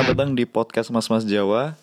[0.00, 1.76] Selamat datang di podcast Mas Mas Jawa.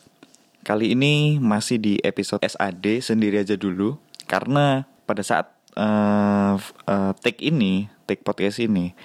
[0.66, 6.58] Kali ini masih di episode SAD sendiri aja dulu karena pada saat uh,
[6.90, 8.97] uh, take ini, take podcast ini,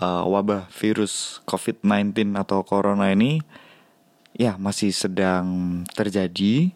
[0.00, 3.44] uh, wabah virus COVID-19 atau corona ini
[4.32, 6.72] ya masih sedang terjadi.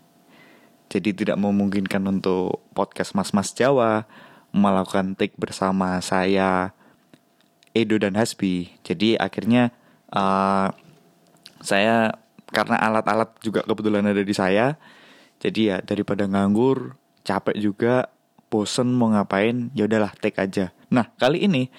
[0.92, 4.04] Jadi tidak memungkinkan untuk podcast Mas Mas Jawa
[4.52, 6.76] melakukan take bersama saya
[7.72, 8.76] Edo dan Hasbi.
[8.84, 9.72] Jadi akhirnya
[10.12, 10.68] uh,
[11.60, 12.14] saya
[12.48, 14.78] karena alat-alat juga kebetulan ada di saya.
[15.38, 18.10] Jadi ya daripada nganggur, capek juga,
[18.50, 20.74] bosen mau ngapain, ya udahlah take aja.
[20.90, 21.70] Nah kali ini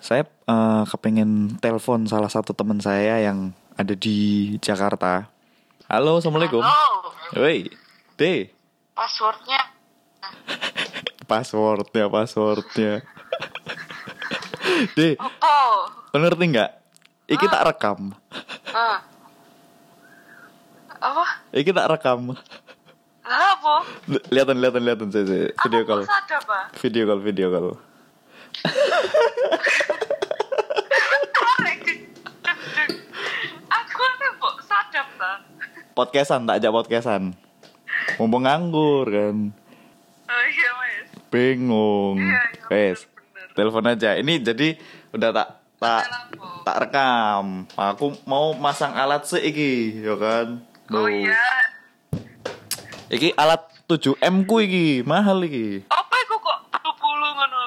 [0.00, 5.28] saya uh, kepengen telepon salah satu teman saya yang ada di Jakarta.
[5.90, 6.64] Halo, assalamualaikum.
[6.64, 7.68] Halo, Woi,
[8.16, 8.48] D.
[8.98, 9.60] passwordnya
[11.30, 13.06] Passwordnya, passwordnya.
[14.98, 15.56] D, apa?
[16.10, 16.70] lo ngerti nggak?
[17.30, 18.10] Iki tak rekam.
[18.74, 18.98] Hah?
[21.00, 21.24] Apa?
[21.54, 22.34] Iki tak rekam.
[23.22, 23.74] Lah apa?
[24.10, 25.46] L- Lihatin, lihatin, lihatin saya, saya.
[25.54, 26.02] video call.
[26.02, 26.64] sadar, Pak?
[26.82, 27.68] Video call, video call.
[33.68, 35.36] Aku nih kok sadar, Pak?
[35.94, 37.22] Podcastan, tak ajak podcastan.
[38.16, 39.36] Mumpung nganggur kan.
[40.30, 41.08] Oh iya, Mas.
[41.30, 42.18] Bingung.
[42.18, 43.06] Iya, iya, Wes,
[43.54, 44.14] telepon aja.
[44.14, 44.78] Ini jadi
[45.10, 45.48] udah tak
[45.80, 46.04] tak
[46.62, 47.64] tak rekam.
[47.72, 50.60] Aku mau masang alat sih iki, ya kan.
[50.92, 51.08] Oh Tuh.
[51.08, 51.40] iya.
[53.10, 55.82] Iki alat 7M ku iki, mahal iki.
[55.88, 57.62] Apa iku kok bulu-bulu ngono?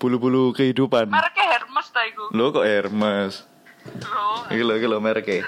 [0.00, 1.06] Bulu-bulu kehidupan.
[1.06, 2.32] Mereknya Hermes ta iku.
[2.32, 3.44] Lo kok Hermes?
[4.02, 4.42] Loh.
[4.50, 5.44] Iki lo, iki lo mereknya.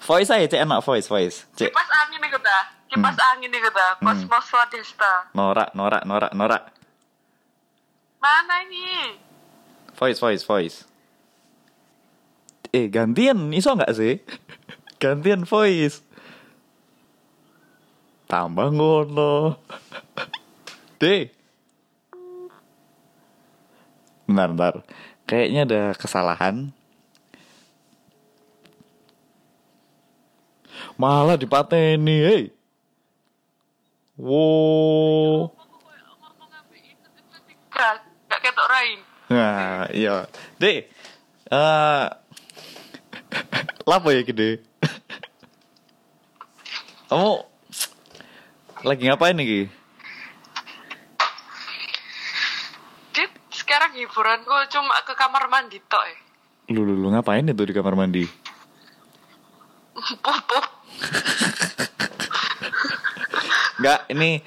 [0.00, 1.44] Voice aja cek enak voice, voice.
[1.52, 2.58] Cek Kipas angin iku ta?
[2.88, 3.88] Kipas angin iku ta?
[4.00, 5.28] Cosmos Swadesta.
[5.36, 6.62] norak, norak, norak, norak.
[8.16, 9.20] Mana ini?
[9.92, 10.76] Voice, voice, voice.
[12.68, 14.20] Eh, gantian iso nggak sih?
[15.02, 16.04] gantian voice.
[18.28, 19.56] Tambah ngono.
[21.00, 21.32] D.
[24.28, 24.74] Bentar, bentar.
[25.24, 26.68] Kayaknya ada kesalahan.
[31.00, 32.44] Malah dipateni, hei.
[34.20, 35.56] Wow.
[39.28, 40.26] Nah, iya.
[40.58, 40.90] Dek,
[41.48, 42.06] eh
[43.88, 44.60] lapo ya gede?
[47.08, 47.32] Kamu
[48.84, 49.64] lagi ngapain nih?
[53.10, 56.18] Dit, sekarang hiburanku cuma ke kamar mandi tok eh.
[56.68, 58.28] Lu, lu, lu ngapain itu di kamar mandi?
[59.96, 60.64] Pupuk.
[63.78, 64.42] Enggak, ini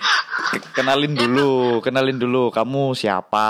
[0.53, 3.49] ke- kenalin dulu, kenalin dulu kamu siapa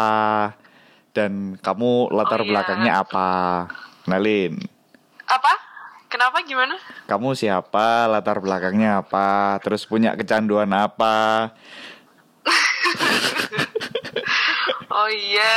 [1.12, 2.50] dan kamu latar Oh, iya.
[2.56, 3.29] belakangnya apa?
[4.08, 4.56] Kenalin.
[5.28, 5.52] Apa?
[6.11, 6.75] Kenapa gimana?
[7.07, 11.49] Kamu siapa, latar belakangnya apa, terus punya kecanduan apa?
[14.91, 15.55] Oh iya,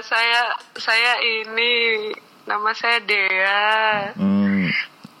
[0.00, 2.08] saya saya ini
[2.46, 4.14] nama saya Dea.
[4.14, 4.70] Hmm,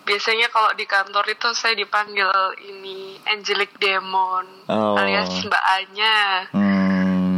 [0.06, 2.30] Biasanya kalau di kantor itu saya dipanggil
[2.62, 4.94] ini Angelic Demon Oh.
[4.94, 6.16] alias Mbak Anya.
[6.48, 7.36] hmm.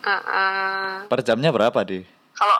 [0.00, 1.06] Heeh.
[1.06, 2.02] Per jamnya berapa, deh?
[2.34, 2.58] Kalau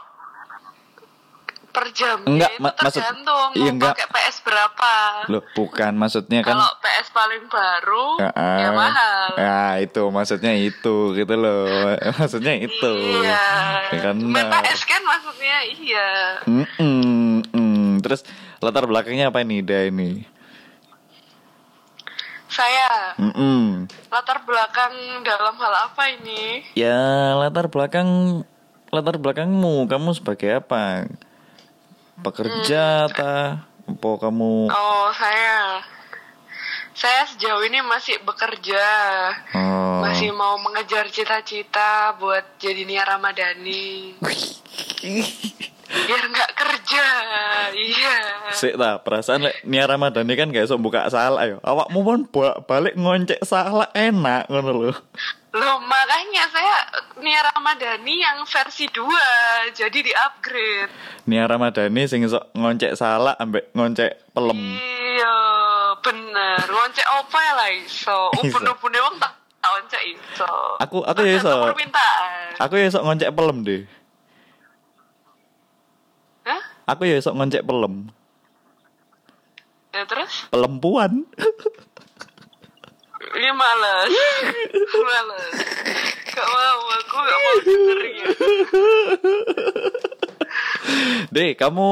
[1.71, 3.95] per jamnya Enggak, itu ma- maksud- tergantung iya, enggak.
[3.95, 4.93] pakai PS berapa.
[5.27, 8.57] Loh, bukan maksudnya kan Kalau PS paling baru Heeh.
[8.59, 9.29] ya mahal.
[9.35, 11.95] Ya, itu maksudnya itu gitu loh.
[12.19, 12.93] maksudnya itu.
[13.23, 13.47] Iya.
[13.89, 14.17] Ya kan.
[14.19, 16.09] Main PS kan maksudnya iya.
[16.45, 17.89] Mm-mm, mm.
[18.01, 18.27] Terus
[18.59, 20.27] latar belakangnya apa ini, Ida ini?
[22.51, 23.87] Saya Mm-mm.
[24.11, 24.91] latar belakang
[25.23, 26.67] dalam hal apa ini?
[26.75, 26.99] Ya,
[27.37, 28.43] latar belakang
[28.91, 31.07] latar belakangmu, kamu sebagai apa?
[32.21, 33.65] Pekerja ta?
[33.91, 35.83] Apa kamu Oh, saya
[37.01, 38.85] saya sejauh ini masih bekerja.
[39.57, 40.05] Oh.
[40.05, 44.21] Masih mau mengejar cita-cita buat jadi Nia Ramadhani.
[45.91, 47.07] Biar nggak kerja.
[47.71, 48.17] Iya.
[48.53, 51.59] Sik ta, perasaan lek Nia Ramadhani kan gak iso buka salah yo.
[51.61, 54.93] Awakmu pun ba- balik ngoncek salah enak ngono lho.
[55.51, 56.79] Loh, makanya saya
[57.19, 59.03] Nia Ramadhani yang versi 2.
[59.73, 60.95] Jadi di-upgrade.
[61.27, 64.79] Nia Ramadhani sing iso ngoncek salah ambek ngoncek pelem.
[64.79, 65.39] Iya,
[65.99, 66.63] bener.
[66.65, 68.19] Ngoncek apa ya lah iso.
[68.39, 68.47] Iso.
[68.47, 70.51] Ubun-ubun wong tak ngoncek iso.
[70.79, 71.55] Aku- aku ya iso.
[72.59, 73.83] Aku ya iso ngoncek pelem deh.
[76.87, 78.09] Aku ya iso ngoncek pelem.
[79.91, 80.47] Ya terus?
[80.55, 81.27] Pelempuan.
[83.31, 84.11] Ini males.
[85.11, 85.55] males.
[86.31, 88.27] Gak mau, aku gak mau dengernya.
[91.35, 91.89] Deh, kamu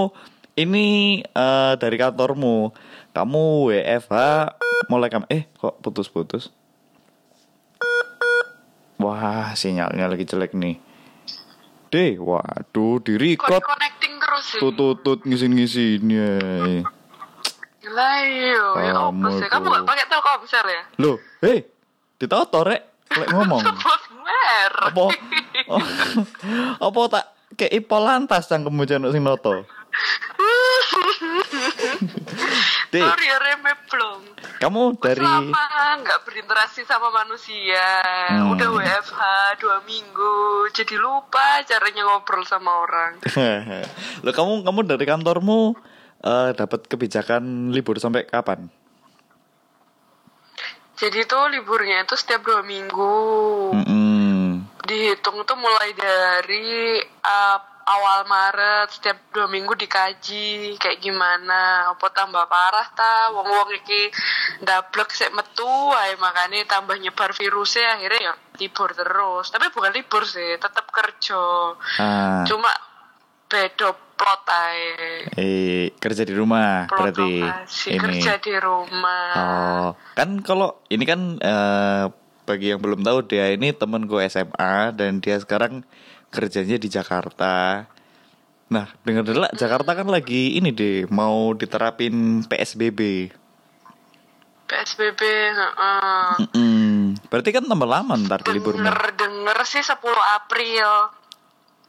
[0.58, 2.73] ini eh, dari kantormu.
[3.12, 3.43] Kamu
[3.75, 4.17] WFH
[4.87, 6.55] mulai kamu eh kok putus-putus?
[8.99, 10.79] Wah, sinyalnya lagi jelek nih.
[11.88, 14.61] Deh, waduh, di record connecting terus sih?
[14.61, 16.37] tutut ngisin-ngisin ya.
[17.88, 19.49] Lah iya, ya apa sih?
[19.49, 20.82] Kamu gak pakai Telkomsel ya?
[21.00, 21.64] Loh, hei,
[22.20, 23.64] ditoto rek, lek ngomong.
[24.88, 25.12] Apa
[25.69, 25.82] oh,
[26.81, 27.25] apa tak
[27.61, 29.52] kayak polantas cangkemmu januk sing noto
[32.88, 34.20] Deh, Sorry ya remeh belum.
[34.64, 35.69] kamu dari Selama
[36.00, 38.00] nggak berinteraksi sama manusia,
[38.32, 38.49] Hmm.
[38.56, 39.20] udah WFH
[39.61, 40.37] dua minggu,
[40.73, 43.20] jadi lupa caranya ngobrol sama orang.
[44.25, 45.76] lo kamu kamu dari kantormu
[46.25, 48.73] eh, dapat kebijakan libur sampai kapan?
[50.99, 53.14] Jadi tuh liburnya itu setiap dua minggu.
[53.70, 54.67] Mm-mm.
[54.82, 57.58] Dihitung tuh mulai dari uh,
[57.88, 61.88] awal Maret setiap dua minggu dikaji kayak gimana.
[61.88, 63.32] Apa tambah parah ta?
[63.32, 64.12] Wong wong iki
[64.61, 69.49] ndablek sik metu, ae makanya tambah nyebar virusnya akhirnya ya libur terus.
[69.49, 71.40] Tapi bukan libur sih, tetap kerja.
[71.96, 72.69] Ah, Cuma
[73.49, 74.85] beda plot ae.
[75.32, 77.99] eh kerja di rumah Plot berarti lokasi, ini.
[77.99, 79.29] kerja di rumah.
[79.32, 82.05] Oh, kan kalau ini kan eh,
[82.44, 85.81] bagi yang belum tahu dia ini temanku SMA dan dia sekarang
[86.28, 87.84] kerjanya di Jakarta.
[88.69, 93.32] Nah, dengar dengar Jakarta kan lagi ini deh mau diterapin PSBB.
[94.69, 95.20] PSBB,
[95.56, 96.32] heeh.
[96.44, 97.16] Mm-mm.
[97.32, 98.92] Berarti kan tambah lama ntar liburnya.
[98.92, 99.96] Denger denger sih 10
[100.36, 100.88] April.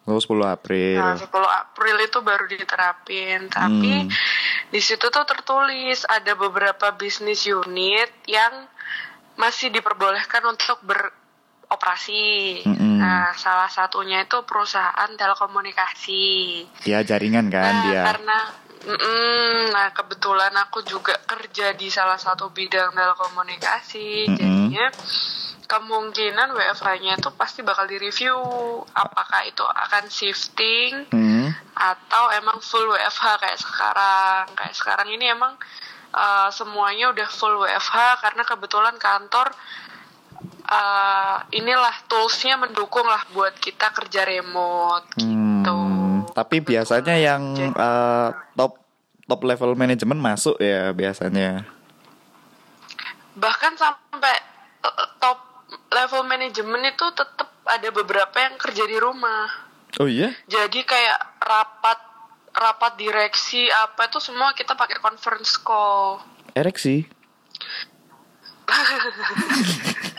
[0.08, 1.04] Oh, 10 April.
[1.04, 3.52] Nah, 10 April itu baru diterapin.
[3.52, 4.10] Tapi Hmm.
[4.72, 8.66] di situ tuh tertulis ada beberapa bisnis unit yang
[9.36, 10.80] masih diperbolehkan untuk
[11.70, 12.66] beroperasi.
[12.66, 12.98] Mm-mm.
[12.98, 16.26] Nah, salah satunya itu perusahaan telekomunikasi.
[16.82, 18.02] Dia jaringan kan nah, dia.
[18.10, 18.40] karena
[18.90, 24.38] mm, nah kebetulan aku juga kerja di salah satu bidang telekomunikasi, Mm-mm.
[24.42, 24.90] jadinya
[25.70, 28.34] kemungkinan WFH-nya itu pasti bakal direview
[28.90, 31.54] apakah itu akan shifting Hmm.
[31.78, 34.50] atau emang full WFH kayak sekarang.
[34.58, 35.54] Kayak sekarang ini emang
[36.18, 39.54] uh, semuanya udah full WFH karena kebetulan kantor
[40.66, 45.72] uh, inilah toolsnya mendukung lah buat kita kerja remote gitu.
[45.72, 48.80] Hmm, tapi biasanya yang Jadi- eh, top
[49.24, 51.64] top level manajemen masuk ya biasanya.
[53.32, 54.36] bahkan sampai
[54.82, 55.40] uh, top
[55.90, 59.48] level manajemen itu tetap ada beberapa yang kerja di rumah
[59.96, 60.36] Oh iya?
[60.44, 62.00] jadi kayak rapat
[62.52, 66.20] rapat direksi apa itu semua kita pakai conference call
[66.52, 67.06] Ereksi.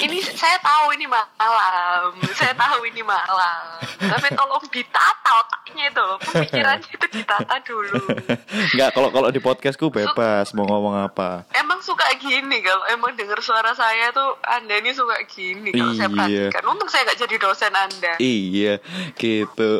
[0.00, 6.90] ini saya tahu ini malam saya tahu ini malam tapi tolong ditata otaknya itu pemikirannya
[6.90, 8.00] itu ditata dulu
[8.74, 11.44] Enggak, kalau kalau di podcastku bebas mau ngomong apa.
[11.54, 16.08] emang suka gini kalau emang dengar suara saya tuh anda ini suka gini kalau saya
[16.10, 16.16] Iya.
[16.50, 18.72] perhatikan untung saya nggak jadi dosen anda Iya,
[19.16, 19.70] gitu.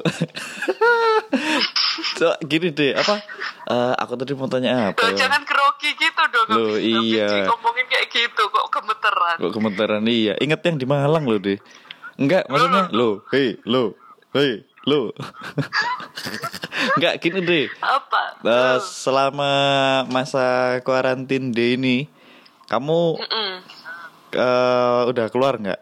[2.18, 3.20] so, gini deh, apa?
[3.66, 4.98] Eh, aku tadi mau tanya apa?
[5.00, 7.46] Loh, jangan grogi gitu dong Loh, iya.
[7.46, 10.32] ngomongin kayak gitu kok gemeteran Kok gemeteran iya.
[10.42, 11.56] Ingat yang di Malang loh deh.
[12.20, 13.96] Enggak, maksudnya lo, hei, lo,
[14.36, 15.14] hei, lo.
[16.98, 17.66] Enggak gini deh.
[17.80, 18.76] apa Loh.
[18.82, 19.52] selama
[20.10, 22.10] masa kuarantin D ini,
[22.68, 23.50] kamu Mm-mm.
[24.36, 25.80] eh, udah keluar nggak?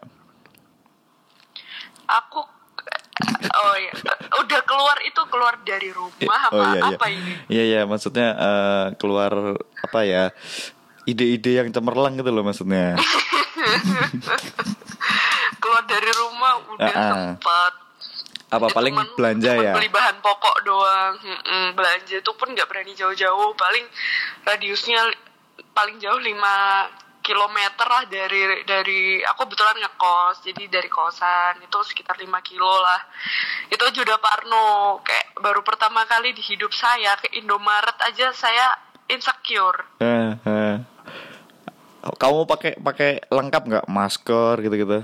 [2.09, 2.41] aku
[3.37, 3.93] oh ya
[4.41, 6.97] udah keluar itu keluar dari rumah apa oh iya iya.
[6.97, 10.33] apa ini Iya iya, maksudnya eh, keluar apa ya?
[11.09, 12.93] Ide-ide yang cemerlang gitu loh maksudnya.
[15.59, 17.09] keluar dari rumah udah Ah, ah.
[17.11, 17.73] sempat
[18.49, 19.73] Apa Ya, paling cuman- belanja cuman ya?
[19.75, 23.85] beli bahan pokok doang Mm-mm, belanja itu pun nggak berani jauh-jauh paling
[24.43, 25.21] radiusnya li-
[25.69, 26.33] paling jauh 5
[27.21, 32.97] kilometer lah dari dari aku kebetulan ngekos jadi dari kosan itu sekitar 5 kilo lah
[33.67, 34.67] itu aja udah parno
[34.99, 38.73] kayak baru pertama kali di hidup saya ke Indomaret aja saya
[39.05, 40.75] insecure Eh, eh.
[41.99, 45.03] Kamu pakai pakai lengkap nggak masker gitu-gitu?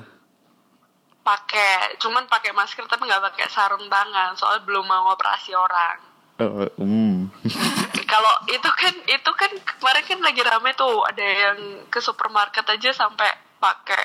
[1.25, 5.97] pakai cuman pakai masker tapi nggak pakai sarung tangan soalnya belum mau operasi orang
[6.35, 7.31] Eh, hmm.
[8.11, 12.91] kalau itu kan itu kan kemarin kan lagi rame tuh ada yang ke supermarket aja
[12.91, 14.03] sampai pakai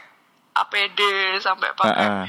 [0.55, 1.01] APD
[1.43, 2.27] sampai pakai Ah, ah.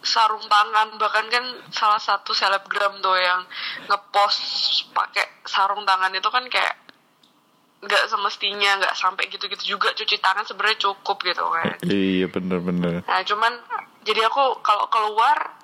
[0.00, 3.44] sarung tangan bahkan kan salah satu selebgram tuh yang
[3.92, 4.40] ngepost
[4.96, 6.77] pakai sarung tangan itu kan kayak
[7.78, 13.06] nggak semestinya nggak sampai gitu-gitu juga cuci tangan sebenarnya cukup gitu kan Iya bener-bener.
[13.06, 13.52] Nah cuman
[14.02, 15.54] jadi aku kalau keluar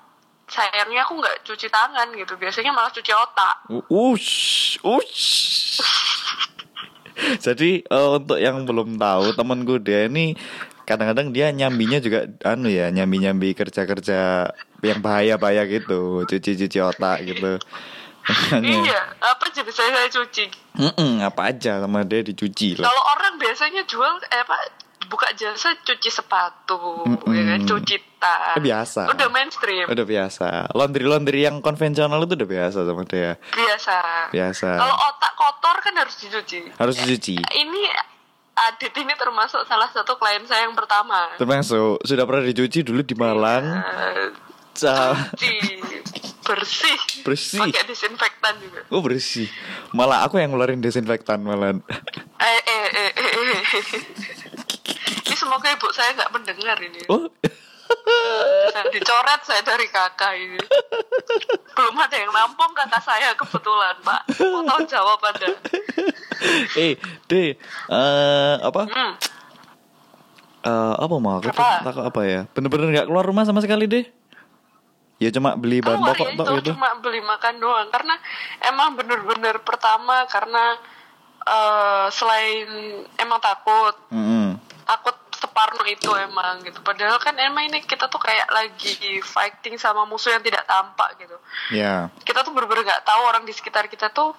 [0.47, 3.55] sayangnya aku nggak cuci tangan gitu biasanya malah cuci otak
[3.91, 5.81] Ush, ush.
[7.45, 10.35] Jadi eh, untuk yang belum tahu temanku dia ini
[10.85, 14.51] kadang-kadang dia nyambinya juga anu ya nyambi-nyambi kerja-kerja
[14.85, 17.57] yang bahaya-bahaya gitu, cuci-cuci otak gitu.
[18.25, 22.83] Makanya, iya apa jenis saya saya cuci mm-mm, apa aja sama dia dicuci lah.
[22.83, 24.57] kalau orang biasanya jual eh, apa
[25.05, 27.29] buka jasa cuci sepatu Mm-mm.
[27.29, 29.05] ya kan cuci tas Eh, biasa.
[29.07, 30.47] udah mainstream Udah biasa.
[30.71, 33.37] Laundry-laundry yang konvensional itu udah biasa sama dia.
[33.47, 33.97] biasa
[34.29, 34.69] Biasa.
[34.73, 37.37] kalau otak kotor kan harus dicuci Harus dicuci.
[37.37, 37.83] ini
[38.55, 43.11] Adit ini termasuk salah satu klien saya yang pertama Termasuk sudah pernah dicuci dulu di
[43.13, 43.67] Malang.
[44.73, 45.55] Ca- cuci
[46.45, 47.57] bersih Bersih.
[47.57, 49.49] pakai disinfektan juga Oh bersih.
[49.91, 51.73] Malah aku yang ngeluarin desinfektan malah.
[52.37, 54.03] eh eh eh eh, eh.
[55.25, 57.25] ini semoga ibu saya nggak mendengar ini Oh.
[58.67, 60.57] Saya dicoret saya dari kakak ini
[61.71, 65.49] belum ada yang nampung kakak saya kebetulan pak mau tahu jawab anda
[66.75, 66.97] eh,
[67.27, 67.53] deh,
[67.87, 68.81] eh apa?
[68.85, 69.13] hmm.
[70.61, 71.85] Eh, apa mau aku Apa?
[71.85, 72.41] takut apa ya?
[72.49, 74.05] Bener-bener nggak keluar rumah sama sekali deh.
[75.15, 76.69] Ya cuma beli bahan Keluar pokok ya itu gitu.
[76.75, 78.15] cuma beli makan doang karena
[78.61, 80.75] emang bener-bener pertama karena
[81.41, 82.67] eh, selain
[83.15, 84.59] emang takut Mm-mm.
[84.83, 90.03] takut separno itu emang gitu padahal kan emang ini kita tuh kayak lagi fighting sama
[90.03, 91.35] musuh yang tidak tampak gitu
[91.71, 92.07] Ya.
[92.23, 94.31] kita tuh bener-bener nggak tahu orang di sekitar kita tuh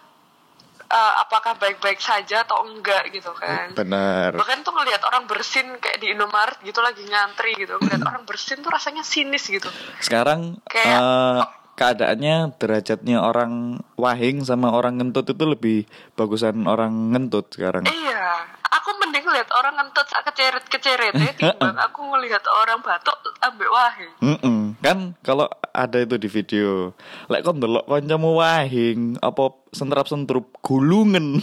[0.87, 4.35] eh, apakah baik-baik saja atau enggak gitu kan Benar.
[4.35, 8.61] bahkan tuh ngelihat orang bersin kayak di Indomaret gitu lagi ngantri gitu ngelihat orang bersin
[8.61, 9.67] tuh rasanya sinis gitu
[9.99, 11.43] Sekarang Kayak- eh,
[11.77, 15.79] keadaannya derajatnya orang wahing sama orang ngentut itu lebih
[16.17, 17.85] bagusan orang ngentut sekarang.
[17.85, 23.15] iya aku mending lihat orang ngentut sak keceret keceret ya timbang aku ngelihat orang batuk
[23.41, 24.79] ambek wahe Mm-mm.
[24.79, 26.93] Kan kalau ada itu di video,
[27.27, 31.43] lek kon delok kancamu wahing apa sentrap-sentrup gulungen.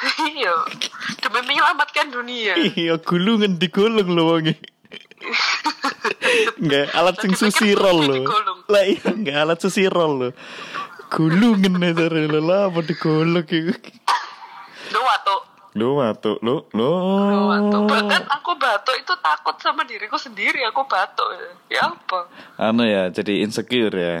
[0.32, 0.54] iya
[1.20, 4.56] demi menyelamatkan dunia Iya, gulungen digulung lho wonge.
[6.60, 8.14] Enggak alat sing susirol kopi lho.
[8.24, 8.58] digulung.
[8.68, 10.28] Lah iya enggak alat susirol lho.
[11.12, 13.74] Gulungen aja lho lah apa digulung iku.
[14.90, 15.40] doa tuh
[15.78, 16.90] Lu batuk lu lu.
[17.30, 20.66] doa tuh bahkan aku batuk itu takut sama diriku sendiri.
[20.70, 21.30] Aku batuk
[21.70, 21.94] ya.
[21.94, 22.26] Apa
[22.58, 24.18] Anu ya, jadi insecure ya.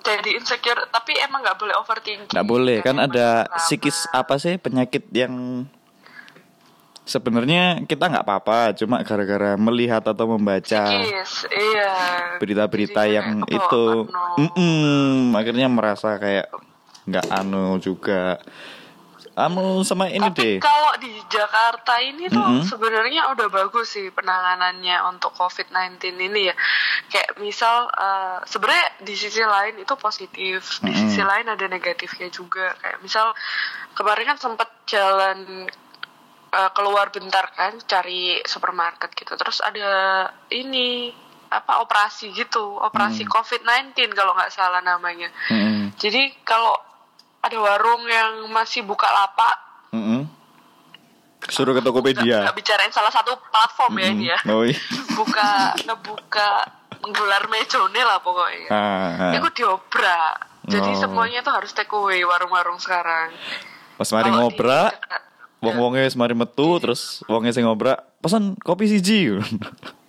[0.00, 2.32] jadi insecure tapi emang nggak boleh overthinking.
[2.32, 5.68] Nggak boleh, kan ada psikis apa sih penyakit yang
[7.10, 12.38] sebenarnya kita nggak apa-apa, cuma gara-gara melihat atau membaca iya.
[12.38, 14.38] berita-berita Jadi yang itu, parno.
[14.38, 16.46] Mm-mm, akhirnya merasa kayak
[17.10, 18.38] nggak anu juga.
[19.40, 20.56] Anu sama ini Tapi deh.
[20.58, 22.62] kalau di Jakarta ini tuh Mm-mm.
[22.62, 26.54] sebenarnya udah bagus sih penanganannya untuk COVID-19 ini ya.
[27.08, 31.08] Kayak misal eh, sebenarnya di sisi lain itu positif, di Mm-mm.
[31.08, 32.76] sisi lain ada negatifnya juga.
[32.76, 33.32] Kayak misal
[33.92, 35.64] kemarin kan sempat jalan
[36.50, 39.32] eh, keluar bentar kan cari supermarket gitu.
[39.34, 39.90] Terus ada
[40.50, 41.08] ini
[41.50, 43.32] apa operasi gitu, operasi Hmm.
[43.32, 45.26] COVID-19 kalau nggak salah namanya.
[45.50, 46.78] Mm-mm, Jadi kalau
[47.40, 49.54] ada warung yang masih buka lapak
[49.90, 50.22] mm-mm.
[51.42, 52.44] Suruh ke Tokopedia.
[52.44, 54.38] nggak bicarain salah satu platform ya ini ya.
[54.46, 54.76] Oh iya.
[55.18, 55.48] buka
[55.80, 56.48] ngebuka
[57.00, 60.36] menggelar mejone lah pokoknya Ah, itu diobrak
[60.68, 61.00] jadi Oh.
[61.00, 63.32] semuanya tuh harus take away warung-warung sekarang
[63.96, 64.92] Pas mari ngobrak,
[65.58, 69.28] wong-wonge wis mari metu terus wonge sing ngobrak, pesan kopi siji.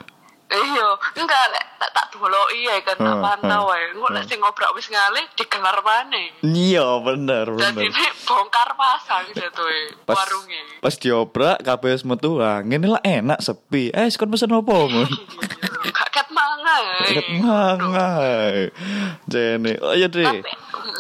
[0.54, 4.24] iya enggak lek tak tak doloki ya kan tak Hmm, pantau hmm, ya engko lek
[4.26, 7.90] sing ngobrak wis ngalih digelar maneh Iya, bener, jadi bener.
[7.90, 13.02] ini bongkar pasang gitu eh, Pas warungnya pas diobrak kabeh wis metu, ah ngene lah
[13.02, 13.90] enak sepi.
[13.90, 15.06] Eh, kon pesen apa, Mun?
[15.88, 18.56] kaget mangan Ket mangai.
[19.26, 19.78] Jene.
[19.78, 20.08] Oh iya.
[20.08, 20.42] Tapi-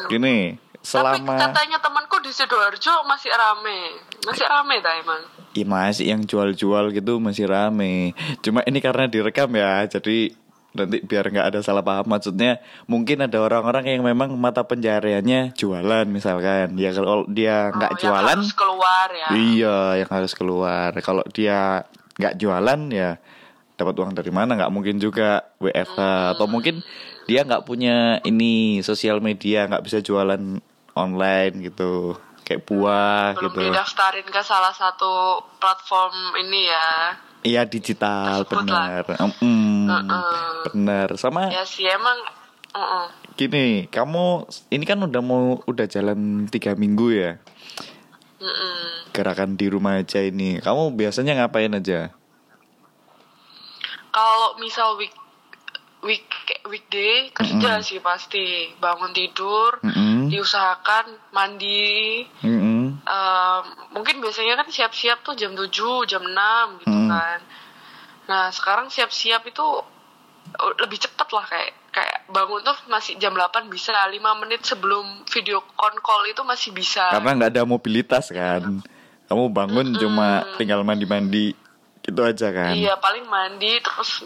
[0.07, 3.95] Gini, Tapi selama katanya temanku di Sidoarjo masih rame.
[4.21, 5.21] Masih rame dah emang.
[5.51, 8.15] Iya masih yang jual-jual gitu masih rame.
[8.39, 10.31] Cuma ini karena direkam ya, jadi
[10.71, 12.07] nanti biar nggak ada salah paham.
[12.07, 16.79] Maksudnya mungkin ada orang-orang yang memang mata pencahariannya jualan misalkan.
[16.79, 19.27] Ya kalau dia nggak Oh, jualan, harus keluar ya.
[19.35, 20.95] iya yang harus keluar.
[21.03, 21.83] Kalau dia
[22.15, 23.19] nggak jualan ya
[23.75, 24.55] dapat uang dari mana?
[24.55, 25.99] Nggak mungkin juga WFH
[26.39, 26.53] atau Hmm.
[26.55, 26.75] mungkin
[27.27, 30.39] dia nggak punya ini sosial media nggak bisa jualan
[30.91, 32.15] online gitu
[32.51, 33.59] kayak buah Belum gitu.
[33.71, 37.15] didaftarin ke salah satu platform ini ya.
[37.41, 39.01] Iya digital Tersebut lah.
[39.01, 40.51] benar, Mm, Heeh.
[40.67, 41.07] benar.
[41.15, 42.19] Sama Ya sih emang.
[42.71, 43.07] uh-uh.
[43.33, 47.31] gini, kamu ini kan udah mau udah jalan tiga minggu ya
[48.37, 49.11] Mm-mm.
[49.11, 50.55] gerakan di rumah aja ini.
[50.57, 52.11] Kamu biasanya ngapain aja?
[54.11, 55.15] Kalau misal week
[56.01, 56.25] week
[56.65, 60.29] weekday kerja sih pasti bangun tidur Mm-mm.
[60.29, 63.01] diusahakan mandi Mm-mm.
[63.01, 65.69] Em, mungkin biasanya kan siap-siap tuh jam 7,
[66.05, 67.09] jam 6 gitu Hmm.
[67.09, 67.39] kan.
[68.25, 69.65] Nah, sekarang siap-siap itu
[70.77, 75.65] lebih cepat lah kayak kayak bangun tuh masih jam 8 bisa 5 menit sebelum video
[75.73, 77.09] con call itu masih bisa.
[77.09, 78.79] Karena nggak ada mobilitas kan.
[79.27, 81.55] Kamu bangun cuma tinggal mandi-mandi
[82.01, 82.73] gitu aja kan.
[82.73, 84.23] Iya, paling mandi terus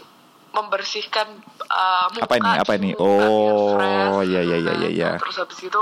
[0.52, 1.26] membersihkan
[1.68, 2.50] uh, muka Apa ini?
[2.56, 2.90] Apa ini?
[2.92, 5.10] muka biar Oh, fresh, iya, iya, gitu iya, iya, iya.
[5.18, 5.80] Terus habis itu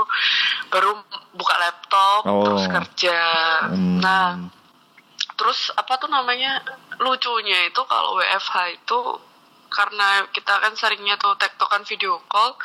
[0.67, 0.91] baru
[1.31, 2.43] buka laptop Oh.
[2.43, 3.19] terus kerja.
[3.69, 3.99] Hmm.
[3.99, 4.27] Nah,
[5.33, 6.63] terus apa tuh namanya
[6.97, 8.99] lucunya itu kalau WFH itu
[9.67, 12.55] karena kita kan seringnya tuh tektokan video call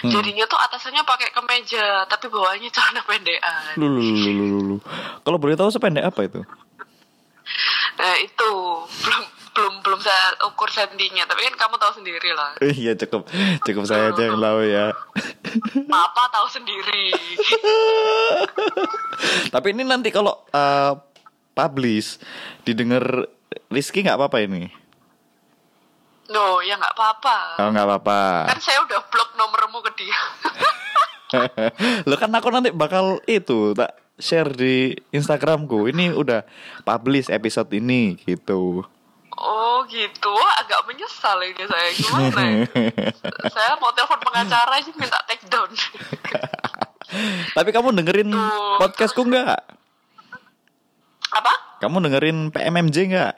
[0.00, 0.08] Hmm.
[0.08, 4.76] jadinya tuh atasannya pakai kemeja tapi bawahnya celana pendekan Lu, lu, lu, lu, lu, lu.
[5.20, 6.40] Kalau boleh tahu sependek apa itu?
[7.92, 8.50] nah itu
[8.98, 13.26] belum belum belum saya ukur sentinya tapi kan kamu tahu sendiri lah Iya cukup
[13.66, 14.86] cukup saya aja yang tahu ya.
[15.92, 17.10] papa tahu sendiri
[19.54, 20.92] Tapi ini nanti kalau eh,
[21.52, 22.22] publish
[22.62, 23.26] didengar
[23.66, 24.70] Rizky nggak apa-apa ini?
[26.30, 28.20] no ya nggak apa-apa Oh nggak apa-apa.
[28.54, 30.18] kan saya udah blok nomormu ke dia
[32.06, 35.86] Lo kan aku nanti bakal itu tak share di Instagramku.
[35.86, 36.42] Ini udah
[36.82, 38.82] publish episode ini gitu.
[39.40, 42.56] Oh gitu agak menyesal ini saya gimana ya?
[43.56, 45.70] saya mau telepon pengacara aja minta take down
[47.58, 48.78] Tapi kamu dengerin Tuh.
[48.78, 49.58] podcastku nggak?
[51.30, 53.34] apa Kamu dengerin PMMJ nggak?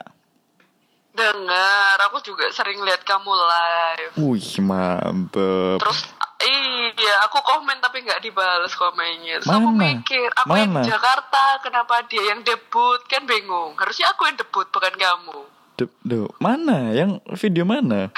[1.13, 5.77] dengar aku juga sering lihat kamu live Wih mantep.
[5.77, 6.09] terus
[6.41, 9.61] iya aku komen tapi nggak dibales komennya terus Mana?
[9.61, 10.81] aku mikir aku yang Mana?
[10.81, 15.89] di Jakarta kenapa dia yang debut kan bingung harusnya aku yang debut bukan kamu Duh,
[16.05, 16.93] duh, mana?
[16.93, 18.09] Yang video mana?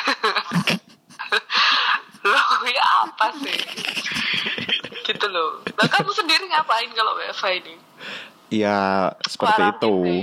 [2.25, 3.59] loh ya apa sih
[5.05, 7.75] gitu loh nah kamu sendiri ngapain kalau WFH ini
[8.53, 9.95] Ya seperti Quarantine itu.
[10.05, 10.21] day.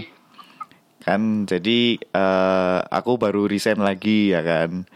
[1.03, 4.87] Kan jadi eh, aku baru resign lagi ya kan.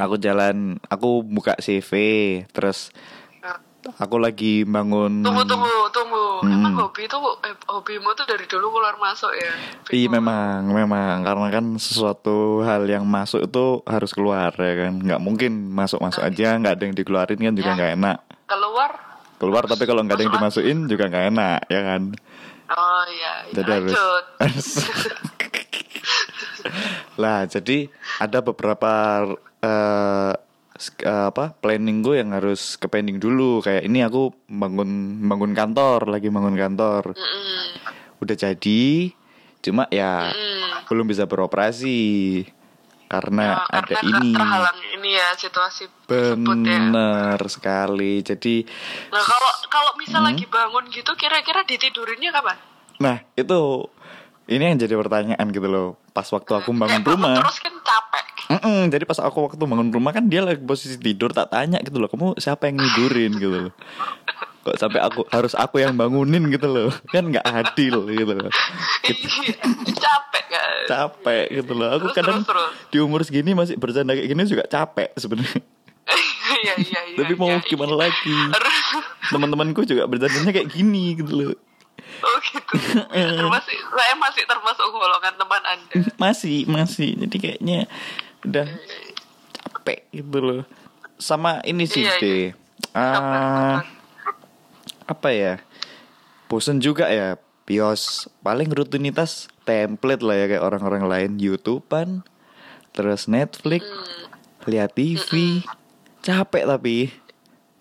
[0.00, 1.92] Aku jalan, aku buka CV,
[2.50, 2.90] terus
[3.92, 5.20] aku lagi bangun.
[5.20, 6.50] tunggu tunggu tunggu Hmm.
[6.52, 9.52] emang hobi itu eh, hobimu tuh dari dulu keluar masuk ya
[9.88, 15.20] Iya memang, memang karena kan sesuatu hal yang masuk itu harus keluar ya kan, nggak
[15.20, 17.76] mungkin masuk masuk aja, nggak ada yang dikeluarin kan juga Ya.
[17.76, 18.16] nggak enak.
[18.44, 18.90] keluar
[19.38, 22.02] Keluar tapi kalau nggak ada yang Masuk dimasukin juga nggak enak ya kan.
[22.70, 23.90] oh iya Jadi harus.
[23.90, 24.24] lanjut
[27.14, 27.78] lah jadi
[28.18, 28.90] ada beberapa
[29.60, 30.32] eh,
[30.98, 33.60] eh, apa planning gue yang harus ke pending dulu.
[33.60, 34.88] Kayak ini aku bangun
[35.22, 37.14] bangun kantor lagi bangun kantor.
[38.18, 39.12] Udah jadi
[39.62, 40.32] cuma ya
[40.88, 42.42] belum bisa beroperasi.
[43.06, 44.32] Karena Nah, ada karena ini.
[44.32, 47.36] terhalang ini ya situasi tersebut ya.
[47.44, 48.24] sekali.
[48.24, 48.64] Jadi
[49.12, 50.32] Nah kalau kalau misal Hmm.
[50.32, 52.56] lagi bangun gitu kira-kira ditidurinnya kapan?
[53.00, 53.90] nah itu
[54.46, 55.98] ini yang jadi pertanyaan gitu loh.
[56.12, 57.36] Pas waktu aku bangun rumah.
[57.36, 58.24] Terus kan capek.
[58.44, 61.96] Mm-mm, jadi pas aku waktu bangun rumah kan dia lagi posisi tidur tak tanya gitu
[61.96, 63.72] loh kamu siapa yang nidurin gitu loh
[64.62, 68.50] kok sampai aku harus aku yang bangunin gitu loh kan nggak adil gitu loh
[69.02, 69.58] Iya,
[69.92, 70.82] capek kan.
[70.86, 72.70] capek gitu loh aku Terus, kadang terus, terus.
[72.88, 75.62] di umur segini masih bercanda kayak gini juga capek sebenarnya
[76.52, 77.16] Iya iya iya.
[77.16, 78.00] tapi mau iya, gimana iya.
[78.04, 78.36] lagi
[79.28, 81.54] teman-temanku juga bercandanya kayak gini gitu loh
[82.22, 82.74] Oh gitu.
[83.50, 85.94] Masih saya masih termasuk golongan teman Anda.
[86.16, 87.78] masih masih jadi kayaknya
[88.46, 88.66] udah
[89.52, 90.62] capek gitu loh.
[91.18, 92.22] Sama ini sih Iya, iya.
[92.22, 92.48] deh
[92.92, 93.86] Ah,
[95.08, 95.62] apa ya?
[96.50, 98.28] Bosen juga ya bios.
[98.44, 101.30] Paling rutinitas template lah ya kayak orang-orang lain.
[101.40, 102.26] YouTubean
[102.92, 103.86] terus Netflix
[104.68, 105.62] lihat TV
[106.20, 107.08] capek tapi.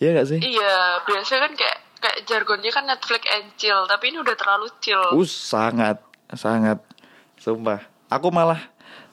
[0.02, 0.40] Ya gak sih?
[0.42, 5.14] Iya, biasanya kan kayak kayak jargonnya kan Netflix and chill, tapi ini udah terlalu chill.
[5.14, 6.02] us sangat
[6.34, 6.80] sangat.
[7.38, 7.84] Sumpah.
[8.12, 8.71] Aku malah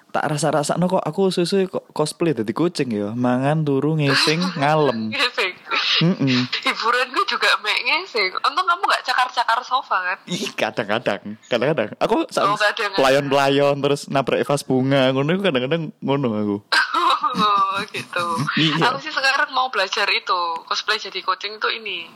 [0.08, 5.12] tak rasa-rasa no kok aku susu kok cosplay jadi kucing ya mangan turu ngising ngalem
[5.12, 5.52] Ngesek.
[5.98, 6.46] Mm-mm.
[6.62, 8.30] Hiburan gue juga mek ngesek.
[8.40, 10.18] Untung kamu gak cakar-cakar sofa kan?
[10.30, 11.90] Ih, kadang-kadang, kadang-kadang.
[11.98, 12.56] Aku Oh,
[12.94, 16.56] pelayon-pelayon terus nabrak vas bunga, ngono itu kadang-kadang ngono aku.
[17.18, 18.26] Oh gitu.
[18.62, 18.94] Iya.
[18.94, 22.06] Aku sih sekarang mau belajar itu cosplay jadi kucing tuh ini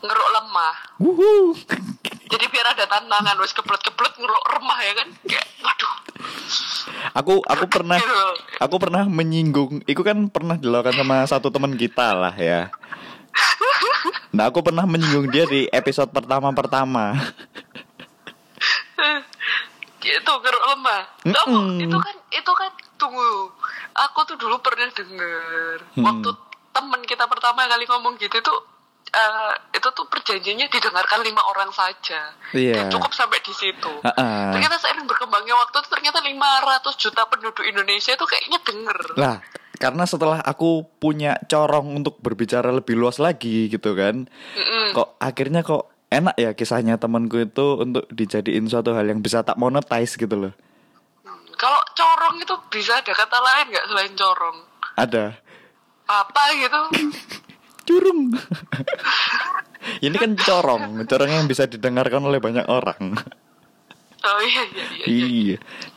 [0.00, 0.76] ngeruk lemah.
[1.00, 1.56] Wuhu.
[2.76, 5.08] Ada tantangan wes kebelet-kebelet ngeruk remah ya kan.
[5.24, 5.94] Kayak waduh.
[7.16, 8.20] Aku aku pernah Gitu.
[8.60, 12.68] aku pernah menyinggung, itu kan pernah dilakukan sama satu teman kita lah ya.
[14.30, 17.16] Nah, aku pernah menyinggung dia di episode pertama-pertama.
[19.98, 21.34] Gitu ngeruk lemah sama.
[21.34, 21.82] Kamu Mm-mm.
[21.82, 23.50] itu kan itu kan tunggu.
[23.96, 26.04] Aku tuh dulu pernah denger Hmm.
[26.04, 26.30] waktu
[26.70, 28.60] temen kita pertama kali ngomong gitu tuh
[29.12, 32.34] eh, itu tuh perjanjiannya didengarkan lima orang saja.
[32.52, 32.82] Iya.
[32.82, 33.92] Dan cukup sampai di situ.
[34.02, 34.52] Ha-ha.
[34.56, 38.98] Ternyata seiring berkembangnya waktu itu ternyata 500 juta penduduk Indonesia itu kayaknya denger.
[39.16, 39.36] Lah,
[39.76, 44.26] karena setelah aku punya corong untuk berbicara lebih luas lagi gitu kan.
[44.56, 44.96] Mm-mm.
[44.96, 49.58] Kok akhirnya kok enak ya kisahnya temanku itu untuk dijadiin suatu hal yang bisa tak
[49.60, 50.52] monetize gitu loh.
[51.56, 54.56] Kalau corong itu bisa ada kata lain nggak selain corong?
[54.96, 55.24] Ada.
[56.06, 56.80] Apa gitu?
[57.86, 58.34] Curung.
[60.06, 63.14] Ini kan corong, corong yang bisa didengarkan oleh banyak orang.
[64.26, 65.04] Oh iya iya iya.
[65.06, 65.26] iya.
[65.26, 65.56] Iya.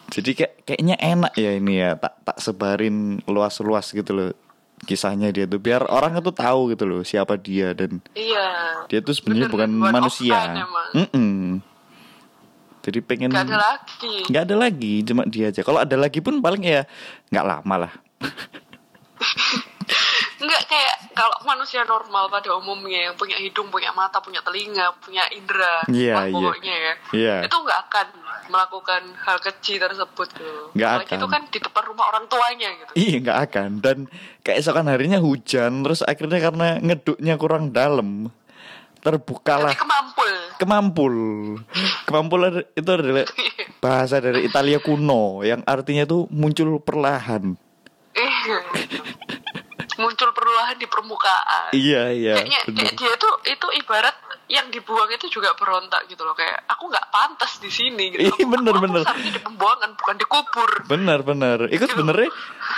[0.09, 4.31] Jadi kayak kayaknya enak ya ini ya, tak tak sebarin luas-luas gitu loh
[4.79, 8.47] kisahnya dia tuh biar orang itu tahu gitu loh siapa dia dan Iya.
[8.87, 10.39] dia tuh sebenarnya Bener, bukan manusia.
[10.95, 11.59] Mm-mm.
[12.79, 14.15] Jadi pengen Gak ada lagi.
[14.31, 15.61] nggak ada lagi, cuma dia aja.
[15.65, 16.87] Kalau ada lagi pun paling ya
[17.27, 17.93] nggak lama lah.
[20.39, 25.25] Enggak kayak kalau manusia normal pada umumnya yang punya hidung, punya mata, punya telinga, punya
[25.29, 26.33] indera, Iya, wah, iya.
[26.33, 26.93] pokoknya ya.
[27.11, 27.35] Iya.
[27.49, 28.07] Itu nggak akan
[28.49, 30.73] melakukan hal kecil tersebut gitu.
[30.73, 31.17] Nggak akan.
[31.21, 32.91] itu kan di depan rumah orang tuanya gitu.
[32.97, 33.97] Iya nggak akan dan
[34.41, 38.33] keesokan harinya hujan terus akhirnya karena ngeduknya kurang dalam
[38.99, 40.31] terbukalah Tapi kemampul.
[40.59, 41.15] kemampul.
[42.03, 42.39] Kemampul
[42.73, 43.25] itu adalah
[43.85, 47.55] bahasa dari Italia kuno yang artinya tuh muncul perlahan.
[49.99, 51.75] Muncul perlahan di permukaan.
[51.75, 52.33] Iya iya.
[52.39, 52.77] Kayaknya bener.
[52.79, 54.15] kayak dia tuh itu ibarat
[54.47, 58.31] yang dibuang itu juga berontak gitu loh kayak aku nggak pantas di sini gitu.
[58.31, 59.01] Iya, bener, aku, bener.
[59.03, 60.71] Aku di pembuangan bukan dikubur.
[60.87, 61.57] Bener bener.
[61.67, 62.31] Iku sebenarnya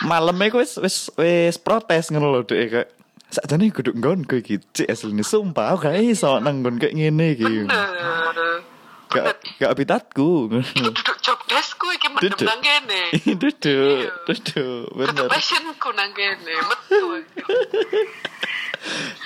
[0.09, 2.89] malamnya aku wis wis wis protes ngono lho dek kayak
[3.31, 7.25] sakjane kudu nggon kowe iki cik asline sumpah aku gak iso nang nggon kayak ngene
[7.37, 7.69] iki.
[7.69, 8.70] Bener.
[9.11, 10.29] Gak gak habitatku.
[10.71, 13.01] Duduk job deskku iki mendem nang kene.
[13.41, 14.07] duduk, Iya.
[14.23, 15.27] duduk, bener.
[15.27, 16.55] passionku nang kene.
[16.55, 17.19] Betul.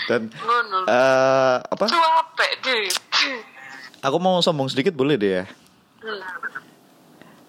[0.09, 0.21] Dan
[0.89, 1.85] eh apa?
[1.85, 2.97] Cuapek, Dit.
[4.01, 5.45] Aku mau sombong sedikit boleh deh ya.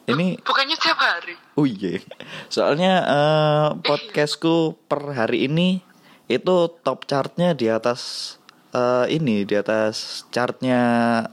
[0.07, 1.35] Ini Bukannya tiap hari.
[1.59, 1.99] Oh iya.
[2.47, 5.83] Soalnya eh, podcastku per hari ini
[6.31, 8.35] itu top chartnya di atas
[8.77, 10.81] eh, ini di atas chartnya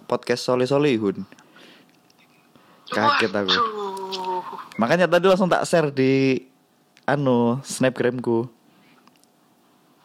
[0.08, 1.27] podcast Soleh Solihun.
[2.88, 3.58] Kaget aku.
[4.77, 6.39] Makanya tadi langsung tak share di
[7.03, 8.47] anu snapgramku.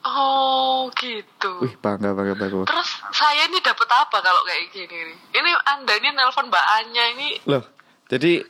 [0.08, 1.50] Oh gitu.
[1.62, 2.64] Wih bangga bangga bangga.
[2.64, 5.12] Terus saya ini dapat apa kalau kayak gini?
[5.36, 7.64] Ini anda ini nelpon Mbak Anya ini Loh,
[8.08, 8.40] jadi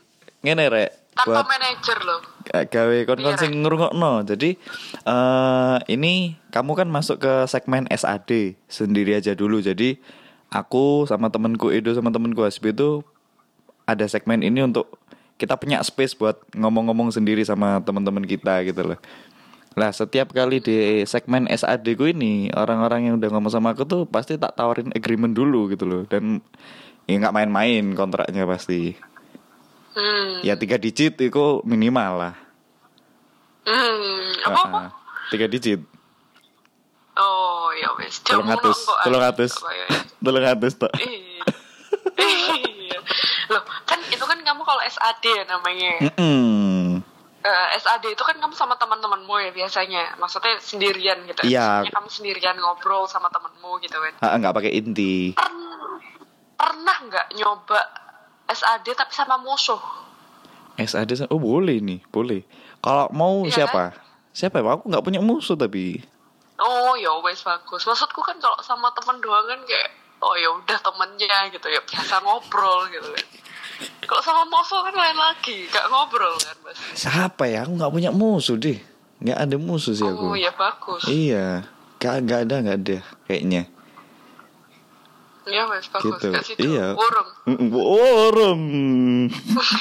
[0.47, 2.21] ngene rek tanpa buat manajer loh.
[2.49, 4.13] Gawe kon kon Iya, sing ngrungokno.
[4.23, 4.55] Jadi
[5.05, 9.59] eh ini kamu kan masuk ke segmen SAD sendiri aja dulu.
[9.59, 9.99] Jadi
[10.55, 13.03] aku sama temenku Edo sama temenku Hasbi itu
[13.85, 14.97] ada segmen ini untuk
[15.39, 18.99] kita punya space buat ngomong-ngomong sendiri sama teman-teman kita gitu loh.
[19.79, 24.03] Lah setiap kali di segmen SAD ku ini orang-orang yang udah ngomong sama aku tuh
[24.11, 26.43] pasti tak tawarin agreement dulu gitu loh dan
[27.07, 28.99] ya nggak main-main kontraknya pasti.
[29.99, 30.39] Hmm.
[30.41, 32.35] Ya tiga digit itu minimal lah.
[33.67, 34.31] Hmm.
[34.47, 34.81] Apa apa?
[35.29, 35.83] Tiga digit
[37.15, 38.23] Oh ya wes.
[38.23, 39.53] tolong atus tolong atus
[40.23, 41.43] tolong atus tak Iya.
[42.15, 42.99] Iya.
[43.51, 45.93] Loh, kan itu kan kamu kalau SAD ya namanya.
[46.05, 47.03] Mm-mm.
[47.39, 50.15] Eh, SAD itu kan kamu sama teman-temanmu ya biasanya.
[50.17, 51.43] Maksudnya sendirian gitu.
[51.43, 51.83] Iya.
[51.83, 54.13] Maksudnya kamu sendirian ngobrol sama temanmu gitu kan.
[54.21, 55.99] Ah, nggak pakai inti Pern-
[56.55, 57.81] pernah nggak nyoba
[58.49, 59.79] SAD tapi sama musuh?
[60.77, 62.43] SAD sa- oh boleh nih boleh
[62.79, 63.93] kalau mau Iya siapa
[64.31, 65.99] siapa ya aku nggak punya musuh tapi
[66.57, 67.83] Oh ya wes bagus.
[67.83, 72.19] Maksudku kan kalau sama teman doang kan kayak oh ya udah temennya gitu ya biasa
[72.19, 73.27] ngobrol gitu kan.
[74.03, 76.83] Kalau sama musuh kan lain lagi, gak ngobrol kan pasti.
[76.99, 78.75] siapa ya aku nggak punya musuh deh
[79.19, 81.03] nggak ada musuh sih aku Oh ya bagus.
[81.05, 81.63] iya
[81.97, 83.63] nggak nggak ada nggak ada kayaknya
[85.49, 86.13] Ya wes bagus.
[86.15, 86.61] gitu Gak situ.
[86.63, 87.29] iya Warung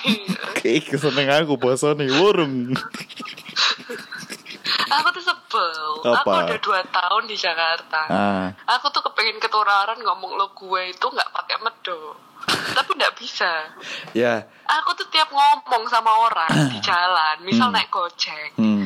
[0.03, 0.39] Iya.
[0.57, 2.71] Kayak keseneng aku bahasa nih warung
[4.87, 5.73] aku tuh sebel.
[6.05, 6.21] Apa?
[6.23, 7.99] Aku udah dua tahun di Jakarta.
[8.07, 12.15] ah Aku tuh kepengen ketularan ngomong lo gue itu nggak pakai medo.
[12.47, 13.73] Tapi nggak bisa.
[14.13, 17.73] ya Aku tuh tiap ngomong sama orang di jalan, misal Hmm.
[17.73, 18.83] naik gojek, hmm.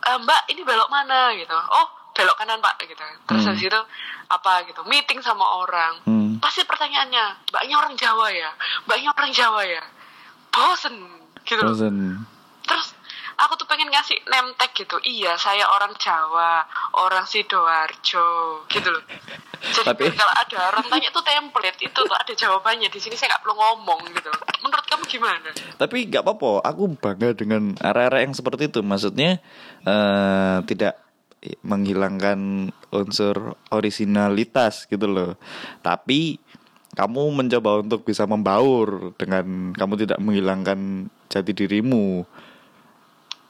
[0.00, 1.52] "Eh, Mbak ini belok mana gitu.
[1.54, 1.86] Oh
[2.18, 2.98] belok kanan Pak gitu.
[2.98, 3.50] Terus Hmm.
[3.54, 3.80] habis itu
[4.26, 6.02] apa gitu, meeting sama orang.
[6.02, 6.42] Hmm.
[6.42, 8.50] Pasti pertanyaannya, mbaknya orang Jawa ya,
[8.84, 9.82] mbaknya orang Jawa ya.
[10.50, 10.96] Bosen
[11.46, 11.62] gitu.
[11.62, 12.26] Bosen.
[12.66, 12.92] Terus
[13.38, 14.98] aku tuh pengen ngasih name tag gitu.
[15.00, 16.66] Iya, saya orang Jawa,
[16.98, 18.26] orang Sidoarjo,
[18.66, 19.02] gitu loh.
[19.58, 22.90] Jadi Tapi- kalau ada orang tanya tuh template itu tuh ada jawabannya.
[22.90, 24.30] Di sini saya nggak perlu ngomong gitu.
[24.62, 25.50] Menurut kamu gimana?
[25.74, 28.82] Tapi nggak apa-apa, aku bangga dengan area-area yang seperti itu.
[28.82, 29.38] Maksudnya
[29.82, 30.94] eh tidak
[31.62, 35.32] menghilangkan unsur originalitas gitu loh.
[35.80, 36.40] Tapi
[36.98, 42.26] kamu mencoba untuk bisa membaur dengan kamu tidak menghilangkan jati dirimu.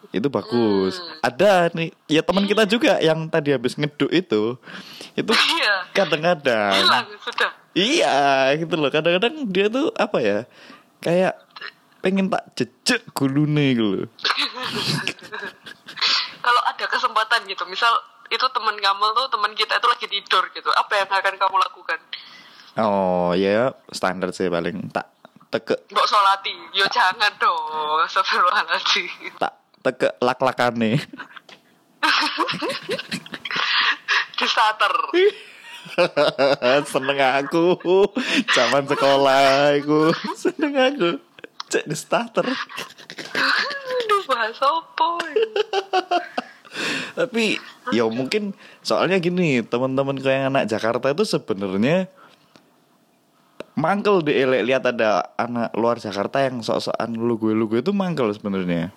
[0.08, 1.00] Itu bagus.
[1.20, 4.56] Ada nih, ya teman kita juga yang tadi habis ngeduk itu.
[5.16, 5.74] Itu Iya.
[5.92, 6.72] kadang-kadang
[7.24, 7.50] sudah.
[7.78, 8.18] Iya
[8.58, 10.38] gitu loh Kadang-kadang dia tuh apa ya
[10.98, 11.38] Kayak
[12.02, 14.08] pengen tak jejek gulune gitu loh
[16.48, 17.92] Kalau ada kesempatan gitu, misal
[18.32, 22.00] itu teman kamu tuh teman kita itu lagi tidur gitu, apa yang akan kamu lakukan?
[22.80, 24.88] Oh ya standar sih paling.
[24.88, 25.12] Tak
[25.52, 29.36] teke Mbok solati, yo jangan dong, astagfirullahaladzim.
[29.36, 29.52] Tak
[29.84, 30.96] teke lak-lakane.
[34.40, 34.94] Di starter.
[36.96, 37.76] Seneng aku.
[38.56, 41.27] Zaman sekolah aku Seneng aku
[41.68, 45.08] Cek di starter Aduh, bahasa apa?
[47.18, 47.58] Tapi
[47.92, 48.52] ya mungkin
[48.84, 52.08] soalnya gini teman-teman kayak anak Jakarta itu sebenarnya
[53.78, 54.62] mangkel deh Lek.
[54.66, 58.90] lihat ada anak luar Jakarta yang sok-sokan lu gue lu gue itu mangkel sebenarnya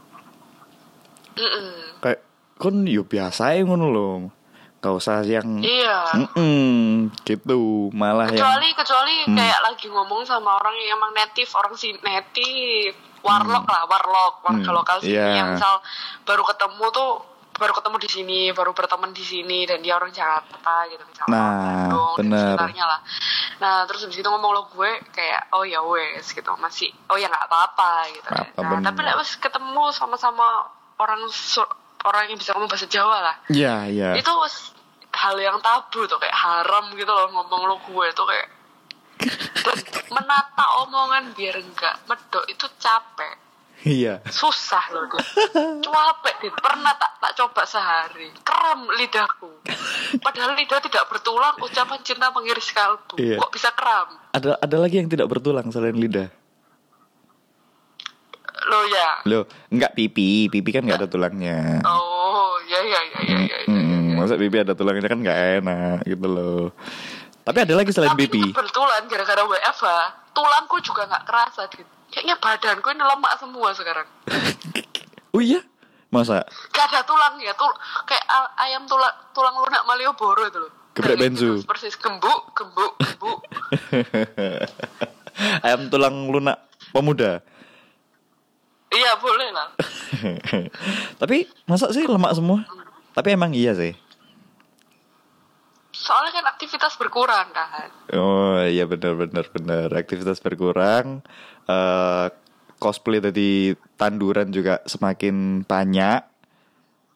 [2.02, 2.20] kayak
[2.58, 4.41] kon yo biasa ya ngono loh
[4.82, 6.26] gak usah yang Iya.
[6.26, 9.38] Mm-mm, gitu malah yang kecuali kecuali Hmm.
[9.38, 14.66] kayak lagi ngomong sama orang yang emang native orang si native warlock lah warlock warga
[14.66, 15.38] Hmm, lokal sini iya.
[15.38, 15.78] yang misal
[16.22, 17.12] baru ketemu tuh
[17.54, 21.38] baru ketemu di sini baru berteman di sini dan dia orang Jakarta gitu misalnya Nah,
[21.38, 22.42] orang Bandung dan bener.
[22.42, 23.00] sekitarnya lah
[23.62, 27.30] nah terus habis itu ngomong lo gue kayak oh ya wes gitu masih oh ya
[27.30, 28.26] nggak apa-apa gitu.
[28.26, 28.86] Apa, nah bener.
[28.90, 30.66] tapi wes ketemu sama-sama
[30.98, 31.70] orang Sur-
[32.06, 33.36] orang yang bisa ngomong bahasa Jawa lah.
[33.52, 34.74] Ya ya itu wes
[35.12, 38.48] hal yang tabu tuh kayak haram gitu loh ngomong lo gue tuh kayak
[39.62, 39.80] dan
[40.16, 43.36] menata omongan biar enggak medok itu capek.
[43.82, 44.22] Iya.
[44.30, 45.26] Susah loh dia
[45.82, 48.30] capek dit pernah tak tak coba sehari.
[48.46, 49.50] Kram lidahku.
[50.22, 53.18] Padahal lidah tidak bertulang ucapan cinta mengiris kalbu.
[53.18, 53.38] Iya.
[53.42, 56.32] kok bisa kram ada ada lagi yang tidak bertulang selain lidah
[58.64, 61.82] lo ya Loh, enggak pipi, pipi kan enggak ada tulangnya.
[61.82, 65.98] oh ya ya ya ya ya, ya, Hmm, masa pipi ada tulangnya kan nggak enak
[66.04, 66.66] gitu loh.
[67.42, 68.44] Tapi ada lagi selain tapi pipi.
[68.50, 69.88] kebetulan gara-gara WFH
[70.32, 74.06] tulangku juga nggak kerasa dit kayaknya badanku ini lemak semua sekarang
[75.34, 75.64] Oh iya?
[76.08, 76.44] Masa?
[76.70, 77.72] Gak ada tulangnya, tul
[78.04, 78.28] kayak
[78.60, 80.72] ayam tulang tulang lunak Malioboro itu loh.
[80.92, 83.40] Geprek gitu, persis gembuk, gembuk, gembuk.
[85.66, 87.40] Ayam tulang lunak pemuda.
[88.92, 89.70] Iya boleh lah.
[91.22, 92.68] Tapi masa sih lemak semua?
[93.12, 93.96] Tapi emang iya sih.
[95.92, 97.90] Soalnya kan aktivitas berkurang kan.
[98.16, 99.88] Oh iya benar benar benar.
[99.92, 101.24] Aktivitas berkurang.
[101.70, 102.28] eh
[102.82, 106.32] cosplay tadi tanduran juga semakin banyak.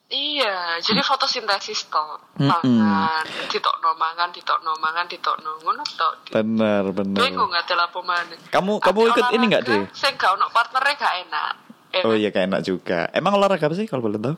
[0.06, 2.22] Iya, jadi fotosintesis toh.
[2.38, 2.78] Mm-mm.
[2.78, 5.82] Mangan, ditokno mangan, ditokno mangan, ditokno ngono.
[6.30, 7.20] Benar benar.
[7.26, 8.38] Bingung gak ada apa mana.
[8.54, 9.82] Kamu kamu ikut ini nggak deh?
[9.98, 11.54] Saya gak ono partnernya gak enak.
[11.96, 12.04] Enak.
[12.04, 13.08] Oh iya kayak enak juga.
[13.12, 14.36] Emang olahraga apa sih kalau boleh tahu?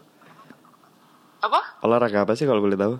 [1.41, 1.59] Apa?
[1.81, 2.95] Olahraga apa sih kalau boleh tahu?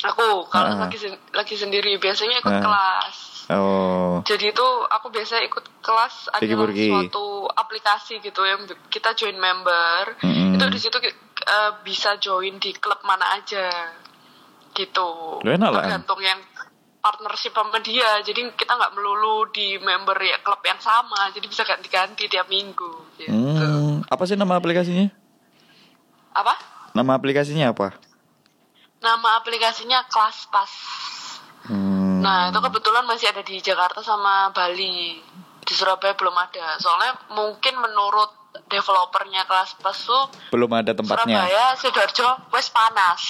[0.00, 0.80] Aku kalau Ah.
[0.80, 2.62] lagi sen- lagi sendiri biasanya ikut Ah.
[2.62, 3.16] kelas.
[3.50, 10.14] Oh, Jadi itu aku biasanya ikut kelas ada suatu aplikasi gitu yang kita join member.
[10.22, 10.54] Mm-mm.
[10.54, 13.66] Itu di situ eh, bisa join di klub mana aja.
[14.70, 15.08] Gitu.
[15.42, 15.82] Lu enak lah.
[15.82, 16.38] Tergantung yang
[17.00, 18.20] partnership sama dia.
[18.22, 21.32] Jadi kita nggak melulu di member ya klub yang sama.
[21.32, 23.32] Jadi bisa ganti-ganti tiap minggu gitu.
[23.32, 25.08] Hmm, apa sih nama aplikasinya?
[26.36, 26.54] Apa?
[26.94, 27.96] Nama aplikasinya apa?
[29.00, 30.72] Nama aplikasinya Kelas Pas.
[31.66, 35.16] Hmm, Nah, itu kebetulan masih ada di Jakarta sama Bali.
[35.64, 36.76] Di Surabaya belum ada.
[36.76, 38.28] Soalnya mungkin menurut
[38.66, 41.46] developernya kelas pas tuh belum ada tempatnya.
[41.46, 43.22] Surabaya, Sidoarjo wes panas.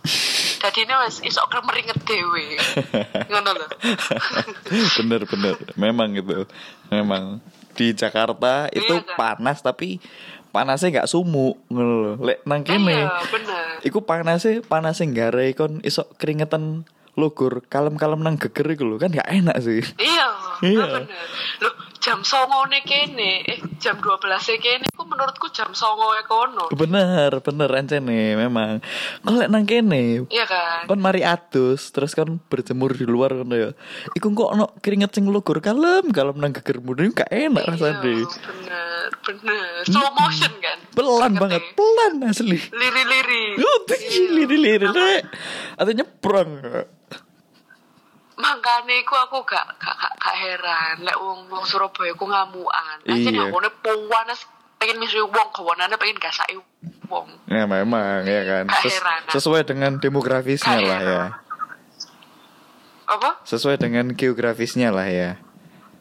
[0.60, 2.60] Jadi ini wes isok kemeringet dewe.
[3.32, 3.66] Ngono lho.
[5.00, 6.44] bener bener, memang itu,
[6.86, 7.40] memang
[7.72, 9.16] di Jakarta itu Iya, kan?
[9.16, 9.96] panas tapi
[10.50, 12.12] panasnya nggak sumuk, ngono lho.
[12.20, 13.64] Lek nang kene, Iya, bener.
[13.80, 16.84] iku panasnya panasnya nggare kon isok keringetan
[17.16, 19.80] lugur kalem-kalem nang geger iku lho kan nggak enak sih.
[19.96, 20.28] Iya,
[20.60, 20.84] Iya.
[20.84, 21.02] bener.
[21.58, 26.24] Loh, jam songo nih kene, eh jam 12 e kene, ku menurutku jam songo e
[26.24, 26.72] kono.
[26.72, 28.80] Bener bener rencene memang.
[29.20, 30.88] Kalau lek nang kene Iya kan?
[30.88, 33.76] kon mari atus terus kan berjemur di luar kan ya
[34.16, 38.24] iku kok ono keringet sing lugur kalem kalem nang gegermu ini gak enak rasanya Iya,
[38.24, 39.84] bener, bener.
[39.84, 40.78] Slow motion kan?
[40.96, 43.60] pelan banget pelan asli Liri-liri.
[43.60, 43.78] Uh,
[44.40, 45.20] liri liri liri
[45.76, 46.50] atau nyebrang
[48.40, 53.36] makanya aku aku gak gak gak, gak heran lek wong wong Surabaya ku ngamuan Anjir
[53.36, 53.52] Iya.
[53.52, 54.40] ngomongnya panas
[54.80, 56.56] pengen misuhi wong kawanane pengen gasai
[57.06, 58.64] wong Ya memang ya kan.
[58.80, 61.24] Ses- sesuai dengan demografisnya Gak lah ya.
[63.04, 65.30] apa Sesuai dengan geografisnya lah ya.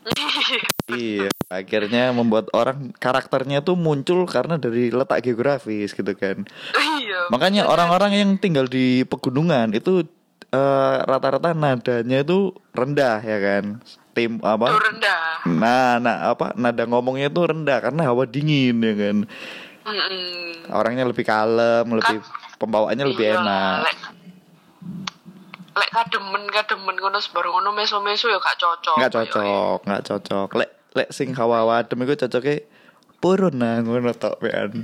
[0.89, 6.49] Iya, akhirnya membuat orang karakternya tuh muncul karena dari letak geografis gitu kan.
[6.97, 10.01] iya Makanya orang-orang yang tinggal di pegunungan itu
[10.49, 13.85] eh, rata-rata nadanya itu rendah ya kan.
[14.19, 14.65] Tim itu apa?
[14.75, 16.51] rendah Nah, nah apa?
[16.59, 19.17] Nada ngomongnya itu rendah karena hawa dingin ya kan.
[19.87, 20.67] Mm-mm.
[20.75, 22.19] Orangnya lebih kalem, lebih
[22.59, 23.75] pembawaannya lebih Iya, enak.
[23.87, 23.97] lek
[25.79, 30.47] lek kademen kademen ngono baru ngono meso meso ya gak cocok Kayak, cocok, nggak cocok.
[30.59, 32.67] Lek lek sing hawa adem iku cocoknya
[33.23, 34.83] purun nah ngono tok pean.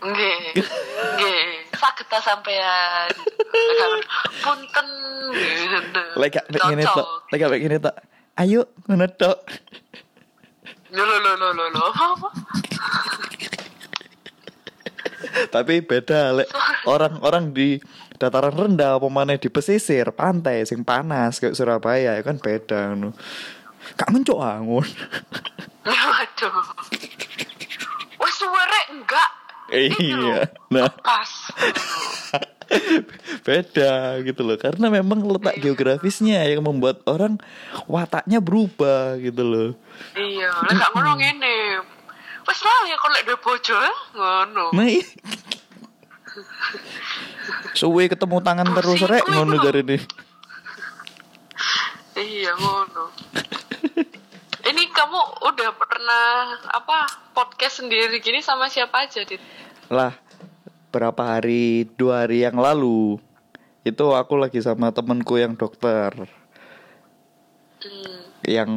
[0.00, 0.40] Nggih.
[0.56, 1.44] Nggih.
[2.10, 3.06] Ta sampean.
[4.42, 4.88] Punten.
[6.18, 7.94] Lek gak ngene tok, lek gak ngene tok.
[8.40, 9.36] Ayo ngono tok.
[10.96, 11.84] Lo lo lo lo lo lo.
[11.92, 12.28] Apa?
[15.52, 16.48] Tapi beda lek
[16.88, 17.76] orang-orang di
[18.16, 23.12] dataran rendah apa maneh di pesisir pantai sing panas kayak Surabaya ya kan beda ngono.
[24.00, 24.88] Kak mencok angun.
[25.84, 26.56] Waduh.
[28.24, 29.30] Wes suwere enggak.
[29.68, 30.48] Iya.
[30.72, 31.30] Nah, Pas.
[33.42, 37.36] Beda gitu loh karena memang letak geografisnya yang membuat orang
[37.90, 39.68] wataknya berubah gitu loh.
[40.14, 41.56] Iya, lek gak ngono ngene.
[42.46, 43.96] Wes lali kok lek duwe bojo eh?
[44.14, 44.64] ngono.
[44.72, 45.10] Nah, i-
[47.74, 50.02] suwe ketemu tangan terus rek ngono jare nih.
[52.16, 53.04] Iya ngono.
[54.60, 56.26] Ini kamu udah pernah
[56.68, 56.98] apa
[57.32, 59.40] podcast sendiri gini sama siapa aja, Dit?
[59.88, 60.12] Lah,
[60.90, 63.16] berapa hari dua hari yang lalu
[63.86, 66.12] itu aku lagi sama temenku yang dokter
[67.80, 68.28] Hmm.
[68.44, 68.70] yang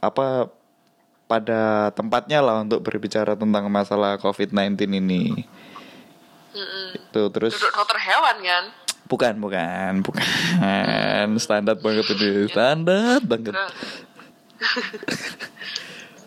[0.00, 0.48] apa
[1.28, 5.44] pada tempatnya lah untuk berbicara tentang masalah COVID-19 ini.
[6.56, 6.86] Mm-mm.
[6.96, 8.64] Itu terus Duduk dokter hewan kan?
[9.10, 13.52] bukan bukan bukan standar banget ini standar banget.
[13.52, 13.70] Nah,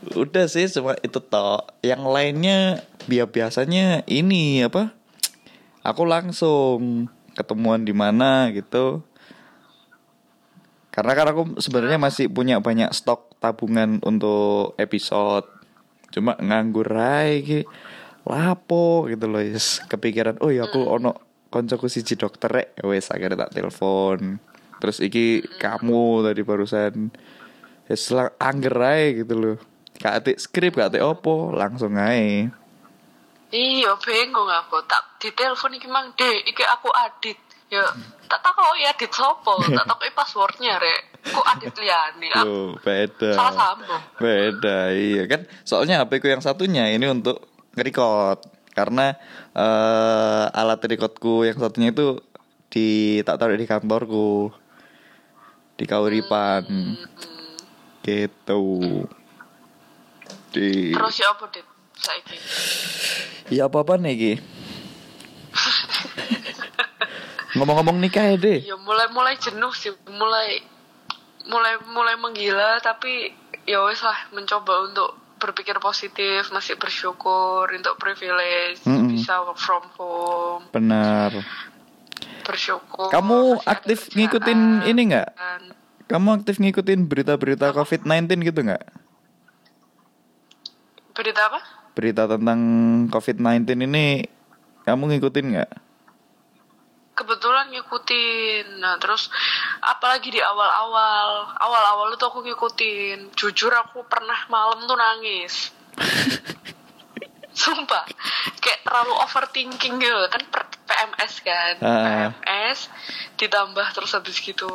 [0.21, 1.63] Udah sih cuma itu toh.
[1.79, 2.59] Yang lainnya
[3.07, 4.91] biasanya ini apa?
[5.83, 9.03] Aku langsung ketemuan di mana gitu.
[10.93, 15.45] Karena kan aku sebenarnya masih punya banyak stok tabungan untuk episode.
[16.13, 16.87] Cuma nganggur
[17.27, 17.67] iki.
[18.23, 19.83] Lapo gitu loh, yes.
[19.83, 21.11] kepikiran, oh ya aku ono
[21.51, 24.39] koncoku siji dokter rek, wes akhirnya tak telepon.
[24.79, 27.11] Terus iki kamu tadi barusan
[27.91, 29.57] ya selang angger aja gitu loh
[30.03, 32.51] atik skrip gak atik opo langsung aja
[33.53, 34.81] Iya, bingung aku.
[34.89, 37.37] Tak ditelepon iki mang, "Dek, iki aku Adit."
[37.69, 37.85] Ya,
[38.25, 41.13] tak tahu ya Adit sopo, tak tahu passwordnya rek.
[41.29, 42.33] Kok Adit liani?
[42.33, 44.01] Aku beda salah sambung.
[44.19, 47.39] beda iya kan soalnya HP ku yang satunya ini untuk
[47.77, 49.15] nge-record karena
[49.55, 52.19] eh alat recordku yang satunya itu
[52.73, 54.49] di tak taruh di kantorku
[55.77, 56.65] di Kauripan
[58.03, 58.61] gitu
[60.53, 61.65] di Terus ya apa, Dit?
[61.97, 62.37] Saiki.
[63.51, 64.33] Ya apa apa nih Ki?
[67.53, 70.61] ngomong-ngomong nikah ya deh Ya mulai mulai jenuh sih, mulai
[71.45, 73.29] mulai mulai menggila tapi
[73.67, 79.11] ya wes lah mencoba untuk berpikir positif, masih bersyukur untuk privilege Mm-mm.
[79.11, 81.35] bisa work from home, benar
[82.43, 83.11] bersyukur.
[83.11, 84.15] Kamu aktif kerjaan.
[84.19, 85.29] ngikutin ini nggak?
[86.11, 88.83] Kamu aktif ngikutin berita-berita COVID-19 gitu nggak?
[91.15, 91.82] Berita apa?
[91.93, 92.59] Berita tentang
[93.13, 94.25] COVID-19 ini
[94.83, 95.71] kamu ngikutin nggak?
[97.13, 98.81] kebetulan ngikutin.
[98.81, 99.29] Nah terus
[99.79, 101.55] apalagi di awal-awal?
[101.61, 103.31] Awal-awal itu aku ngikutin.
[103.37, 105.71] Jujur aku pernah malam tuh nangis.
[107.63, 108.09] Sumpah.
[108.59, 110.17] Kayak terlalu overthinking gitu.
[110.33, 110.43] Kan
[110.83, 111.73] PMS kan.
[111.79, 112.33] Ah.
[112.41, 112.89] PMS
[113.37, 114.69] ditambah terus habis gitu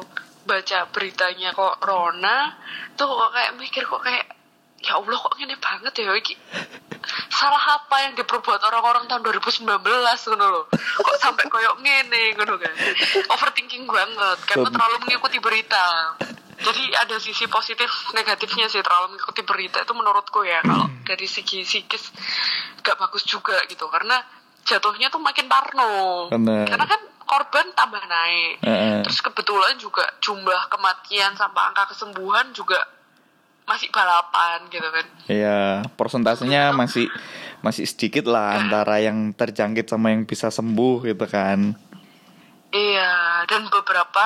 [0.49, 2.57] baca beritanya kok Rona
[2.97, 4.38] tuh kok kayak mikir kok kayak
[4.83, 6.35] ya Allah kok gini banget ya iki?
[7.33, 12.75] Salah apa yang diperbuat orang-orang tahun 2019 ngono loh kok sampai koyok ngene ngono kan?
[13.35, 16.15] Overthinking banget karena terlalu mengikuti berita.
[16.59, 17.87] Jadi ada sisi positif
[18.19, 19.79] negatifnya sih terlalu mengikuti berita.
[19.83, 22.11] Itu menurutku ya kalau dari segi psikis
[22.83, 23.87] gak bagus juga gitu.
[23.87, 24.19] Karena
[24.67, 26.29] jatuhnya tuh makin parno.
[26.29, 26.67] Bener.
[26.67, 28.65] karena kan korban tambah naik.
[28.65, 29.01] Heeh.
[29.07, 32.98] terus kebetulan juga jumlah kematian sampai angka kesembuhan juga
[33.69, 37.13] masih balapan gitu kan Iya, persentasenya masih
[37.61, 41.77] masih sedikit lah antara yang terjangkit sama yang bisa sembuh gitu kan.
[42.73, 44.25] Iya, dan beberapa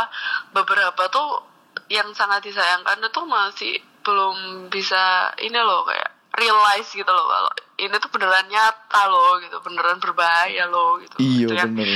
[0.55, 1.43] beberapa tuh
[1.91, 7.95] yang sangat disayangkan itu masih belum bisa ini loh kayak realize gitu loh kalau ini
[7.99, 11.89] tuh beneran nyata loh gitu beneran berbahaya loh gitu Iya Itu yang, bener.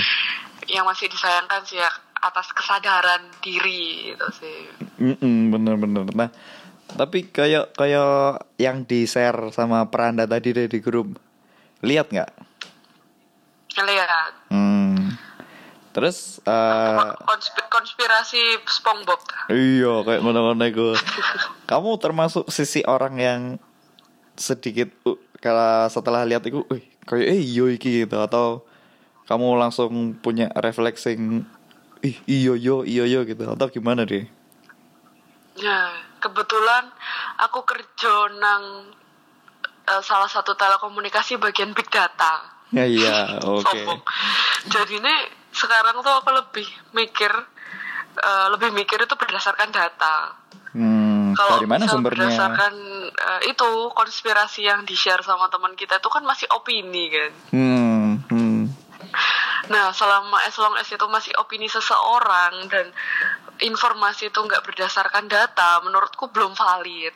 [0.71, 4.59] yang masih disayangkan sih ya atas kesadaran diri gitu sih
[5.53, 6.09] bener-bener.
[6.17, 6.31] Nah,
[6.97, 11.21] tapi kayak kayak yang di share sama Peranda tadi deh di grup,
[11.85, 12.33] lihat nggak?
[13.77, 15.13] ngeliat Hmm.
[15.93, 19.21] Terus, eh Konspi- konspirasi SpongeBob
[19.53, 20.89] iya kayak ngono-ngono iku.
[21.65, 23.41] Kamu termasuk sisi orang yang
[24.37, 28.65] sedikit uh, kalau setelah lihat itu, eh kayak eh iya iki gitu atau
[29.25, 31.43] kamu langsung punya refleksing
[32.05, 34.29] ih iya yo iya yo gitu atau gimana deh?
[35.57, 36.91] Ya, kebetulan
[37.41, 38.93] aku kerja nang
[39.87, 42.57] eh, salah satu telekomunikasi bagian big data.
[42.75, 43.63] Ya iya, oke.
[43.63, 44.01] Sombong.
[44.67, 45.15] Jadi ini
[45.55, 47.33] sekarang tuh aku lebih mikir
[48.21, 50.37] eh, lebih mikir itu berdasarkan data.
[50.77, 52.29] Hmm, Kalau dari mana sumbernya?
[52.29, 52.75] Berdasarkan
[53.09, 57.33] eh, itu konspirasi yang di-share sama teman kita itu kan masih opini kan.
[57.55, 58.61] Hmm, hmm.
[59.67, 62.87] Nah, selama as long as itu masih opini seseorang dan
[63.61, 67.15] informasi itu nggak berdasarkan data, menurutku belum valid.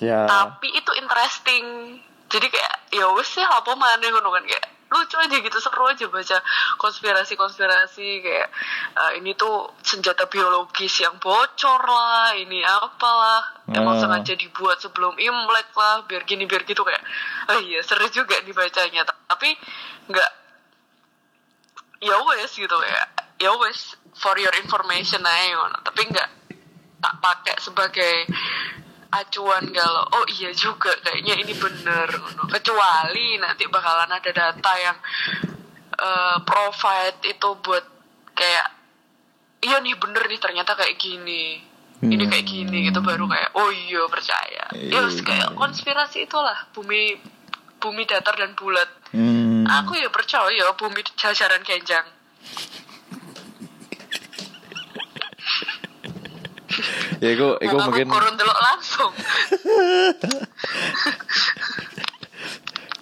[0.00, 0.24] Ya.
[0.24, 1.98] Tapi itu interesting.
[2.32, 6.04] Jadi kayak ya wes sih apa mana ngono kan kayak lucu aja gitu seru aja
[6.04, 6.36] baca
[6.76, 8.48] konspirasi-konspirasi kayak
[8.92, 13.64] eh, ini tuh senjata biologis yang bocor lah, ini apalah.
[13.72, 14.00] Emang Ah.
[14.00, 17.00] sengaja dibuat sebelum Imlek lah, biar gini biar gitu kayak
[17.52, 19.04] oh iya seru juga dibacanya.
[19.28, 19.56] Tapi
[20.12, 20.30] nggak
[22.02, 23.04] ya wes gitu ya
[23.42, 25.78] ya wes for your information aja ngono.
[25.82, 26.30] tapi nggak
[27.02, 28.14] tak pakai sebagai
[29.10, 32.46] acuan kalau oh iya juga kayaknya ini bener ngono.
[32.46, 34.98] kecuali nanti bakalan ada data yang
[35.98, 37.84] eh, provide itu buat
[38.38, 38.68] kayak
[39.66, 41.58] iya nih bener nih ternyata kayak gini
[42.02, 47.18] ini kayak gini gitu baru kayak oh iya percaya ya wes, kayak konspirasi itulah bumi
[47.78, 49.68] bumi datar dan bulat Hmm.
[49.68, 52.08] Aku ya percaya bumi jajaran kenjang.
[57.18, 59.10] Ya iku iku mungkin kurun delok langsung.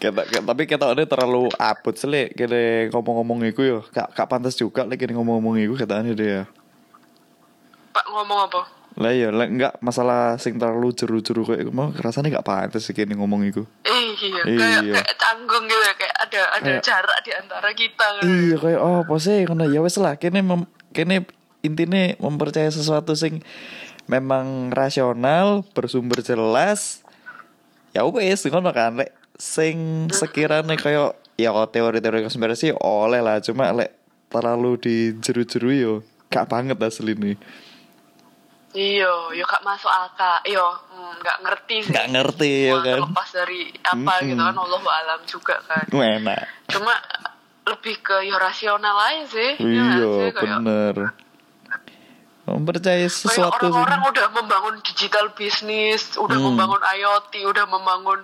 [0.01, 3.79] kita- tapi kita ada terlalu abot sih kene ngomong-ngomong iku yo.
[3.89, 6.41] Gak gak pantas juga lek kene ngomong-ngomong iku katanya dia.
[7.91, 8.63] Pak ngomong apa?
[8.99, 13.45] Lah ya, enggak masalah sing terlalu jeru-jeru kayak mau rasanya gak pantas sih kene ngomong
[13.45, 13.63] iku.
[13.85, 14.59] Eh, iya, Iya.
[14.59, 18.07] kayak kayak canggung gitu ya, kayak ada ada Kayak- jarak di antara kita.
[18.21, 21.23] Iya kayak oh apa sih ngono ya wes lah kene mem, kene
[21.61, 23.41] intine mempercaya sesuatu sing
[24.07, 27.05] memang rasional, bersumber jelas.
[27.91, 33.97] Ya wes ngono kan lek sing sekiranya kayak ya teori-teori konspirasi oleh lah cuma lek
[34.29, 35.95] terlalu dijeru-jeru yo
[36.29, 37.35] gak banget asli nih.
[38.71, 40.39] Iya, yo gak masuk akal.
[40.47, 41.91] Yo, hmm, gak ngerti sih.
[41.91, 43.03] Gak ngerti ya kan.
[43.03, 44.29] Terlepas dari apa Mm-mm.
[44.31, 45.85] gitu kan Allah alam juga kan.
[45.91, 46.43] Enak.
[46.71, 46.95] Cuma
[47.67, 49.51] lebih ke yo rasional aja sih.
[49.59, 50.31] ya nggak Iya?
[50.31, 50.97] Kayak- bener.
[51.03, 51.30] Mempercayai
[52.51, 56.55] Kayak sesuatu orang-orang udah membangun digital bisnis, udah Hmm.
[56.55, 58.21] membangun IoT, udah membangun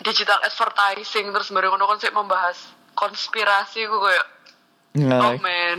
[0.00, 2.56] digital advertising, terus baru ngono sih membahas
[2.94, 4.26] konspirasi gue kayak
[4.90, 5.78] Nah, oh man.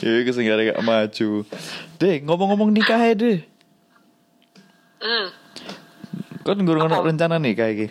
[0.00, 1.44] ya iku sing gak maju.
[2.00, 3.38] Deh, ngomong-ngomong nikah ya, deh.
[5.04, 5.26] hmm.
[6.44, 7.04] Kan ada Apa?
[7.04, 7.88] rencana nikah iki.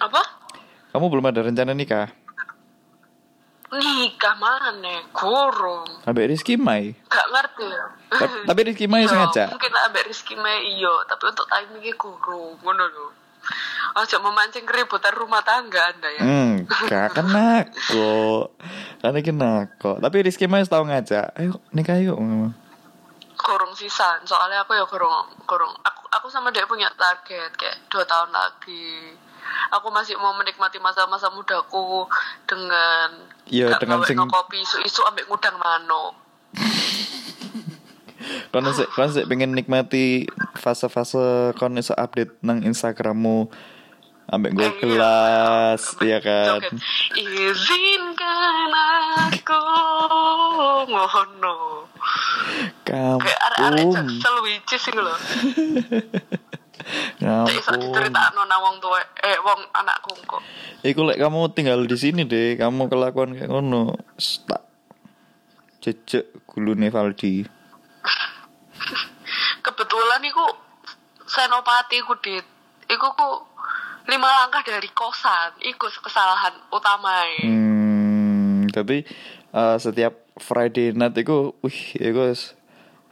[0.00, 0.20] Apa?
[0.92, 2.08] Kamu belum ada rencana nikah?
[3.68, 5.04] Nikah mana?
[5.12, 5.84] Kurung.
[6.08, 6.96] Ambek Rizky Mai.
[7.12, 7.84] Gak ngerti ya.
[8.08, 9.52] Ta- tapi Rizky Mai sengaja.
[9.52, 12.56] Mungkin ambek Rizky Mei iyo, tapi untuk timingnya kurung.
[12.64, 13.06] Ngono lho.
[13.96, 16.20] Ojo memancing keributan rumah tangga Anda ya.
[16.20, 16.54] Hmm,
[16.88, 18.56] gak kena kok.
[19.00, 20.00] Karena kena kok.
[20.00, 21.36] Tapi Rizky Mai tahu ngajak.
[21.36, 22.16] Ayo nikah yuk.
[23.38, 28.02] kurung sisan soalnya aku ya kurung kurung aku aku sama dia punya target kayak dua
[28.02, 29.14] tahun lagi
[29.70, 32.04] aku masih mau menikmati masa-masa mudaku
[32.44, 36.12] dengan Iya, gak dengan sing- ngopi isu-isu ambek ngudang mano
[38.50, 43.46] Kon sik kon sik pengen nikmati fase-fase kon iso update nang Instagrammu.
[44.28, 44.76] Ambek gue Eh, iya.
[44.76, 46.46] kelas Ambek ya kan.
[46.60, 46.72] joget,
[47.16, 48.72] izinkan
[49.24, 49.62] aku.
[50.84, 51.56] Ngono.
[52.84, 53.88] Kayak arek-arek
[54.42, 55.12] wicis sih loh
[57.28, 57.92] Kampung.
[57.92, 60.42] diceritakno nang wong tuwa eh wong anakku kok
[60.78, 63.98] Iku lek kamu tinggal di sini deh, kamu kelakuan kayak ngono.
[64.46, 64.62] Tak
[65.82, 67.42] jejek gulune Valdi.
[69.66, 70.46] kebetulan iku
[71.26, 72.46] senopati iku dit
[72.88, 73.28] iku ku
[74.08, 79.04] lima langkah dari kosan iku kesalahan utama Hmm, tapi
[79.52, 82.32] eh, setiap Friday night iku wih iku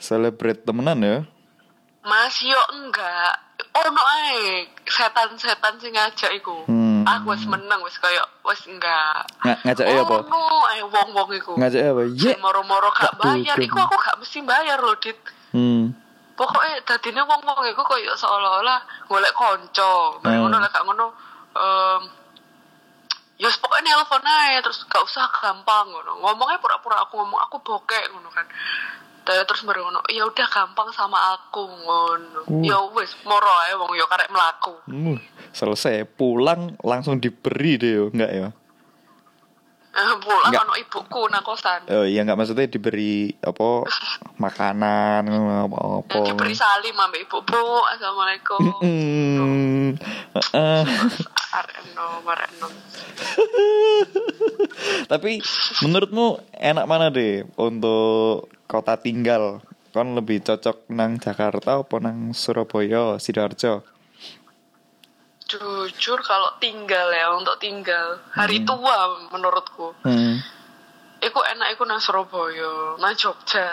[0.00, 1.18] celebrate temenan ya.
[2.06, 3.45] Mas yo enggak.
[3.76, 6.64] Ono ae setan-setan sing ngajak iku.
[6.64, 7.04] Hmm.
[7.04, 9.26] Aku wis meneng wis koyo wis enggak.
[9.44, 10.16] Nga, ngajak ya apa?
[10.24, 11.52] Ono ae wong-wong iku.
[11.60, 12.02] Ngajak apa?
[12.16, 15.18] Sing moro-moro gak bayar iku aku gak mesti bayar loh, Dit.
[15.52, 15.92] Hmm.
[16.36, 20.20] Pokoknya dadine wong-wong iku koyo seolah-olah golek konco.
[20.24, 20.48] Bareng Hmm.
[20.48, 21.06] ngono lek gak ngono
[21.56, 22.02] em
[23.36, 26.24] Ya pokoknya nelpon aja terus gak usah gampang ngono.
[26.24, 28.48] Ngomongnya pura-pura aku ngomong aku bokek ngono kan.
[29.26, 32.46] Terus baru ngono, ya udah gampang sama aku ngono.
[32.46, 32.62] Uh.
[32.62, 34.78] Ya wis moro ae wong yo karek mlaku.
[34.86, 35.18] Hmm,
[35.50, 38.48] selesai pulang langsung diberi deh yo, enggak ya?
[39.96, 40.64] Pulang Nggak.
[40.68, 41.88] ono ibuku nang kosan.
[41.88, 43.88] Oh iya enggak maksudnya diberi apa
[44.44, 46.14] makanan apa apa.
[46.20, 47.64] Yang diberi salim ambek ibu bu,
[47.96, 48.60] assalamualaikum.
[48.84, 49.88] Hmm.
[50.36, 50.84] Heeh.
[55.10, 55.40] Tapi
[55.82, 59.62] menurutmu enak mana deh untuk kota tinggal?
[59.90, 63.80] Kon lebih cocok nang Jakarta apa nang Surabaya, Sidoarjo?
[65.46, 69.94] Jujur kalau tinggal ya untuk tinggal hari tua menurutku.
[70.02, 70.42] Hmm.
[71.22, 73.64] Iku enak iku nang Surabaya, nang Jogja.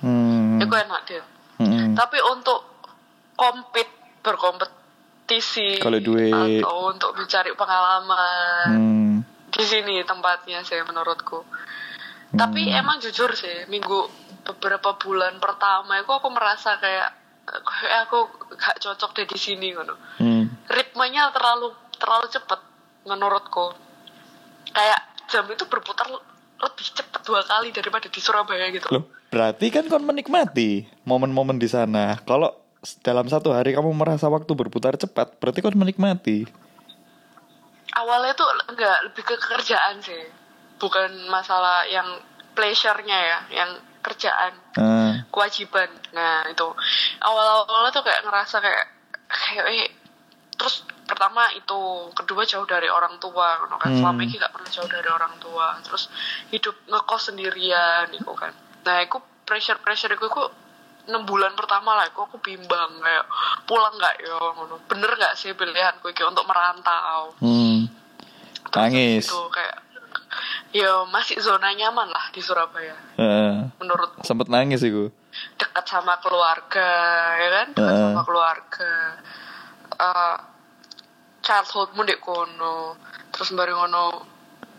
[0.00, 0.56] Hmm.
[0.58, 1.24] Iku enak deh.
[1.60, 1.92] Hmm.
[1.92, 2.64] Tapi untuk
[3.36, 3.86] kompet
[4.24, 6.32] berkompetisi Kalau duit.
[6.64, 9.14] atau untuk mencari pengalaman Hmm.
[9.52, 11.44] di sini tempatnya sih menurutku.
[12.36, 12.80] Tapi Hmm.
[12.84, 14.06] emang jujur sih minggu
[14.46, 17.10] beberapa bulan pertama itu aku merasa kayak
[17.46, 19.94] kayak aku gak cocok deh di sini ngono.
[20.20, 20.44] Hmm.
[20.68, 22.60] Ritmenya terlalu terlalu cepet
[23.08, 23.72] menurutku.
[24.70, 25.00] Kayak
[25.32, 26.06] jam itu berputar
[26.56, 28.86] lebih cepat dua kali daripada di Surabaya gitu.
[28.92, 32.16] Loh, berarti kan kon menikmati momen-momen di sana.
[32.22, 32.52] Kalau
[33.02, 36.46] dalam satu hari kamu merasa waktu berputar cepat, berarti kon menikmati.
[37.96, 40.20] awalnya tuh enggak lebih ke kerjaan sih
[40.76, 42.06] bukan masalah yang
[42.52, 43.70] pleasure-nya ya yang
[44.00, 45.18] kerjaan Ah.
[45.28, 46.68] kewajiban nah itu
[47.18, 48.84] awal-awalnya tuh kayak ngerasa kayak
[49.26, 49.90] kayak eh,
[50.52, 51.78] terus pertama itu
[52.12, 53.98] kedua jauh dari orang tua kan Hmm.
[53.98, 56.08] selama ini gak pernah jauh dari orang tua terus
[56.48, 58.52] hidup ngekos sendirian itu kan
[58.82, 60.44] nah itu pressure pressure itu aku
[61.06, 63.26] enam bulan pertama lah aku aku bimbang kayak
[63.62, 64.34] pulang nggak ya
[64.84, 67.86] bener nggak sih pilihanku iki untuk merantau Hmm.
[68.66, 69.24] Terus Nangis.
[69.24, 69.76] itu kayak
[70.76, 73.72] ya masih zona nyaman lah di Surabaya Heeh.
[73.80, 75.08] menurut Sempet nangis iku.
[75.56, 76.88] dekat sama keluarga
[77.36, 78.04] ya kan dekat Heeh.
[78.12, 78.92] sama keluarga
[79.96, 80.34] Eh
[81.40, 82.98] childhoodmu di kono
[83.32, 84.06] terus bareng kono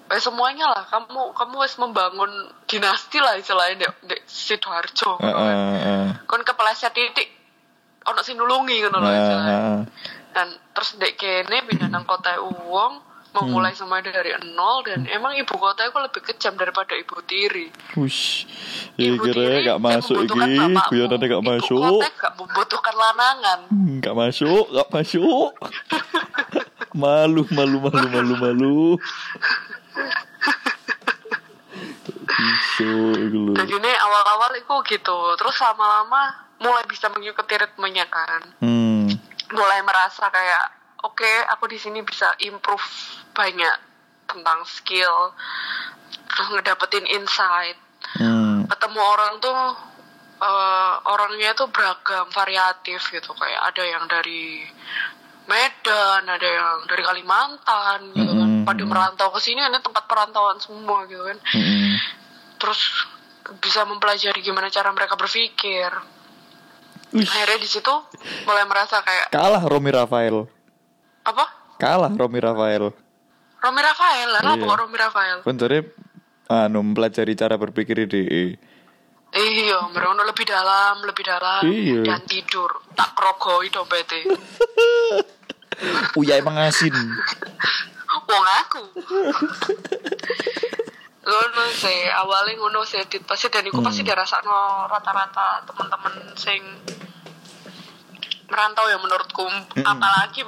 [0.07, 2.29] eh semuanya lah kamu kamu wis membangun
[2.63, 5.55] dinasti lah istilahnya di, di sidoarjo ngono kan.
[5.57, 6.05] Heeh, heeh.
[6.29, 7.27] kon kepeleset titik
[8.05, 9.81] ono sing nulungi ngono Heeh, istilahnya heeh.
[10.31, 12.93] dan terus dek kene pindah nang kota uang
[13.29, 18.47] memulai semuanya dari nol dan emang ibu kota itu lebih kejam daripada ibu tiri Wush.
[18.95, 20.79] Ya ibu kira gak masuk bapakmu.
[20.89, 21.81] guyonane gak ibu masuk.
[21.99, 25.51] kota gak membutuhkan lanangan Hmm, Gak masuk, gak masuk.
[26.93, 28.79] malu, malu, malu, malu, malu.
[32.27, 32.91] Iso
[33.55, 39.09] jadi ini awal-awal itu gitu terus lama-lama mulai bisa mengikuti ritmenya kan Hmm.
[39.49, 40.76] mulai merasa kayak
[41.07, 42.83] oke aku di sini bisa improve
[43.31, 43.75] banyak
[44.27, 45.31] tentang skill
[46.27, 48.63] terus ngedapetin insight Hmm.
[48.71, 49.59] ketemu orang tuh
[50.37, 54.63] eh, orangnya tuh beragam variatif gitu kayak ada yang dari
[55.43, 61.03] Medan ada yang dari Kalimantan gitu kan pada merantau ke sini ini tempat perantauan semua
[61.03, 61.95] gitu kan Hmm.
[62.61, 62.79] terus
[63.59, 65.89] bisa mempelajari gimana cara mereka berpikir
[67.11, 67.27] Ush.
[67.27, 67.93] akhirnya di situ
[68.43, 70.47] mulai merasa kayak Kalah Romi Rafael.
[71.27, 71.45] Apa
[71.77, 72.89] Kalah Romi Rafael.
[73.57, 74.65] Romi Rafael lah Iya.
[74.65, 75.79] Romi Rafael jadi
[76.47, 78.55] anu mempelajari cara berpikir ide.
[79.29, 82.01] iya merono lebih dalam lebih dalam Iya.
[82.01, 84.31] dan tidur tak krogoi dompetnya
[86.15, 86.95] Uya emang asin.
[88.27, 88.81] wong aku
[91.21, 96.63] ngono sih awalnya ngono sih pasti dan iku pasti dirasakno rata-rata teman-teman sing
[98.47, 99.43] merantau ya menurutku
[99.77, 100.41] apalagi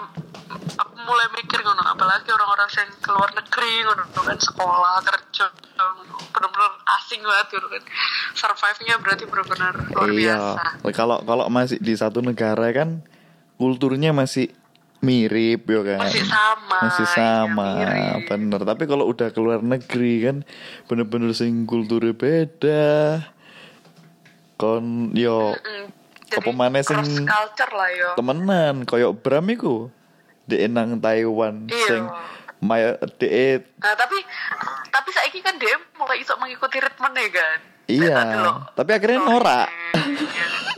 [0.75, 5.45] aku mulai mikir ngono apalagi orang-orang sing keluar negeri ngono kan sekolah kerja
[6.29, 7.83] bener-bener asing banget gitu kan
[8.33, 10.91] survive-nya berarti bener-bener luar biasa Iya.
[10.91, 13.03] Kalau kalau masih di satu negara kan
[13.55, 14.51] kulturnya masih
[14.99, 15.99] mirip ya kan.
[16.03, 18.27] Masih sama, Masih iya, sama, mirip.
[18.27, 18.61] bener.
[18.67, 20.37] Tapi kalau udah keluar negeri kan
[20.87, 23.23] bener-bener sing kulturnya beda.
[24.55, 25.85] Kon yo Mm,
[26.31, 29.89] apa maneh sing culture lah yo temenan koyo Bram iku.
[30.45, 31.87] Dek nang Taiwan Iya.
[31.87, 32.03] sing
[32.59, 34.17] maya dek Nah, tapi
[34.89, 37.59] tapi saiki kan dia mau mulai iso mengikuti ritmenya kan.
[37.85, 38.17] Iya,
[38.73, 39.67] tapi akhirnya Story-nya, norak.
[39.97, 40.47] iya.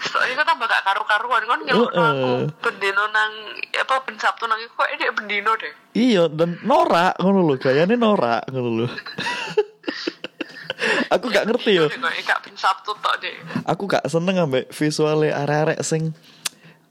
[0.00, 2.38] Soalnya kan tambah gak karu-karuan kan ngelok aku Heeh.
[2.58, 3.30] bendino nang
[3.70, 5.72] apa ben Sabtu nang iku kok ini bendino deh.
[5.92, 8.86] Iya, dan norak ngono lho, gayane norak ngono lho.
[11.12, 11.86] aku gak ngerti yo.
[13.66, 16.12] Aku gak seneng ambek visualnya arek-arek sing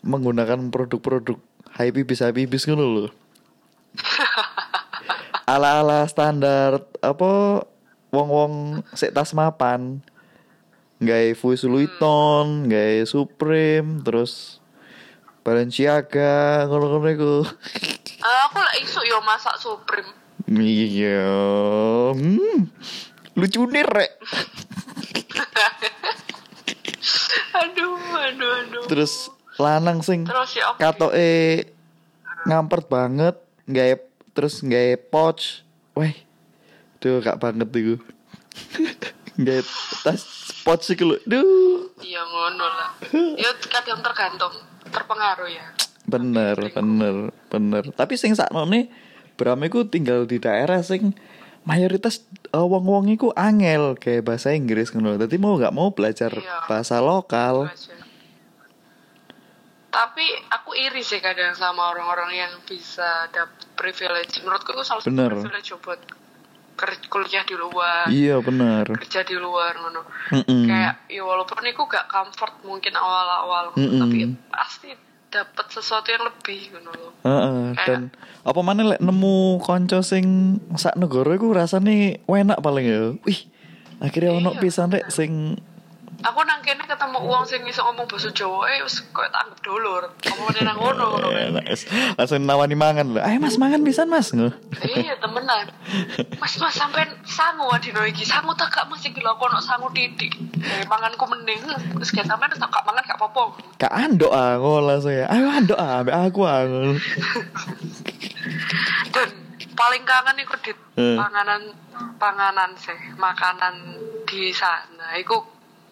[0.05, 1.37] menggunakan produk-produk
[1.75, 3.05] high pipis high pipis ngono lho.
[5.53, 7.65] Ala-ala standar apa
[8.13, 10.01] wong-wong sik tas mapan.
[10.99, 14.59] Gawe Louis Vuitton, gawe Supreme, terus
[15.47, 17.33] Balenciaga, ngono-ngono iku.
[18.19, 20.11] Ah, aku lah isu yo masak Supreme.
[20.51, 21.23] Iya.
[22.19, 22.67] Hmm.
[23.39, 24.11] Lucu nih, Rek.
[27.55, 28.83] Aduh, aduh, aduh.
[28.91, 30.79] Terus lanang sing Terus ya apa?
[30.79, 31.31] katoke
[32.47, 33.35] ngampert banget,
[33.67, 33.95] gawe
[34.35, 35.63] terus gawe pouch.
[35.95, 36.15] Weh.
[36.99, 37.95] Duh, gak banget iku.
[39.47, 39.61] gawe
[40.03, 40.23] tas
[40.67, 41.17] pouch iku lho.
[41.23, 41.95] Duh.
[42.03, 42.91] Iya ngono lah.
[43.39, 44.55] Ya kadang tergantung,
[44.91, 45.67] terpengaruh ya.
[46.03, 47.15] Bener, bener,
[47.47, 47.83] bener.
[47.95, 48.91] Tapi sing saknone
[49.39, 51.15] Bram iku tinggal di daerah sing
[51.63, 55.15] mayoritas uh, wong-wong iku angel kayak bahasa Inggris ngono.
[55.15, 56.65] Dadi mau gak mau belajar Iya.
[56.65, 57.67] bahasa lokal.
[59.89, 64.37] Tapi aku iri sih kadang sama orang-orang yang bisa dapet privilege.
[64.45, 66.01] Menurutku itu salah satu privilege buat
[66.77, 68.85] ker- kuliah di luar, Iya, bener.
[68.95, 70.05] kerja di luar ngono.
[70.29, 70.63] Mm-mm.
[70.69, 73.99] Kayak ya walaupun aku gak comfort mungkin awal-awal, Mm-mm.
[73.99, 74.89] tapi pasti
[75.29, 76.91] dapat sesuatu yang lebih ngono.
[77.21, 78.01] Heeh, Kayak- dan
[78.41, 80.25] apa mana lek nemu konco sing
[80.73, 83.03] sak negara iku rasane enak paling ya.
[83.21, 83.41] Wih,
[83.99, 84.59] akhirnya ono Iya.
[84.59, 85.57] pisan rek sing
[86.19, 89.59] Aku nang kene ketemu uang sing iso ngomong bahasa Jawa, eh wis koyo tak anggap
[89.63, 90.03] dulur.
[90.19, 91.29] Ngomongnya nang ngono ngono.
[91.63, 91.87] es.
[92.19, 93.19] Langsung nawani mangan lho.
[93.23, 94.35] Ayo Mas mangan pisan Mas.
[94.83, 95.71] Iya temenan.
[96.43, 98.27] Mas mas sampean sangu adino iki.
[98.27, 100.35] Sangu tak gak mesti gila kono sangu titik.
[100.59, 101.63] Eh manganku mending
[101.95, 103.55] wis gak sampean tak gak mangan gak apa-apa.
[103.79, 105.23] Kak andok ah ngono langsung ya.
[105.31, 106.67] Ayo andok ah ambek aku ah.
[106.67, 106.99] ngono.
[109.15, 109.29] Dan
[109.73, 111.15] paling kangen iku di Hmm.
[111.15, 111.63] panganan
[112.19, 113.95] panganan sih, makanan
[114.27, 115.39] di sana iku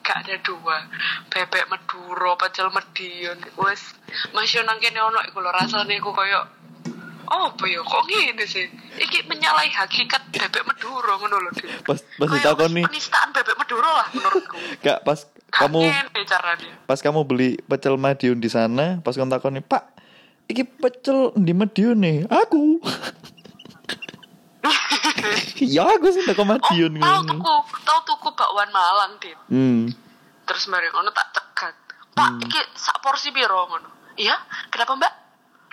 [0.08, 0.88] gak ada dua
[1.28, 3.91] bebek meduro pecel medion wes
[4.32, 6.47] masih nang kene ono iku lho rasane iku koyo
[7.28, 11.51] oh apa ya kok ngene sih iki menyalahi hakikat bebek meduro ngono lho.
[11.84, 14.55] Pas pas Kayak ditakoni, penistaan bebek meduro lah menurutku
[14.86, 15.80] Kak pas Gak kamu
[16.84, 19.95] pas kamu beli pecel Madiun di sana, pas kamu takoni, "Pak,
[20.51, 22.84] iki pecel di Madiun nih." Aku.
[25.76, 29.91] ya aku sih teko oh Madiun tau tuku tau tuku bakwan Malang dit Hmm.
[30.47, 31.76] terus mari ngono tak cegat
[32.18, 33.89] pak iki sak porsi piro ngono?
[34.18, 34.34] Iya?
[34.74, 35.13] Kenapa mbak?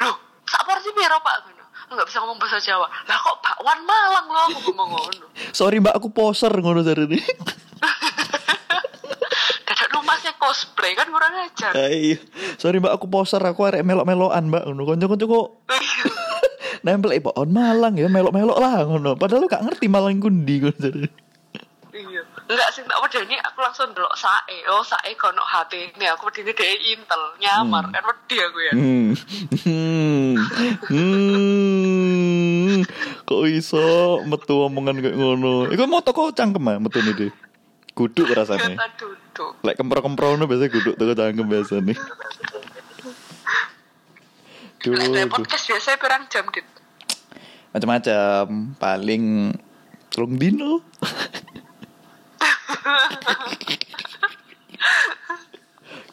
[0.05, 1.35] Loh sak porsi piro pak?
[1.49, 1.65] Ngono.
[1.95, 2.87] Nggak bisa ngomong bahasa Jawa.
[3.09, 5.27] Lah kok bakwan Malang loh aku ngomong ngono.
[5.59, 7.21] Sorry Mbak, aku poser ngono jare ini.
[9.95, 11.71] lumasnya cosplay kan kurang ajar.
[11.77, 12.19] Iya.
[12.59, 14.83] Sorry Mbak, aku poser, aku arek melok-melokan Mbak ngono.
[14.91, 15.47] Kanca-kanca kok
[16.85, 19.17] nempel eh pohon Malang ya melok-melok lah ngono.
[19.17, 21.09] Padahal lu gak ngerti Malang kundi ngono jare.
[21.95, 26.27] iya enggak sih tak wedeni aku langsung delok sae oh sae kono hati ini aku
[26.27, 29.15] wedeni dhek intel nyamar kan wedi aku ya Hmm.
[29.63, 30.35] Hmm.
[30.91, 32.83] Hmm.
[33.31, 35.71] Kok iso metu omongan kayak ngono.
[35.71, 37.33] Iku mau toko cangkem ah metu nih deh.
[37.95, 38.75] Guduk rasanya.
[38.75, 41.95] kita duduk Lek kempro-kempro ngono biasanya guduk toko cangkem biasanya.
[44.83, 44.99] Duh,
[45.31, 46.67] podcast biasanya pirang jam dit
[47.75, 49.51] macam-macam paling
[50.15, 50.79] telung dino.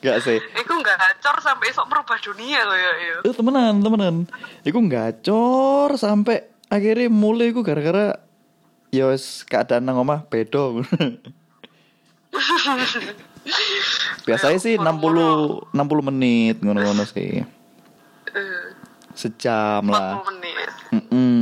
[0.01, 0.41] Gak sih.
[0.41, 3.21] Iku nggak gacor sampai esok merubah dunia loh ya.
[3.21, 4.15] Eh temenan temenan.
[4.65, 8.17] Iku gacor sampai akhirnya mulai iku gara-gara
[8.91, 10.83] Ya wis keadaan nang omah bedo
[14.27, 17.39] Biasanya sih 60 60 menit ngono-ngono sih.
[17.39, 18.65] Eh,
[19.15, 20.19] Sejam lah.
[20.19, 20.69] 40 menit.
[20.91, 21.40] Mm-mm, mm.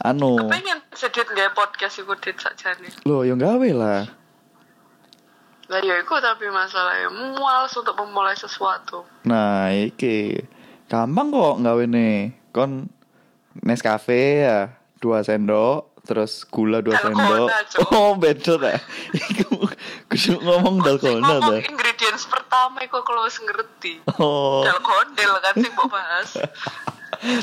[0.00, 2.92] Anu Pengen sedit nggak podcast iku dit saja nih.
[3.04, 4.08] Loh yang gawe lah
[5.70, 9.06] Lah ya iku tapi masalahnya muals untuk memulai sesuatu.
[9.22, 10.34] Nah, iki
[10.90, 12.34] gampang kok gawe nih.
[12.50, 12.90] Kon
[13.62, 14.58] Nescafe ya,
[14.98, 17.86] dua sendok, terus gula dua Dalgona, sendok.
[17.94, 18.78] Oh, beda ta.
[19.14, 19.66] Iku
[20.10, 21.56] kudu ngomong dalgona ta.
[21.62, 24.02] Ingredients pertama iku kalau ngerti.
[24.18, 26.34] Oh, Dalgondel kan sih mbok bahas.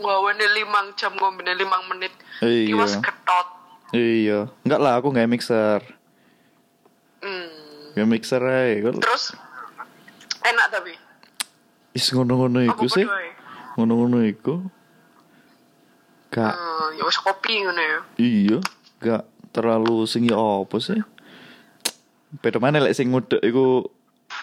[0.00, 2.12] gawene limang jam ngombene limang menit.
[2.40, 2.76] Iya.
[2.76, 3.46] Iwas ketot.
[3.90, 5.82] Iya, enggak lah aku nggak mixer.
[7.98, 8.80] Ya mixer ae.
[8.80, 9.34] Kok Terus
[10.40, 10.94] enak tapi.
[11.90, 13.02] is ngono-ngono iku sih.
[13.74, 14.62] Ngono-ngono iku.
[16.30, 17.98] Gak Hmm, ya wis kopi ngono ya.
[18.16, 18.58] iya,
[18.98, 21.02] gak terlalu sing ya apa sih?
[22.38, 23.82] Beda mana lek sing ngudek iku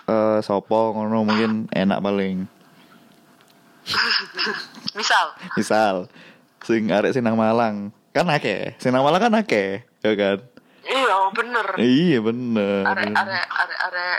[0.03, 2.43] eh sapa ngono mungkin enak paling.
[4.99, 5.25] Misal,
[5.55, 5.95] Misal
[6.59, 8.75] sing arek sing nang Malang kan akeh.
[8.77, 10.43] Sing nang Malang kan akeh, ya kan?
[10.83, 11.67] iya bener.
[11.77, 12.83] Iya bener.
[12.83, 14.17] Arek arek arek arek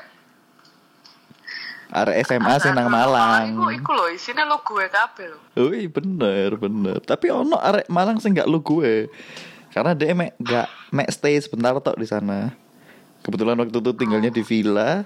[2.04, 3.46] Arek SMA sing nang Iku Malang.
[3.74, 5.38] iku lho isine lo gue kabeh lho.
[5.58, 6.98] Iya bener bener.
[7.02, 9.10] Tapi ono arek Malang sing gak lu gue.
[9.74, 12.54] Karena dia mek gak mek stay sebentar tok di sana.
[13.22, 15.04] Kebetulan waktu itu tinggalnya di villa.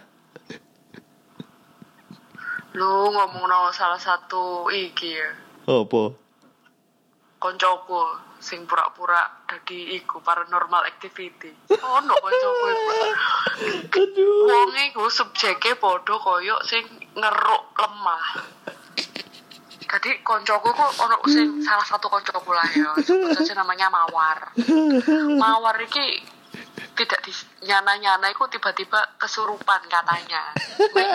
[2.72, 5.30] Lu ngomong no salah satu iki ya.
[5.68, 6.16] Oh, apa?
[7.36, 11.70] Koncoku sing pura-pura dadi iku paranormal activity.
[11.70, 12.90] Ono koncoku iku.
[14.02, 14.50] Aduh.
[14.50, 16.82] Wong iku subjeke padha koyo sing
[17.14, 18.24] ngeruk lemah.
[19.86, 24.50] Jadi koncoku kok ono sing salah satu koncoku lah ya, sebut saja namanya Mawar.
[25.38, 26.26] Mawar iki
[26.98, 30.50] tidak dinyana-nyana itu tiba-tiba kesurupan katanya.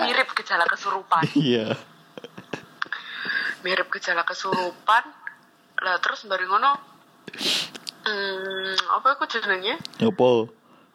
[0.08, 1.28] Mirip gejala kesurupan.
[1.36, 1.76] Iya.
[3.66, 5.04] Mirip gejala kesurupan.
[5.78, 6.87] Lah terus bari ngono
[8.04, 9.74] hmm, apa iku jenenge?
[10.00, 10.30] Apa?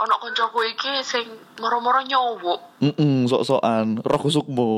[0.03, 1.25] Ono koncoku iki sing
[1.61, 2.83] moro-moro nyowuk.
[2.83, 4.71] Mm sok-sokan roh kusukmu.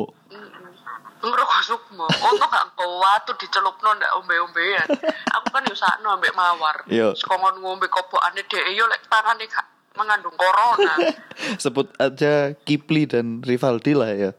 [1.26, 4.86] Ngerokok sukmo, untuk gak kau watu dicelupno ndak ombe-ombean.
[5.34, 6.86] Aku kan yo sakno ambek mawar.
[6.86, 7.18] Iya.
[7.18, 9.66] Sekongkon ngombe kobokane dhek yo lek tangane gak
[9.98, 10.94] mengandung corona.
[11.64, 14.32] Sebut aja Kipli dan Rivaldi lah ya.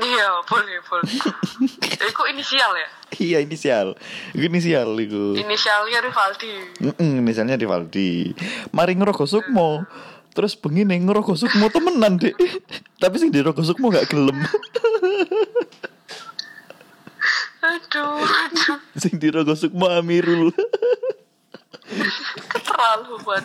[0.00, 1.12] Iya, boleh, boleh.
[2.12, 2.88] Iku inisial ya?
[3.16, 3.96] Iya inisial.
[4.36, 5.32] Inisial iku.
[5.38, 6.52] Inisialnya Rivaldi.
[7.00, 8.36] Mm misalnya Rivaldi.
[8.76, 9.88] Mari ngerokok sukmo.
[10.36, 12.36] Terus begini ngerokok sukmo temenan deh.
[13.02, 14.36] Tapi sing di rokok sukmo gak gelem.
[17.66, 18.78] Aduh, aduh.
[18.94, 20.54] sing di rokok sukmo Amirul.
[22.46, 23.42] Keterlaluan.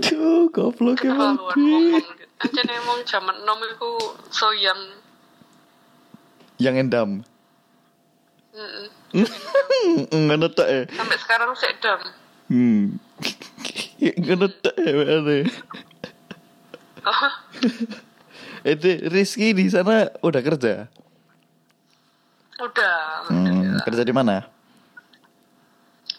[0.00, 4.00] Duh, goblok ya Keterlaluan Aja emang zaman nom iku
[4.32, 4.80] so yang
[6.56, 7.10] Yang endam.
[10.12, 10.82] Ngono tok ya.
[10.92, 12.00] sampai sekarang sedang.
[12.48, 12.96] Hmm.
[14.24, 15.36] Ngono tok ya mana.
[18.60, 20.84] Itu Rizky di sana udah kerja.
[22.60, 24.44] Udah, Hmm, kerja di mana?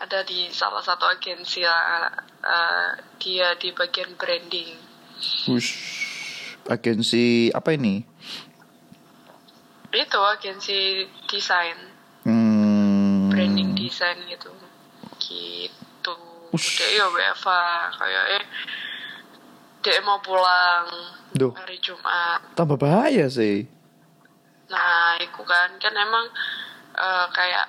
[0.01, 2.89] ada di salah satu agensi eh,
[3.21, 4.73] dia di bagian branding
[5.45, 6.00] Wush.
[6.71, 7.99] Agensi apa ini?
[9.91, 11.75] itu agensi desain
[12.23, 13.27] Hmm.
[13.27, 14.47] branding desain gitu
[15.19, 16.15] gitu
[16.51, 16.79] Ush.
[16.79, 18.43] dia ya WFA kayak eh
[19.81, 20.87] dia mau pulang
[21.33, 21.51] Duh.
[21.51, 23.67] hari Jumat Tambah bahaya sih.
[24.69, 26.31] nah itu kan kan emang
[26.93, 27.67] eh, kayak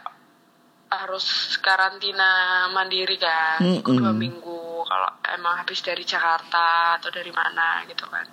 [0.93, 1.27] harus
[1.59, 2.31] karantina
[2.71, 3.99] mandiri kan Mm-mm.
[3.99, 8.29] dua minggu kalau emang habis dari Jakarta atau dari mana gitu kan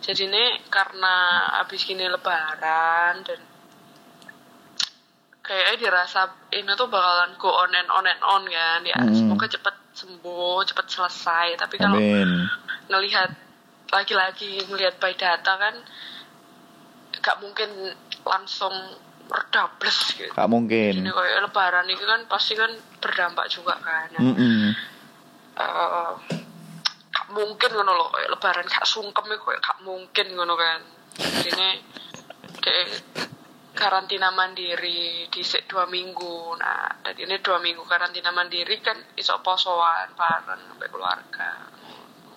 [0.00, 1.16] jadi ini karena
[1.60, 3.40] habis gini lebaran dan
[5.44, 9.14] kayaknya dirasa ini tuh bakalan go on and on and on kan ya Mm.
[9.16, 12.46] semoga cepet sembuh cepet selesai tapi kalau Amin.
[12.88, 13.30] ngelihat
[13.90, 15.74] lagi-lagi ngelihat by data kan
[17.20, 17.92] gak mungkin
[18.22, 18.72] langsung
[19.30, 20.30] redables gitu.
[20.30, 20.92] Gak mungkin.
[21.02, 22.70] Jadi kayak lebaran itu kan pasti kan
[23.02, 24.10] berdampak juga kan.
[24.18, 24.74] Mm-mm.
[25.58, 26.49] eh, gak
[27.30, 30.80] mungkin ngono loh kayak lebaran gak sungkem itu kayak gak mungkin ngono kan.
[31.20, 31.68] Ini
[32.60, 32.86] kayak
[33.74, 36.58] karantina mandiri di dua minggu.
[36.60, 41.50] Nah, dan ini dua minggu karantina mandiri kan iso posoan bareng sampai keluarga.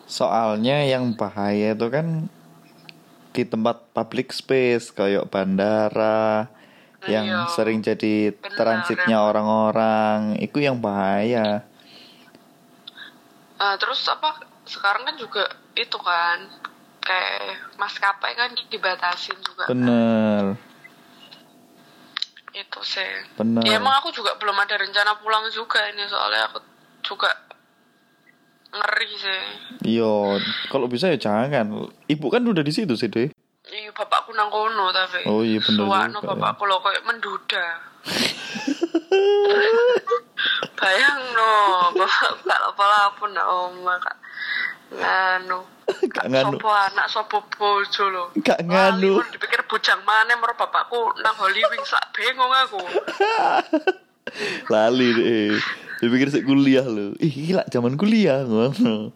[0.08, 2.32] Soalnya yang bahaya itu kan
[3.34, 6.48] di tempat public space kayak bandara
[7.10, 7.52] yang Iya.
[7.52, 11.66] sering jadi Benar, transitnya orang-orang itu yang bahaya.
[13.60, 15.44] Eh, terus apa sekarang kan juga
[15.74, 16.38] itu kan
[17.00, 17.42] kayak
[17.76, 19.76] maskapai kan dibatasin juga kan.
[19.76, 20.44] Bener,
[22.54, 23.60] itu sih bener.
[23.62, 26.62] ya emang aku juga belum ada rencana pulang juga ini soalnya aku
[27.02, 27.28] juga
[28.72, 29.42] ngeri sih
[29.92, 30.38] Yo,
[30.68, 31.90] kalau bisa ya jangan.
[32.04, 33.30] Ibu kan udah di situ sih deh.
[33.66, 36.30] iya bapakku nang kono tapi Oh, iya, bener Suwakno juga.
[36.32, 37.66] bapakku lo kayak menduda
[40.76, 41.52] bayang no
[41.94, 42.12] bapak
[42.44, 44.18] gak apa-apa nak oma kak
[44.94, 46.56] nganu Gak nganu.
[46.58, 49.20] sopo anak sopo bojo lo Gak nganu.
[49.20, 52.80] Pun dipikir bujang mana mer bapakku nang Holy Wings sak bengong aku
[54.72, 55.60] Lali deh.
[56.00, 57.12] Dipikir sih kuliah lo.
[57.20, 59.12] Ih, gila zaman kuliah ngono.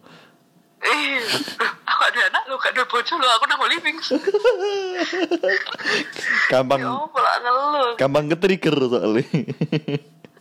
[0.78, 1.18] Eh,
[1.88, 3.98] aku ada anak lo, gak ada bojo lo, aku nang living.
[6.52, 6.92] gampang Ya
[7.98, 9.24] gampang ke trigger soalnya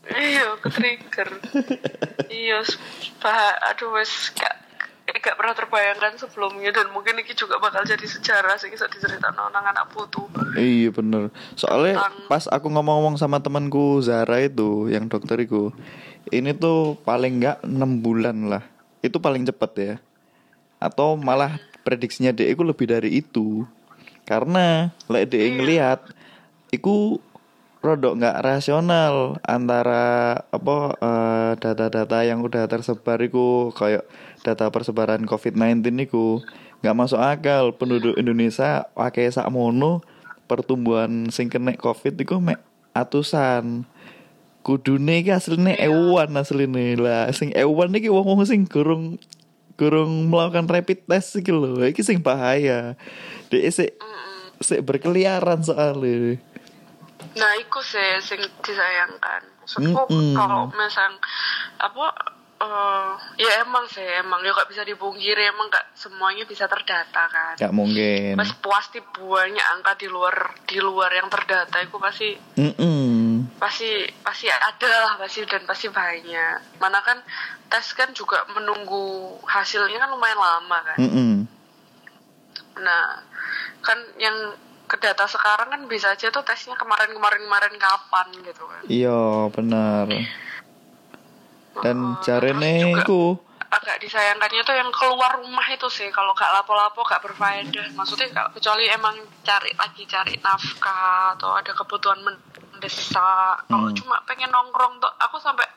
[0.07, 1.29] Iya, ke trigger.
[2.31, 2.63] iya,
[3.67, 4.55] aduh wes gak
[5.19, 9.71] gak pernah terbayangkan sebelumnya dan mungkin ini juga bakal jadi sejarah sih bisa diceritakan orang
[9.73, 10.25] anak putu.
[10.57, 11.29] iya bener.
[11.53, 15.69] Soalnya Tentang- pas aku ngomong-ngomong sama temanku Zara itu yang dokter itu
[16.31, 18.63] ini tuh paling nggak enam bulan lah.
[18.99, 19.95] Itu paling cepet ya.
[20.77, 21.57] Atau malah
[21.87, 23.63] prediksinya dia itu lebih dari itu.
[24.27, 26.03] Karena lek dia ngelihat
[26.69, 27.23] iku
[27.79, 34.03] rodok nggak rasional antara apa eh, data-data yang udah tersebar iku kayak
[34.47, 36.39] data persebaran COVID-19 iku
[36.79, 37.75] nggak masuk akal.
[37.75, 39.99] Penduduk Indonesia pakai sakmono
[40.47, 42.63] pertumbuhan sing kena COVID iku mek
[42.95, 43.83] atusan.
[44.63, 46.95] Kudune iki asline ewan asline.
[46.95, 49.19] Lah sing ewan iki wong-wong sing gurung
[49.75, 51.83] gurung melakukan rapid test iki lho.
[51.83, 52.95] Iki sing bahaya.
[53.51, 53.99] Dia sik
[54.63, 56.39] sik berkeliaran soalnya.
[57.37, 59.41] Nah, itu sih sing disayangkan.
[59.61, 60.33] Maksudku Mm-mm.
[60.33, 61.19] kalau misal
[61.77, 62.07] apa
[62.57, 67.53] eh, ya emang sih emang ya gak bisa dipungkiri emang gak semuanya bisa terdata kan.
[67.57, 73.53] Gak mungkin Mas pasti banyak angka di luar di luar yang terdata itu pasti Mm-mm.
[73.61, 76.81] pasti pasti ada lah pasti dan pasti banyak.
[76.81, 77.21] Mana kan
[77.69, 80.97] tes kan juga menunggu hasilnya kan lumayan lama kan.
[80.97, 81.33] Mm-mm.
[82.77, 83.25] Nah,
[83.81, 84.53] kan yang
[84.87, 88.81] ke data sekarang kan bisa aja tuh tesnya kemarin-kemarin kemarin kapan gitu kan.
[88.87, 90.07] Iya benar
[91.83, 93.21] Dan Oh, juga iku
[93.67, 96.07] agak disayangkannya tuh yang keluar rumah itu sih.
[96.09, 97.91] Kalau gak lapo-lapo gak berfaedah.
[97.93, 99.11] Maksudnya gak, kecuali emang
[99.43, 103.67] cari lagi cari nafkah atau ada kebutuhan mendesak.
[103.67, 103.97] Kalau Hmm.
[103.97, 105.67] cuma pengen nongkrong tuh aku sampai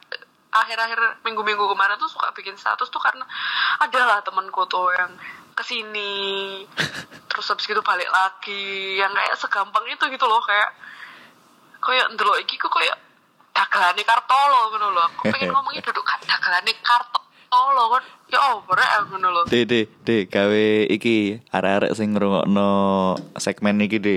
[0.51, 3.22] akhir-akhir minggu-minggu kemarin tuh suka bikin status tuh karena
[3.78, 5.14] adalah temanku tuh yang
[5.55, 6.62] ke sini
[7.30, 9.03] terus habis gitu balik lagi.
[9.03, 10.70] Yang kayak segampang itu gitu loh kayak
[11.82, 12.94] kayak ndelok iki kok kayak
[13.61, 15.03] dagelane kartolo ngono lho.
[15.05, 18.05] Aku pengen ngomongnya duduk dagelane kartolo kan.
[18.33, 19.41] Ya opo rek ngono lho.
[19.53, 22.71] De de de gawe iki arek-arek sing ngrungokno
[23.37, 24.17] segmen iki de.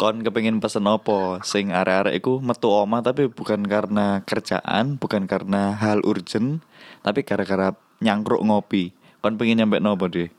[0.00, 5.76] Kon kepengin pesen opo sing arek-arek iku metu omah tapi bukan karena kerjaan, bukan karena
[5.78, 6.64] hal urgent,
[7.06, 8.90] tapi gara-gara nyangkruk ngopi.
[9.20, 10.32] Kon pengen nyampe nopo de?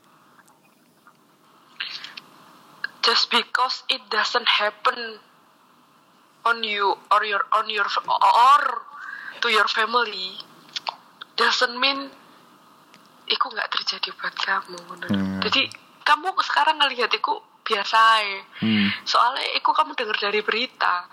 [3.02, 5.18] Just because it doesn't happen
[6.46, 8.62] on you or your on your or
[9.42, 10.38] to your family
[11.38, 12.10] doesn't mean
[13.30, 14.78] iku nggak terjadi buat kamu.
[15.08, 15.40] Hmm.
[15.40, 15.70] Jadi
[16.02, 18.40] kamu sekarang ngelihat iku biasa aja.
[18.60, 18.88] Hmm.
[19.06, 21.06] Soalnya iku kamu dengar dari berita.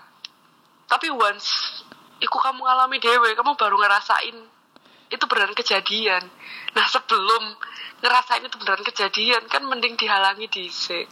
[0.90, 1.80] Tapi once
[2.20, 4.36] iku kamu ngalami dewe, kamu baru ngerasain
[5.10, 6.22] itu beneran kejadian.
[6.70, 7.56] Nah sebelum
[8.00, 11.04] ngerasain itu beneran kejadian kan mending dihalangi dhisik.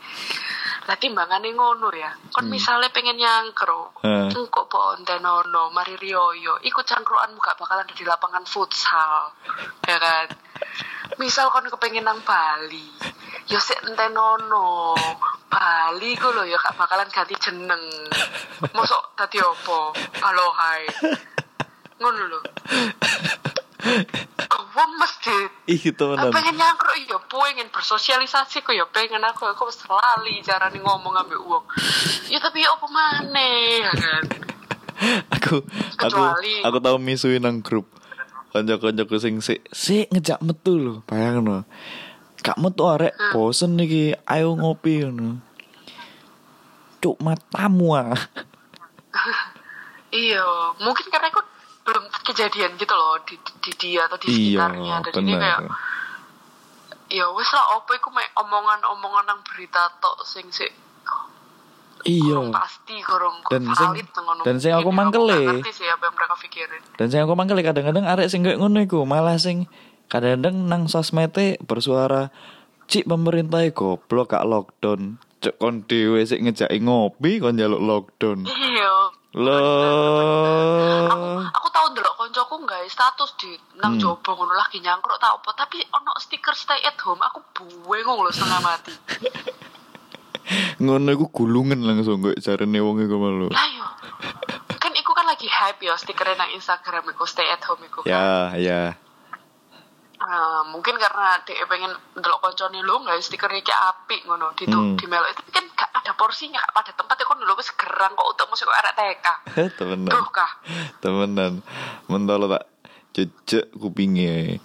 [0.89, 2.09] Lah timbangane ngono ya.
[2.33, 4.33] Kon misalnya pengen nyangkro, Hmm.
[4.33, 9.37] engko bontenono, mari riyoyo, iku cangkruanmu gak bakalan ada di lapangan futsal.
[9.85, 10.27] Ya kan?
[11.21, 12.89] Misal kon kepengen nang Bali,
[13.53, 14.97] ya sik entenono.
[15.53, 17.85] Bali ku lho ya gak bakalan ganti jeneng.
[18.73, 19.93] Mosok dadi opo?
[20.25, 20.89] Alohai.
[22.01, 22.41] Ngono lho.
[24.95, 25.49] Masjid.
[25.67, 26.31] Ih Aku temenan.
[26.31, 28.71] pengen nyangkruk ya pengen bersosialisasi kok.
[28.71, 31.65] Ya pengen aku aku wis lali cara ngomong ambek uang.
[32.29, 34.23] Ya tapi ya apa maneh ya kan?
[35.35, 35.63] Aku
[35.97, 37.87] aku Kecuali- aku tahu misuin nang grup
[38.51, 41.63] kanca-kancaku sing sik sik ngejak metu lho bayangno
[42.41, 45.39] gak metu arek bosen iki ayo ngopi ngono.
[46.99, 48.15] Cuk matamu ah.
[50.09, 50.41] Iya
[50.81, 51.45] mungkin karena aku
[52.29, 54.95] kejadian gitu loh di, di dia atau di iya sekitarnya.
[55.03, 55.73] Dan ini kayak bener
[57.09, 60.69] ya wes lah apa iku mek omongan-omongan nang berita tok sing sik
[62.05, 62.39] iya.
[62.53, 64.43] pasti kurang Dan sing- valid ngono.
[64.45, 65.47] dan sing aku Mungkin mangkel nggak e.
[65.51, 66.83] ngerti sih apa yang mereka pikirin.
[66.95, 69.67] Dan saya aku mangkel kadang-kadang arek sing kayak ngono iku malah sing
[70.07, 72.29] kadang-kadang nang sosmete bersuara
[72.87, 75.17] cik pemerintah e goblok gak lockdown.
[75.39, 78.45] Cek kon dhewe sik ngejaki ngopi kon njaluk lockdown.
[78.45, 78.93] Iya
[79.31, 81.05] Loh.
[81.47, 84.01] aku tahu ndelok koncoku nggak status di nang Hmm.
[84.01, 88.31] jobo ngono lagi nyangkruk tau apa tapi ono stiker stay at home aku bingung loh
[88.31, 88.95] setengah mati
[90.81, 93.47] Ngono iku gulungan langsung kok jarene wong iku malu.
[93.49, 93.85] lah yo
[94.75, 98.09] kan iku kan lagi hype ya stikernya nang Instagram iku stay at home iku kan.
[98.09, 98.83] Ya, ya.
[100.19, 104.99] Nah, mungkin karena dia pengen ndelok koncone lu nggak stiker iki apik ngono di Hmm.
[104.99, 108.27] di melok itu kan gak ada porsinya gak pada tempat iku dulu wis gerang kok
[108.35, 109.27] untuk musik kok arek TK
[109.79, 110.11] Temenan.
[110.11, 110.51] Duh kah
[110.99, 111.53] Temenan.
[112.11, 112.67] Mentolo tak
[113.15, 114.59] jejek kupinge.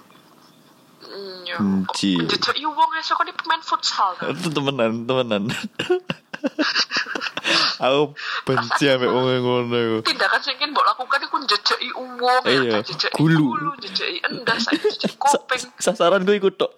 [1.05, 1.57] Mm, ya.
[1.61, 2.17] Benci.
[2.17, 4.17] Menjejaki wong esok kan pemain futsal.
[4.33, 5.43] Itu temenan, temenan.
[7.79, 9.97] Aku benci ambek wong ngono iku.
[10.07, 13.75] Tindakan sing mbok lakukan iku njejeki wong, Iya, njejeki gulu.
[13.75, 15.63] njejeki endas, njejeki kopeng.
[15.77, 16.71] sasaran gue ikut tok.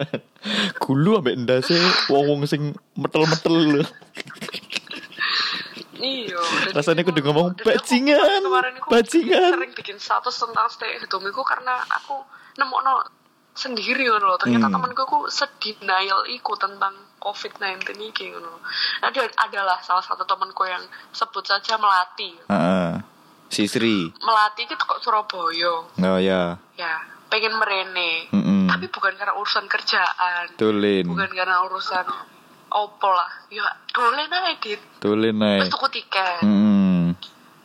[0.82, 1.78] Gulu ambek ndase
[2.10, 3.84] wong-wong sing metel-metel lho.
[5.96, 6.40] Iya.
[6.76, 8.42] Rasanya iku- aku udah ngomong, "Bajingan,
[8.76, 12.20] iku bajingan." Sering bikin status tentang stay at home iku karena aku
[12.56, 13.00] nemokno
[13.54, 14.38] sendiri ngono loh.
[14.38, 14.76] Ternyata Hmm.
[14.76, 16.92] temanku aku sedenial iku tentang
[17.26, 17.82] COVID-19
[18.14, 18.62] iki ngono.
[19.02, 22.38] Ada adalah salah satu temanku yang sebut saja Melati.
[22.46, 23.02] Heeh.
[23.50, 24.14] Si Sri.
[24.22, 25.90] Melati itu kok Surabaya.
[25.90, 26.62] Oh ya.
[26.78, 26.94] Ya,
[27.34, 28.30] pengen merene.
[28.30, 28.70] Mm-mm.
[28.70, 30.54] Tapi bukan karena urusan kerjaan.
[30.54, 31.10] Tulen.
[31.10, 32.06] Bukan karena urusan
[32.70, 33.32] opo lah.
[33.50, 34.82] Ya, dolen aja, Dit.
[35.02, 35.74] Tulen Wis naik.
[35.74, 36.46] tuku tiket.
[36.46, 37.18] Hmm.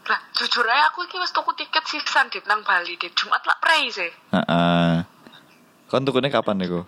[0.08, 3.12] Lah, jujur aja aku iki wis tuku tiket sisan dit nang Bali dit.
[3.12, 4.08] Jumat lah prei sih.
[4.32, 5.04] Heeh.
[5.90, 6.86] Kon tukune kapan niku?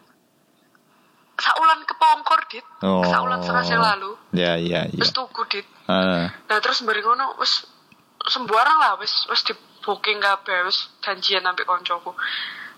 [1.42, 2.62] Saulan kepongkor dit.
[2.86, 3.02] Oh.
[3.02, 4.14] Saulan yang lalu.
[4.30, 5.02] Ya ya ya.
[5.02, 5.66] Wis tuku dit.
[5.90, 6.30] Ah.
[6.30, 7.66] Nah, terus bari ngono wis
[8.30, 12.14] sembarang lah wis wis di booking kabeh wis janjian sampe koncoku.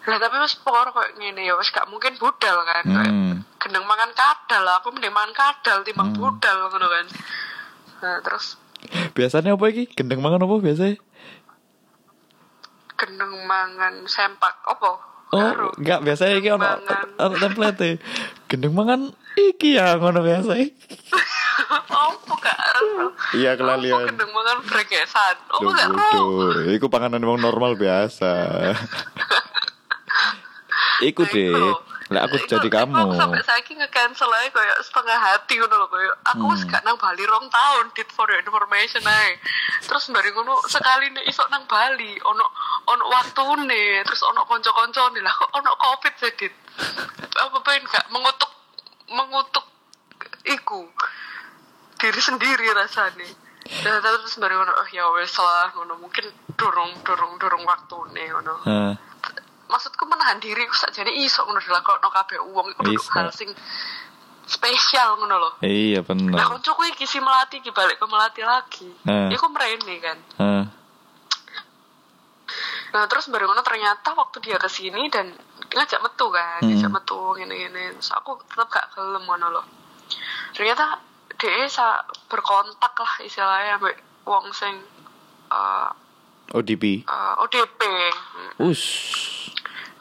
[0.09, 2.85] Lah tapi wis pokoknya koyo ngene ya wis gak mungkin budal kan.
[2.89, 3.35] Hmm.
[3.61, 4.81] gendeng mangan kadal lah.
[4.81, 6.21] Aku mending mangan kadal timbang Hmm.
[6.25, 7.07] budal ngono kan.
[8.01, 8.57] Nah, terus
[9.17, 9.89] Biasanya apa iki?
[9.93, 10.97] Gendeng mangan apa biasanya?
[12.95, 15.14] gendeng mangan sempak opo?
[15.35, 15.67] Oh, Karo.
[15.75, 16.67] enggak biasanya iki ono
[17.19, 17.99] ono template.
[18.47, 19.01] Gendeng mangan
[19.35, 20.55] iki ya ngono biasa.
[22.07, 22.55] Opo gak?
[23.35, 24.07] Iya kelalian.
[24.07, 25.35] gendeng mangan bregesan?
[25.51, 26.23] Opo Duh, gak ero?
[26.71, 28.31] Iku panganan wong normal biasa.
[31.05, 31.51] Iku Nah, deh.
[32.15, 32.95] Lah aku Iku- jadi kamu.
[32.95, 36.71] Aku sampai saiki nge-cancel aja kayak setengah hati ngono lho kayak aku wis Hmm.
[36.71, 39.35] gak nang Bali rong tahun dit for your information ae.
[39.83, 42.47] Terus bari ngono sekali nek iso nang Bali ono
[42.87, 46.55] ono waktune terus ono kanca-kancane lah kok ono Covid sih dit.
[47.37, 48.51] Apa pengen gak mengutuk
[49.07, 49.67] mengutuk
[50.45, 50.87] iku
[51.97, 53.27] diri sendiri rasanya.
[53.65, 58.93] Nah, terus ngono oh ya wis lah ngono mungkin dorong dorong dorong waktune ngono Hah.
[59.75, 63.51] Maksudku menahan diri aku sakjane iso ngono dilakokno kabeh wong iku kudu hal sing
[64.47, 65.51] spesial ngono lho.
[65.67, 66.39] Iya bener.
[66.39, 68.87] koncoku iki si melati iki balik ke melati lagi.
[69.03, 69.35] Hmm.
[69.35, 70.19] Iku merene kan.
[70.39, 70.65] Hah.
[72.95, 75.35] Nah, terus baru ngono ternyata waktu dia ke sini dan
[75.75, 76.71] ngajak metu kan, Hmm.
[76.71, 77.99] ngajak metu ngene-ngene.
[77.99, 79.67] Terus aku tetap gak gelem ngono loh.
[80.55, 81.03] Ternyata
[81.35, 81.99] dia sa
[82.31, 84.79] berkontak lah istilahnya ambek wong sing
[85.51, 85.91] uh,
[86.55, 87.03] ODP.
[87.11, 87.81] uh, ODP.
[88.63, 88.83] Us.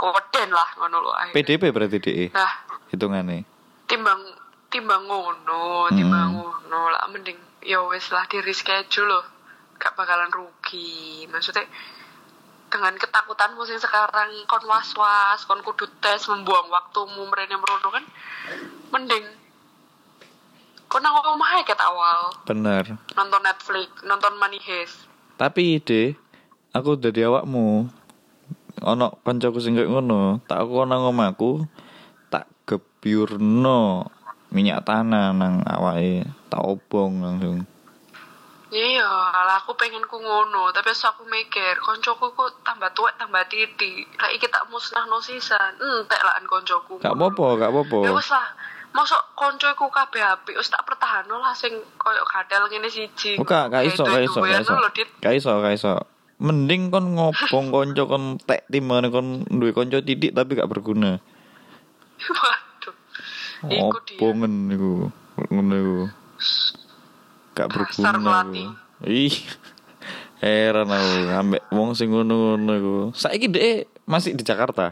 [0.04, 1.36] Keweden lah ngono loh akhirnya.
[1.40, 2.26] PDP berarti DE.
[2.36, 2.52] Nah,
[2.92, 3.48] Hitungannya.
[3.88, 4.20] timbang
[4.68, 5.96] timbang ngono Hmm.
[5.96, 9.24] timbang ngono lah mending ya wes lah di reschedule loh
[9.80, 11.64] gak bakalan rugi maksudnya
[12.68, 18.02] dengan ketakutanmu sing sekarang kon was was kon kudu tes membuang waktumu mereka merono kan
[18.90, 19.24] mending
[20.90, 22.98] kon nang omah ae awal Bener.
[23.14, 25.06] nonton Netflix nonton Money Heist
[25.38, 26.18] Tapi ide
[26.74, 27.90] aku dadi awakmu.
[28.84, 31.64] Ono kancaku sing koyo ngono, tak aku nang omahku
[32.28, 34.12] tak gebyurno
[34.52, 37.66] minyak tanah nang awake, tak obong langsung.
[38.74, 44.10] Iya, lah aku pengen ku ngono, tapi aku mikir, koncoku ku tambah tuwek tambah titik.
[44.18, 45.78] Lah iki tak musnahno sisan.
[45.78, 46.98] Entek lah an koncoku.
[46.98, 48.00] Gak apa-apa, gak apa-apa.
[48.02, 48.50] Ya wis lah.
[48.94, 51.70] Mosok koncoku kabeh apik wis tak pertahanno lah sing
[52.02, 53.38] koyo kadal ngene siji.
[53.38, 54.74] Oh, gak, gak iso, gak iso, gak iso.
[55.22, 55.94] Gak iso, gak iso.
[56.44, 61.24] Mending kon ngobong konco kon tek timane kon duwe konco titik tapi gak berguna.
[62.20, 62.96] Waduh.
[63.72, 64.20] Iku dia.
[64.20, 64.94] Obongen iku.
[65.48, 66.00] Ngono iku.
[67.56, 68.44] Gak berguna.
[69.08, 69.32] Ih.
[70.44, 72.96] Heran aku ambek wong sing ngono-ngono iku.
[73.16, 74.92] Saiki dhek masih di Jakarta.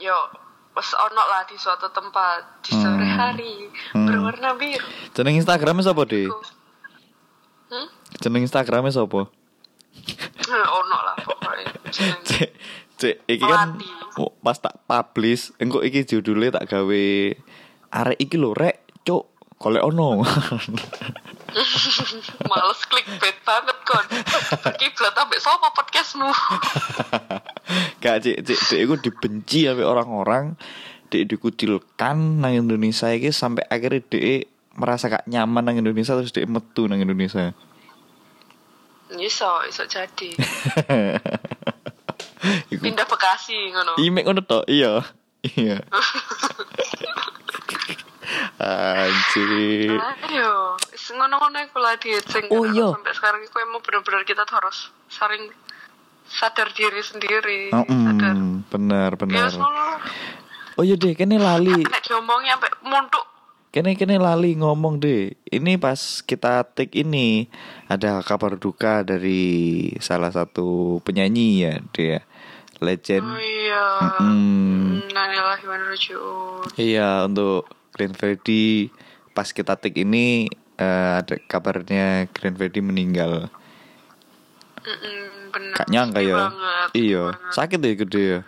[0.00, 0.16] Yo,
[0.72, 3.18] wis ono lah di suatu tempat di sore Hmm.
[3.20, 4.08] hari Hmm.
[4.08, 4.88] berwarna biru.
[5.12, 6.32] Jeneng Instagramnya sapa, Dik?
[7.68, 7.86] Hmm?
[8.18, 9.28] Jeneng Instagramnya sapa?
[10.52, 11.70] Eh, ono lah pokoknya.
[12.28, 12.50] Cek,
[12.96, 13.76] cek iki kan
[14.20, 17.04] oh, pas tak publish, engko iki judulnya tak gawe
[17.92, 20.22] arek iki lho rek, cuk, golek ono.
[22.50, 24.06] Males clickbait banget kon.
[24.80, 26.30] Kiblat ambek sapa podcastmu?
[28.00, 30.56] Gak cek, cek, cek iku dibenci sampai orang-orang,
[31.12, 36.48] dek dikucilkan nang Indonesia iki sampai akhirnya dek merasa gak nyaman nang Indonesia terus dek
[36.48, 37.52] metu nang Indonesia.
[39.18, 40.32] Iso, iso jadi.
[42.72, 43.92] Iku Pindah Bekasi ngono.
[43.96, 45.00] imek ngono tok, iya.
[45.42, 45.78] Iya.
[48.58, 49.98] Anjir.
[49.98, 50.76] Ayo,
[51.12, 52.88] ngono-ngono iku lah diet sing Oh, iya.
[52.88, 55.50] sampai sekarang iku emang bener-bener kita harus saling
[56.24, 59.48] sadar diri sendiri Oh, sadar mm, bener ya bener.
[59.50, 59.98] soalnya
[60.72, 61.84] Oh iya deh, kene lali.
[61.84, 63.24] nek diomongnya sampai muntuk
[63.72, 65.32] Kene kene lali ngomong deh.
[65.48, 67.48] Ini pas kita take ini
[67.88, 72.20] ada kabar duka dari salah satu penyanyi ya dia
[72.84, 73.24] legend.
[73.24, 73.84] oh iya
[75.40, 77.64] wa rajiun Iya untuk
[77.96, 78.92] Glenn Fredly
[79.32, 83.48] pas kita take ini eh, ada kabarnya Glenn Fredly meninggal.
[84.84, 86.52] Mm-mm, bener Gak nyangka ya.
[86.92, 88.40] Iya, sakit ya gede ya.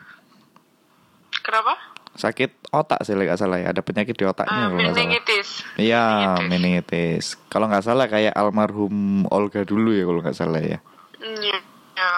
[1.44, 1.76] kenapa
[2.14, 3.70] Sakit otak sih nggak salah ya.
[3.70, 4.94] Ada penyakit di otaknya kalau salah.
[4.94, 6.48] meningitis Iya, Meningitis.
[6.48, 7.24] meningitis.
[7.48, 10.78] Kalau nggak salah kayak almarhum Olga dulu ya kalau nggak salah ya.
[11.18, 11.58] Iya,
[11.94, 12.10] ya,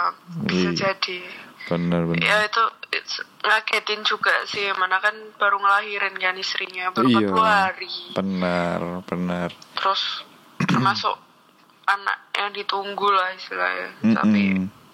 [0.45, 0.79] bisa Iya.
[0.93, 1.19] jadi.
[1.67, 2.03] Bener.
[2.21, 2.63] Ya itu
[3.43, 7.19] ngagetin juga sih, mana kan baru ngelahirin kan istrinya baru Iya.
[7.27, 7.91] 40 hari.
[8.15, 9.51] Bener bener.
[9.75, 10.23] Terus
[10.71, 11.15] termasuk
[11.87, 13.89] anak yang ditunggu lah istilahnya.
[14.01, 14.15] Mm-mm.
[14.15, 14.43] Tapi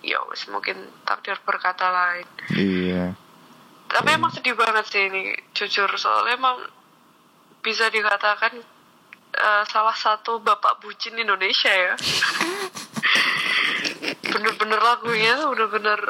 [0.02, 2.26] ya wis mungkin takdir berkata lain.
[2.50, 3.04] Iya.
[3.92, 5.22] Tapi emang sedih banget sih ini,
[5.52, 6.56] jujur soalnya emang
[7.60, 8.56] bisa dikatakan
[9.32, 11.94] eh, salah satu bapak bucin Indonesia ya.
[14.24, 16.00] Bener-bener lagunya bener-bener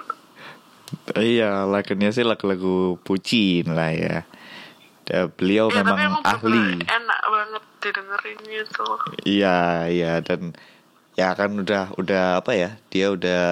[1.12, 4.22] Iya, lagunya sih lagu-lagu pucin lah ya.
[5.02, 6.66] Dan beliau Ya, tapi memang emang ahli.
[6.78, 8.86] enak banget didengerin gitu.
[9.26, 9.58] Iya,
[9.90, 10.54] iya dan
[11.18, 12.70] ya kan udah udah apa ya?
[12.88, 13.44] Dia udah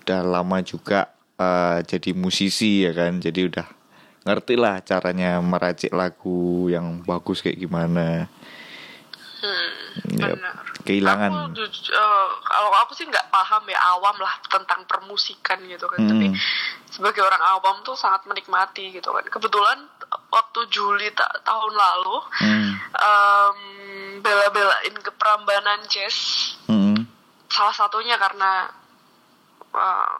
[0.00, 3.16] udah lama juga eh, jadi musisi ya kan.
[3.16, 3.66] Jadi udah
[4.20, 8.28] ngerti lah caranya meracik lagu yang bagus kayak gimana.
[9.40, 10.36] Hmm, benar.
[10.84, 11.32] kehilangan.
[11.56, 15.96] Aku eh, kalau aku sih nggak paham ya awam lah tentang permusikan gitu kan.
[15.96, 16.08] Hmm.
[16.12, 16.26] Tapi
[16.92, 19.24] sebagai orang awam tuh sangat menikmati gitu kan.
[19.24, 19.80] Kebetulan
[20.28, 22.70] waktu Juli ta- tahun lalu Hmm.
[22.92, 23.58] em,
[24.20, 26.16] bela-belain ke Prambanan Jazz
[26.68, 27.08] Hmm.
[27.48, 28.68] salah satunya karena
[29.70, 30.12] eh,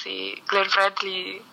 [0.00, 1.44] si Glenn Fredly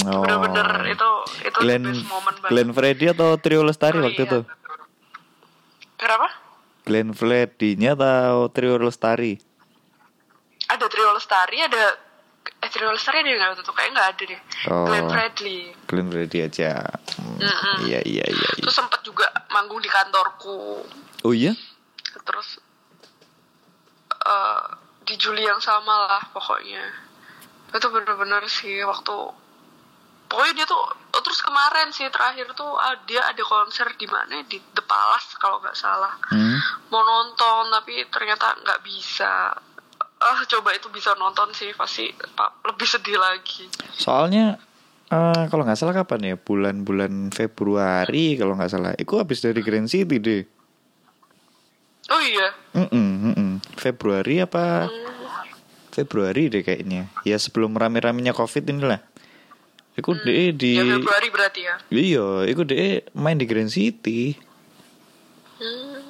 [0.00, 0.22] Oh.
[0.22, 1.10] bener-bener itu
[1.42, 2.48] itu the Glenn best moment banget.
[2.48, 4.28] Glenn Fredly atau Trio Lestari Oh, waktu iya.
[4.28, 4.40] itu?
[5.96, 6.28] Kenapa?
[6.80, 9.34] Glenn Fredly-nya atau Trio Lestari?
[10.64, 11.98] ada Trio Lestari ada
[12.56, 14.86] eh Trio Lestari ada nggak waktu itu kayak nggak ada deh Oh.
[14.86, 16.70] Glenn Fredly Glenn Fredly aja.
[17.18, 17.76] Hmm, Mm-mm.
[17.84, 18.46] Iya iya iya.
[18.46, 18.50] iya.
[18.56, 20.86] terus sempat juga manggung di kantorku
[21.20, 21.50] Oh iya?
[22.22, 22.62] terus
[24.22, 24.64] eh,
[25.02, 27.09] di Juli yang sama lah pokoknya
[27.70, 29.14] itu bener-bener sih waktu
[30.26, 34.42] pokoknya dia tuh oh, terus kemarin sih terakhir tuh ah, dia ada konser di mana
[34.42, 36.58] di The Palace kalau nggak salah Hmm.
[36.88, 39.54] mau nonton tapi ternyata nggak bisa
[40.20, 42.10] ah coba itu bisa nonton sih pasti
[42.62, 44.54] lebih sedih lagi Soalnya
[45.08, 46.36] eh, kalau nggak salah kapan ya?
[46.36, 48.92] Bulan-bulan Februari kalau nggak salah.
[48.94, 50.42] Itu habis dari Grand City deh.
[52.06, 53.50] oh iya Mm-mm, mm-mm.
[53.74, 54.86] Februari apa?
[54.86, 55.19] Hmm.
[55.90, 57.10] Februari deh kayaknya.
[57.26, 59.02] Ya sebelum rame-ramenya Covid inilah.
[59.98, 64.38] Iku deh di ya Februari berarti ya Iya, iku deh main di Grand City.
[65.60, 66.00] Hmm.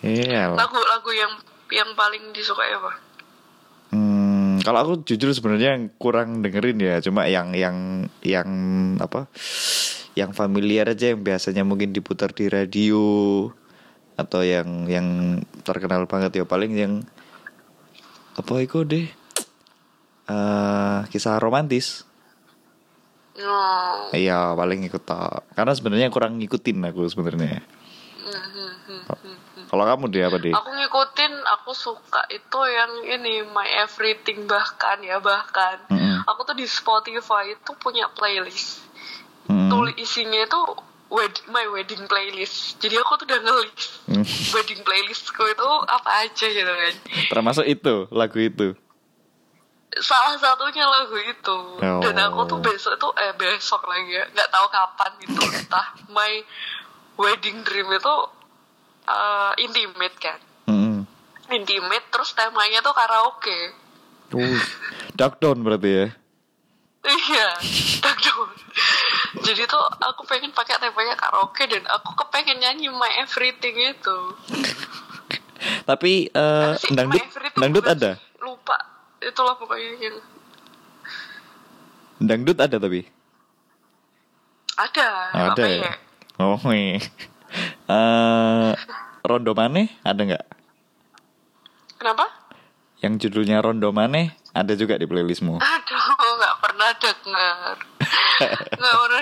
[0.00, 0.56] Iya.
[0.56, 1.32] lagu-lagu yang
[1.68, 3.10] yang paling disukai apa
[3.90, 8.46] Hmm, kalau aku jujur sebenarnya yang kurang dengerin ya, cuma yang yang yang
[9.02, 9.26] apa?
[10.14, 13.02] Yang familiar aja yang biasanya mungkin diputar di radio
[14.14, 17.02] atau yang yang terkenal banget ya paling yang
[18.40, 19.06] apa itu deh?
[20.30, 22.08] eh kisah romantis.
[23.40, 24.08] oh.
[24.14, 25.44] Iya, paling ikut tak.
[25.54, 27.60] Karena sebenarnya kurang ngikutin aku sebenarnya.
[28.20, 29.64] Hmm, hmm, hmm, hmm.
[29.70, 30.54] Kalau kamu deh apa deh?
[30.54, 36.26] aku ngikutin aku suka itu yang ini my everything bahkan ya bahkan Mm-mm.
[36.26, 38.82] aku tuh di Spotify itu punya playlist
[39.46, 39.70] Mm-mm.
[39.70, 40.60] tulis isinya itu
[41.10, 44.24] wed- my wedding playlist jadi aku tuh udah ngelis Mm.
[44.54, 46.94] wedding playlistku itu apa aja gitu kan
[47.28, 48.74] Termasuk itu lagu itu.
[49.92, 51.58] salah satunya lagu itu
[52.00, 52.62] dan aku tuh Oh.
[52.62, 56.32] besok tuh eh besok lagi ya nggak tahu kapan gitu entah my
[57.16, 58.14] wedding dream itu
[59.04, 61.02] eh, intimate kan Mm-mm.
[61.48, 63.60] intimate terus temanya tuh karaoke
[64.30, 64.62] Uh,
[65.12, 66.06] dark down berarti ya.
[67.02, 67.48] iya
[68.00, 68.46] takut
[69.40, 74.18] jadi tuh aku pengen pakai temanya karaoke dan aku kepengen nyanyi my everything itu
[75.60, 77.20] Tapi eh sih, dangdut
[77.54, 78.16] dangdut ada.
[78.38, 78.74] lupa
[79.20, 80.16] itulah pokoknya yang
[82.18, 83.04] Dangdut ada tapi.
[84.76, 85.80] ada ada ya.
[85.84, 85.96] peyek.
[86.36, 87.00] Oh, iya.
[87.90, 88.70] Eh,
[89.20, 90.44] Rondo Maneh ada nggak?
[91.98, 92.22] kenapa
[93.00, 95.58] Yang judulnya Rondo Maneh ada juga di playlistmu.
[95.58, 96.04] aduh
[96.38, 97.76] nggak pernah denger
[98.78, 99.19] nggak pernah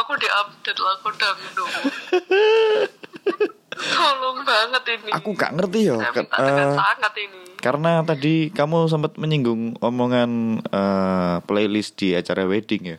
[0.00, 1.72] denger tolong aku diupdate lagu dangdut
[3.80, 5.10] Tolong banget ini.
[5.14, 5.96] Aku gak ngerti ya.
[5.96, 7.40] Eh, sangat ini.
[7.60, 12.98] karena tadi kamu sempat menyinggung omongan eh, playlist di acara wedding ya.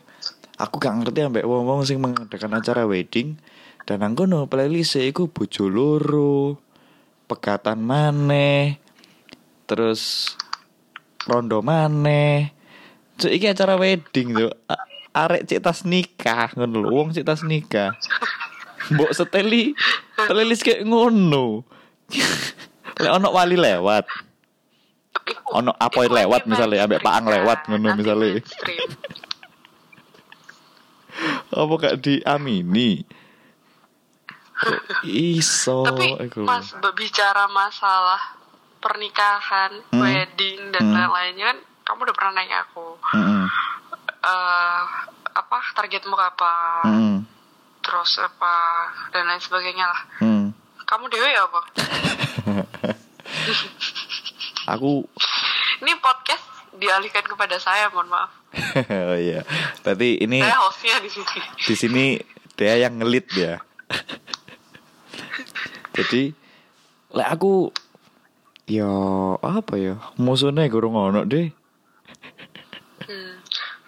[0.58, 3.38] Aku gak ngerti ambek wong-wong sing mengadakan acara wedding
[3.86, 6.58] dan aku no playlist iku bojo loro,
[7.26, 8.78] pegatan maneh,
[9.66, 10.34] terus
[11.26, 12.54] rondo maneh.
[13.22, 14.50] Iki acara wedding tuh.
[15.12, 17.92] Arek cek tas nikah ngono lho, wong cek tas nikah.
[18.88, 19.76] Mbok seteli
[20.16, 21.62] playlist kayak ngono.
[23.02, 24.04] Lek ono wali lewat.
[25.52, 28.40] Ono apoy iku lewat misalnya, ambek paang mainstream, lewat ngono misalnya.
[31.52, 33.04] Apa gak diamini?
[35.36, 38.40] Iso Tapi mas berbicara masalah
[38.78, 40.00] pernikahan, Hmm.
[40.00, 40.94] wedding dan Hmm.
[40.96, 43.42] lain-lainnya kan kamu udah pernah nanya aku Mm-mm.
[44.22, 44.82] Eh
[45.32, 47.24] apa targetmu apa, Mm-mm.
[47.80, 48.54] terus apa
[49.10, 50.00] dan lain sebagainya lah.
[50.20, 50.52] Mm.
[50.84, 51.60] Kamu dewe ya apa?
[54.68, 55.08] Aku
[55.82, 58.30] Ini podcast dialihkan kepada saya, mohon maaf.
[59.10, 59.42] oh iya.
[59.82, 61.40] Berarti ini Saya hostnya di sini.
[61.58, 62.04] di sini
[62.54, 63.58] dia yang ngelit ya.
[65.96, 66.32] Jadi
[67.12, 67.68] lek aku
[68.64, 68.88] ya
[69.36, 71.50] apa ya musuhnya gurung ono deh
[73.02, 73.41] Hmm.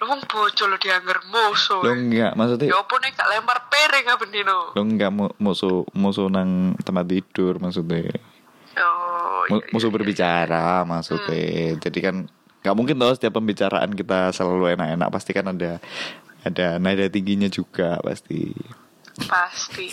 [0.05, 1.81] Lu mau bocor lo dianggar musuh.
[1.81, 4.59] lo enggak maksudnya Ya apa nih gak lempar piring apa Dino?
[4.71, 8.13] lo enggak mu- musuh musuh nang tempat tidur maksudnya
[8.75, 11.41] Oh, iya, musuh iya, berbicara maksudnya
[11.79, 12.17] jadi kan
[12.59, 15.79] nggak mungkin tau setiap pembicaraan kita selalu enak-enak pasti kan ada
[16.43, 18.73] ada nada tingginya juga pasti iya.
[19.25, 19.89] Pasti.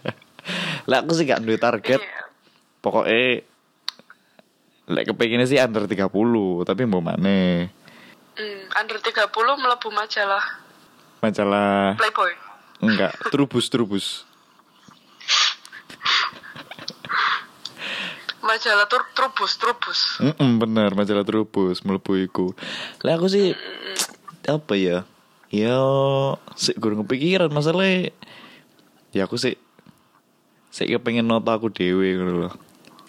[0.88, 2.20] lah aku sih gak duwe target Iya.
[2.80, 3.44] pokoknya
[4.88, 6.08] lek kepengennya sih under 30
[6.64, 7.68] tapi mau mana
[8.38, 10.44] Hmm, under 30 melebu majalah.
[11.20, 12.32] Masalah Playboy.
[12.80, 14.24] enggak trubus trubus
[18.40, 20.00] Majalah tur trubus trubus.
[20.24, 22.46] Mm bener majalah trubus melebu iku.
[23.04, 23.52] Lah aku sih
[24.48, 25.04] apa ya?
[25.52, 25.76] Ya
[26.56, 28.10] sih kurang kepikiran masalah
[29.10, 29.58] ya aku sih
[30.70, 32.54] saya kepengen nota aku dewe gitu loh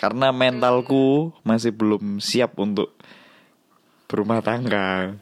[0.02, 2.98] karena mentalku masih belum siap untuk
[4.12, 5.16] berumah tangga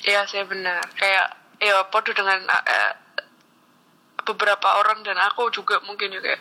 [0.00, 0.80] Iya sih benar.
[0.96, 1.28] Kayak
[1.60, 2.92] ya podo dengan eh,
[4.24, 6.40] beberapa orang dan aku juga mungkin juga.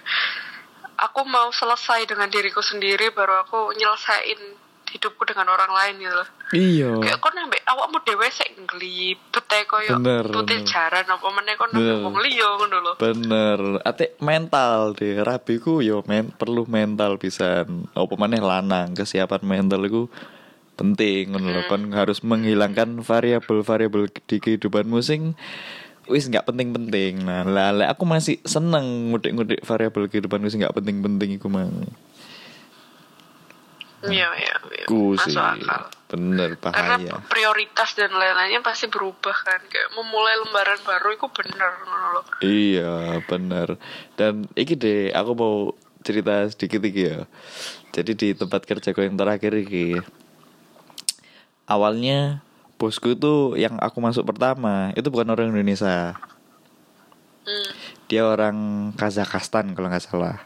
[0.95, 4.39] Aku mau selesai dengan diriku sendiri baru aku nyelesain
[4.89, 6.29] hidupku dengan orang lain gitu loh.
[6.49, 10.65] iya Kayak kok nambah awakmu dhewe sik nglibet ae koyo Bener, tutil bener.
[10.65, 12.93] jaran apa meneh nambah wong liya ngono lho.
[12.97, 19.85] bener ate mental deh rabiku yo men perlu mental pisan apa maneh lanang kesiapan mental
[19.85, 20.09] iku
[20.79, 21.61] penting ngono lho.
[21.67, 25.35] Kon harus menghilangkan variabel-variabel di kehidupanmu sing
[26.09, 27.21] wis nggak penting-penting.
[27.21, 31.85] Nah lah, aku masih seneng ngudik-ngudik variabel kehidupanku sing nggak penting-penting iku mang.
[33.99, 34.87] Iya iya iya.
[34.87, 35.91] sih Masuk akal.
[36.09, 37.19] bener Karena bahaya.
[37.27, 39.59] prioritas dan lain-lainnya pasti berubah kan.
[39.67, 42.21] Kayak memulai lembaran baru itu bener lho.
[42.39, 42.95] Iya
[43.27, 43.75] bener.
[44.15, 45.55] Dan iki deh aku mau
[46.01, 47.27] cerita sedikit iki ya.
[47.91, 49.99] Jadi di tempat kerjaku yang terakhir iki
[51.69, 52.41] Awalnya
[52.81, 54.89] bosku itu yang aku masuk pertama.
[54.97, 56.17] Itu bukan orang Indonesia.
[57.45, 57.69] Hmm.
[58.09, 60.41] Dia orang Kazakhstan kalau nggak salah.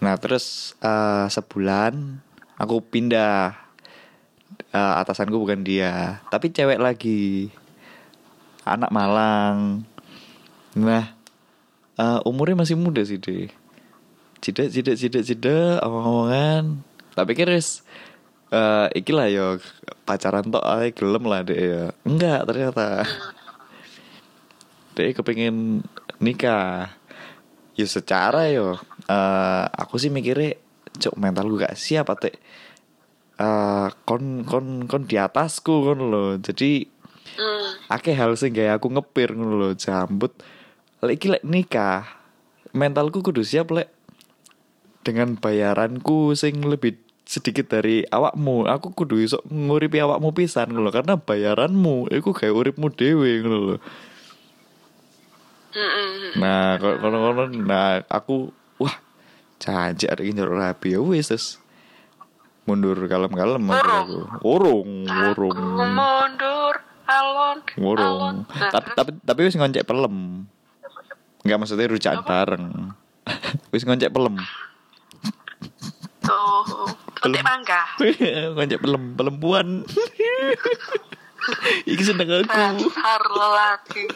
[0.00, 2.24] Nah terus eh, sebulan
[2.56, 3.68] aku pindah.
[4.72, 7.52] Eh, Atasanku bukan dia Tapi cewek lagi.
[8.64, 9.84] Anak Malang.
[10.72, 11.12] Nah
[12.00, 13.48] eh, umurnya masih muda sih deh
[14.44, 16.84] Cida cida cida cida omong-omongan
[17.16, 17.56] Tapi kira
[18.52, 19.58] eh iki lah yo
[20.06, 21.84] pacaran tok ae gelem lah deh ya.
[22.06, 23.02] Enggak ternyata.
[24.96, 25.82] Dek kepengin
[26.22, 26.92] nikah.
[27.76, 30.56] Ya secara yo eh aku sih mikirnya
[30.96, 32.32] cok mental gue gak siap ate
[33.36, 36.40] eh kon kon kon di atasku kon lo.
[36.40, 36.96] Jadi
[37.36, 37.68] Hmm.
[37.92, 40.32] akeh hal sing gawe aku ngepir ngono lho jambut
[41.04, 42.08] lek iki lek nikah
[42.72, 43.92] mentalku kudu siap lek
[45.04, 46.96] dengan bayaranku sing lebih
[47.26, 52.86] sedikit dari awakmu aku kudu iso nguripi awakmu pisan ngono karena bayaranmu iku gawe uripmu
[52.94, 53.76] dhewe ngono lho
[56.38, 58.96] nah kalau kono nah aku wah
[59.58, 61.58] janji hari ini njorok rapi ya wis terus
[62.64, 65.58] mundur kalem-kalem akhirnya aku urung urung
[65.92, 66.74] mundur
[67.06, 67.58] alon alon.
[67.78, 68.36] Ngurung.
[68.50, 70.46] Nah, Tapi tapi tapi wis ngoncek pelem.
[71.46, 72.66] Enggak maksudnya rujakan bareng.
[73.72, 74.34] wis ngoncek pelem.
[76.26, 76.90] Tuh
[77.22, 77.86] petik mangga.
[78.58, 79.66] ngoncek pelem, pelempuan.
[81.86, 82.50] Iki seneng aku.
[82.50, 84.10] Dasar lelaki.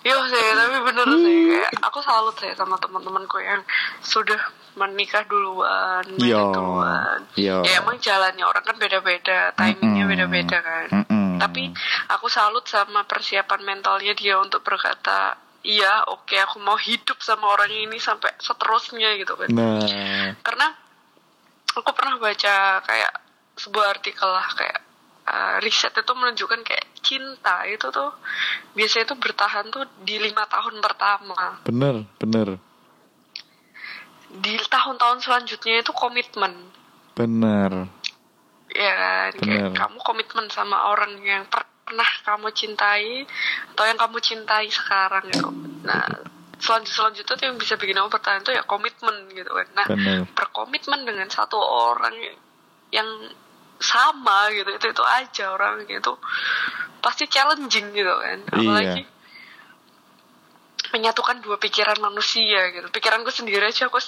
[0.00, 3.60] Iya sih, tapi bener sih kayak aku salut sih sama teman-temanku yang
[4.00, 4.40] sudah
[4.72, 7.18] menikah duluan, Iya, menikah duluan.
[7.36, 7.60] iya.
[7.60, 11.04] Ya emang jalannya orang kan beda-beda, timingnya beda-beda kan.
[11.36, 11.76] Tapi
[12.08, 15.36] aku salut sama persiapan mentalnya dia untuk berkata,
[15.66, 19.48] iya oke aku mau hidup sama orang ini sampai seterusnya gitu kan.
[19.52, 20.68] Nah, Karena
[21.76, 23.12] aku pernah baca kayak
[23.60, 24.80] sebuah artikel lah kayak
[25.28, 28.10] uh, riset itu menunjukkan kayak cinta itu tuh
[28.74, 32.48] biasanya tuh bertahan tuh di lima tahun pertama bener, bener,
[34.30, 36.52] di tahun-tahun selanjutnya itu komitmen
[37.14, 37.90] bener.
[38.70, 39.76] ya kan kayak Bener.
[39.76, 41.42] kamu komitmen sama orang yang
[41.90, 43.26] pernah kamu cintai
[43.74, 45.50] atau yang kamu cintai sekarang gitu.
[45.82, 46.06] Nah
[46.62, 49.66] selanjut selanjutnya tuh yang bisa bikin kamu bertahan tuh ya komitmen gitu kan.
[49.74, 50.22] Nah Bener.
[50.38, 52.14] berkomitmen dengan satu orang
[52.94, 53.10] yang
[53.82, 56.14] sama gitu itu itu aja orang gitu.
[57.02, 58.38] Pasti challenging gitu kan.
[58.54, 59.18] Apalagi Iya.
[60.94, 62.86] menyatukan dua pikiran manusia gitu.
[62.94, 63.98] Pikiranku sendiri aja aku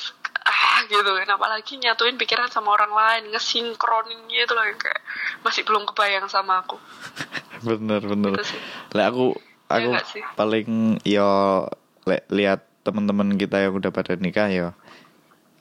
[0.53, 1.09] ah gitu.
[1.17, 5.01] Kan apalagi nyatuin pikiran sama orang lain ngesinkroninnya itu loh yang kayak
[5.41, 6.77] masih belum kebayang sama aku.
[7.67, 8.37] Bener bener.
[8.37, 8.57] Gitu.
[8.93, 9.27] Lek aku
[9.73, 10.23] Iya aku sih?
[10.37, 10.69] paling
[11.09, 11.65] yo
[12.05, 14.75] lek lihat teman-teman kita yang udah pada nikah yo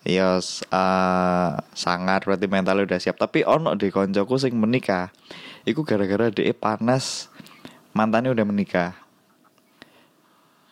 [0.02, 3.16] yo s- eh, sangat berarti mentalnya udah siap.
[3.16, 5.14] Tapi ono di koncoku sing menikah
[5.64, 7.30] iku gara-gara dia panas
[7.94, 8.92] mantannya udah menikah.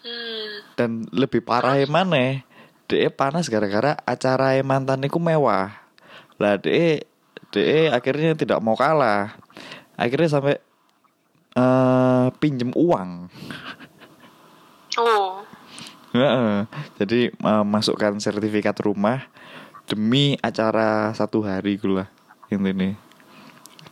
[0.02, 0.54] Hmm.
[0.74, 2.41] Dan lebih parah mana
[2.90, 5.70] dia panas gara-gara acara mantan iku mewah.
[6.41, 7.06] Lah dia
[7.53, 9.38] dia akhirnya tidak mau kalah.
[9.94, 10.57] Akhirnya sampai
[11.53, 13.30] eh pinjem uang.
[14.98, 15.45] Oh.
[16.18, 16.66] Heeh.
[16.98, 19.30] Jadi eh, masukkan sertifikat rumah
[19.86, 22.10] demi acara satu hari gula
[22.49, 22.98] ini.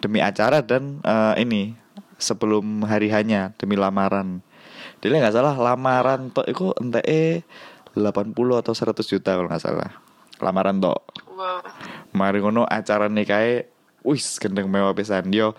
[0.02, 1.78] Demi acara dan eh, ini
[2.18, 4.42] sebelum hari hanya demi lamaran.
[4.98, 7.46] Dia nggak salah lamaran tok itu ente
[8.00, 9.92] 80 atau 100 juta kalau nggak salah.
[10.38, 11.02] Lamaran tok.
[11.34, 11.62] wow
[12.14, 13.66] Mari ngono acara nikahe
[14.06, 15.58] wis gendeng mewah pisan yo.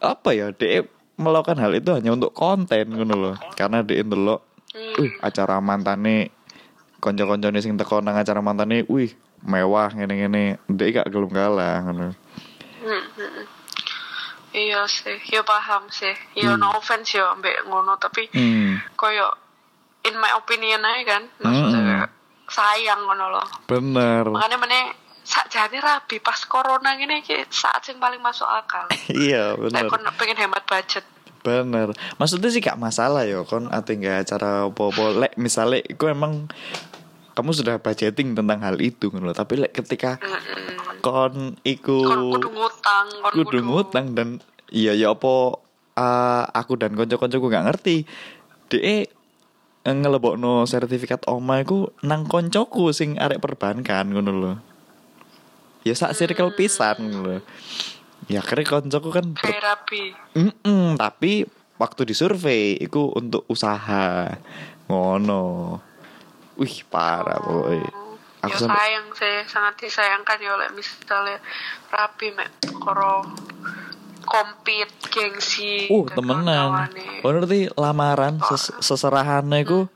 [0.00, 0.84] Apa ya dia
[1.16, 3.36] melakukan hal itu hanya untuk konten ngono loh.
[3.56, 4.40] Karena dia ndelok
[4.72, 4.94] hmm.
[5.00, 6.32] Wih, acara mantane
[7.00, 9.12] konco-koncone sing teko nang acara mantane, wih,
[9.44, 10.60] mewah ngene-ngene.
[10.68, 12.08] Ndek gak gelem kalah ngono.
[12.86, 13.46] Hmm, hmm, hmm.
[14.56, 19.26] iya sih ya paham sih ya no offense ya ambek ngono tapi Hmm, koyo
[20.06, 22.06] in my opinion aja kan maksudnya
[22.46, 24.24] sayang ngono loh bener.
[24.30, 24.94] makanya mana
[25.26, 27.18] sakjane rabi pas corona gini
[27.50, 28.86] saat yang paling masuk akal
[29.26, 29.90] iya, bener.
[29.90, 31.02] kon pengen hemat budget
[31.46, 31.94] Bener.
[32.18, 35.14] Maksudnya sih gak masalah yo kon ate nggak acara apa-apa.
[35.14, 36.50] Lek misalnya iku emang
[37.38, 39.30] kamu sudah budgeting tentang hal itu ngono.
[39.30, 40.98] Tapi lek ketika Mm-mm.
[41.06, 44.28] kon iku kon kudu ngutang kon kudu ngutang dan
[44.74, 45.62] iya ya apa
[45.94, 48.02] uh, aku dan konco-koncoku gak ngerti
[48.66, 49.06] de
[49.86, 54.52] ngelebokno sertifikat oma iku nang koncoku sing arek perbankan ngono lho.
[55.86, 57.38] Ya sak circle pisan ngono lho.
[58.26, 60.10] Ya kira koncoku kan ber- kayak rabi.
[60.34, 61.46] Mm-mm, tapi
[61.78, 64.34] waktu disurvei iku untuk usaha.
[64.90, 65.78] Ngono.
[66.58, 67.78] Wih parah boy.
[68.42, 71.38] Aku ya sayang sih sangat disayangkan ya oleh misalnya
[71.90, 73.26] rapi mek koro
[74.26, 76.90] kompet gengsi Uh, temenan.
[77.22, 79.86] Oh, ngerti lamaran ses seserahannya iku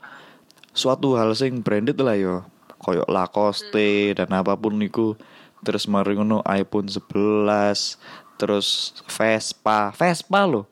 [0.71, 2.47] suatu hal sing branded lah yo.
[2.81, 5.13] Koyok Lacoste dan apa pun iku.
[5.61, 8.01] Terus mari ngono iPhone 11,
[8.41, 10.65] terus Vespa, Vespa lo.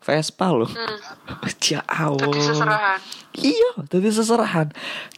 [0.00, 0.64] Vespa lo.
[1.68, 2.24] Ya Allah.
[2.24, 3.00] Jadi seserahan
[3.36, 4.68] Iya, jadi seserahan.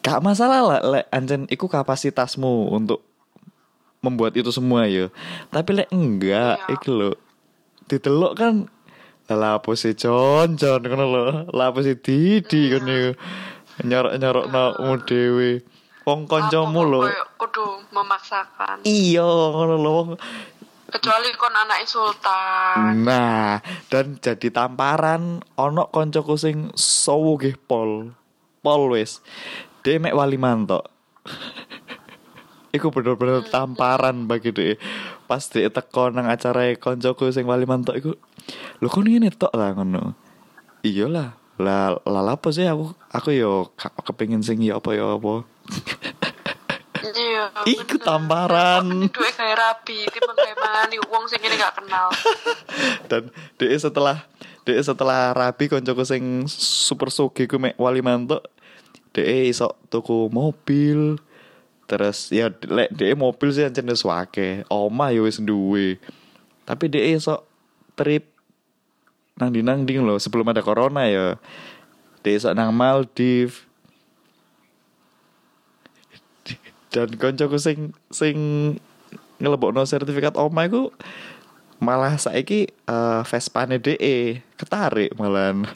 [0.02, 3.00] Gak masalah lah, lek anjen iku kapasitasmu untuk
[4.02, 5.08] membuat itu semua ya.
[5.48, 6.74] Tapi lek enggak, Iya.
[6.74, 7.10] iku lho.
[7.88, 8.54] Ditelok kan
[9.32, 11.24] lah apa sih con con ngono lho.
[11.56, 13.16] Lah apa sih Didi kan ya.
[13.82, 14.46] Nyorok-nyorok
[14.84, 15.64] mu dhewe.
[16.02, 17.00] Wong kancamu lho.
[17.06, 17.64] koyo kudu
[17.94, 19.90] memaksakan Iya ngono lho.
[19.90, 20.08] wong.
[20.92, 28.12] kecuali kon anak sultan Nah, dan jadi tamparan ono koncoku sing sowo nggih pol.
[28.60, 29.24] Pol wis.
[29.80, 30.84] Dia mek wali mantok.
[32.76, 34.76] Iku bener-bener tamparan bagi dia.
[35.32, 38.12] Pas dia teko nang acara koncoku sing wali mantok iku.
[38.84, 40.12] Lho kon ngene tok lah ngono.
[40.84, 41.40] Iya lah.
[41.56, 43.72] Lah apa sih aku aku yo
[44.04, 45.48] kepengin sing ya apa ya apa.
[47.16, 48.04] iya Iku bener.
[48.04, 48.86] tamparan.
[49.08, 52.12] duit kayak rapi timbang kayak mani uang sing ini gak kenal
[53.10, 54.28] dan dia setelah
[54.68, 58.44] dia setelah rabi koncoku sing super sugi ku mek wali mantuk
[59.16, 61.16] dia iso tuku mobil
[61.92, 66.00] terus ya lek dia mobil sih ancen wis wake oma ya wis duwe
[66.64, 67.44] tapi dia iso
[67.92, 68.32] trip
[69.36, 71.36] nang di nang ding loh sebelum ada corona ya
[72.22, 73.66] Desa nang Maldives.
[76.94, 78.36] Dan koncoku sing sing
[79.42, 80.94] ngelebokno sertifikat omah iku
[81.82, 85.66] malah saiki uh, Vespane DE ketarik malan.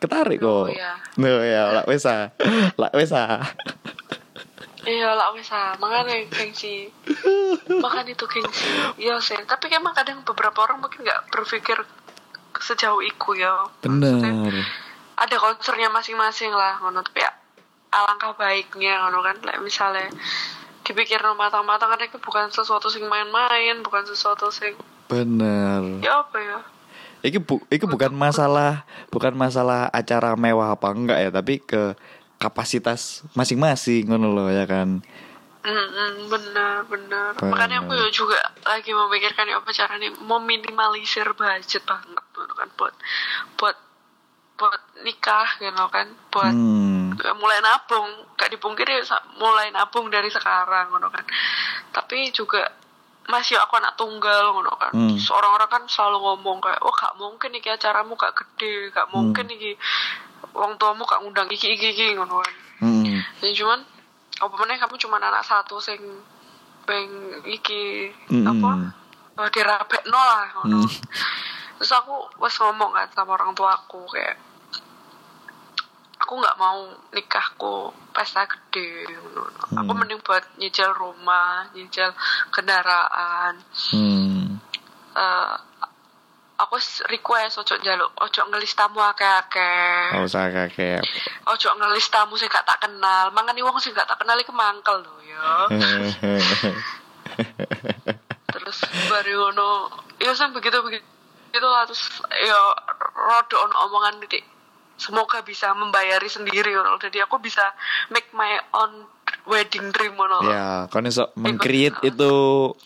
[0.00, 0.48] Ketarik kok.
[0.48, 0.96] Oh, iya.
[1.20, 2.32] No ya, lak wis ah.
[2.80, 3.44] Lak wis ah.
[4.88, 6.88] Iya lah wes ah, makanya gengsi.
[7.68, 8.64] Makan itu gengsi.
[8.96, 11.76] Iya sih, tapi emang kadang beberapa orang mungkin nggak berpikir
[12.56, 13.68] sejauh itu ya.
[13.84, 14.54] Maksudnya, Bener.
[15.18, 17.30] ada concernnya masing-masing lah ngono tapi ya
[17.90, 20.06] alangkah baiknya ngono kan like misalnya
[20.86, 24.72] dipikir matang-matang karena itu bukan sesuatu sing main-main bukan sesuatu sing
[25.10, 26.00] Bener.
[26.00, 26.58] ya apa ya
[27.18, 31.98] Iki bu, iki bukan masalah bukan masalah acara mewah apa enggak ya, tapi ke
[32.38, 35.02] kapasitas masing-masing ngono loh ya kan.
[35.58, 37.50] Mm-mm, benar benar Benar.
[37.50, 42.94] makanya aku ya juga lagi memikirkan ya apa caranya meminimalisir budget banget gitu kan buat
[43.58, 43.76] buat
[44.56, 47.18] buat nikah gitu kan buat Hmm.
[47.18, 48.06] Ya, mulai nabung
[48.38, 49.02] gak dipungkiri
[49.42, 51.26] mulai nabung dari sekarang ngono kan
[51.90, 52.70] tapi juga
[53.28, 55.12] masih aku anak tunggal ngono kan Hmm.
[55.14, 59.44] Terus orang-orang kan selalu ngomong kayak oh gak mungkin iki acaramu gak gede gak mungkin
[59.46, 59.76] iki
[60.52, 63.20] wong tuamu gak ngundang iki iki iki ngono kan Hmm.
[63.42, 63.84] ya cuman
[64.38, 65.98] apa meneh kamu cuma anak satu sing
[66.82, 67.10] peng
[67.44, 68.46] iki Mm-mm.
[68.48, 68.70] apa
[69.44, 70.90] eh, dirabekno lah ngono Mm.
[71.76, 74.34] terus aku wes ngomong kan sama orang tua aku kayak
[76.28, 77.74] aku nggak mau nikahku
[78.12, 79.48] pesta gede ngono.
[79.72, 79.96] aku Hmm.
[79.96, 82.12] mending buat nyicil rumah nyicil
[82.52, 83.56] kendaraan
[83.88, 84.60] Hmm.
[85.10, 85.54] Eh,
[86.58, 86.76] aku
[87.08, 91.00] request ojo njaluk ojo ngelis tamu akeh-akeh Gak usah kakek.
[91.46, 95.00] ojo ngelis tamu sing gak tak kenal mangani wong sing gak tak kenal iku mangkel
[95.00, 95.48] lho ya
[98.48, 98.78] terus
[99.08, 99.68] baru ngono
[100.18, 101.08] ya sing begitu begitu
[101.62, 102.04] lah terus
[102.36, 102.60] ya
[103.16, 104.44] rada ono omongan titik
[104.98, 107.62] semoga bisa membayari sendiri ngono jadi aku bisa
[108.10, 109.06] make my own
[109.48, 112.32] wedding dream ngono ya, kau iso mengcreate itu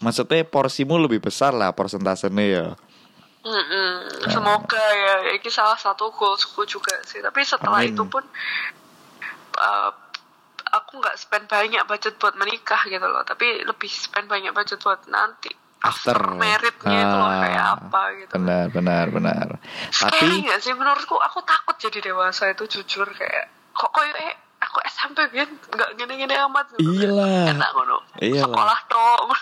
[0.05, 2.67] maksudnya porsimu lebih besar lah persentasenya ya.
[3.43, 4.23] Mm-mm.
[4.31, 7.91] semoga ya ini salah satu goalsku juga sih tapi setelah Amin.
[7.91, 8.23] itu pun
[9.59, 9.91] uh,
[10.73, 15.11] aku nggak spend banyak budget buat menikah gitu loh tapi lebih spend banyak budget buat
[15.11, 15.51] nanti
[15.83, 19.47] after, meritnya itu loh Ah, kayak apa gitu Benar, benar, benar.
[19.91, 24.79] Tapi nggak sih menurutku aku takut jadi dewasa itu jujur kayak kok koyo eh aku
[24.85, 26.87] SMP kan nggak gini-gini amat gitu.
[26.89, 27.51] Iyalah.
[27.51, 29.21] enak ngono sekolah tok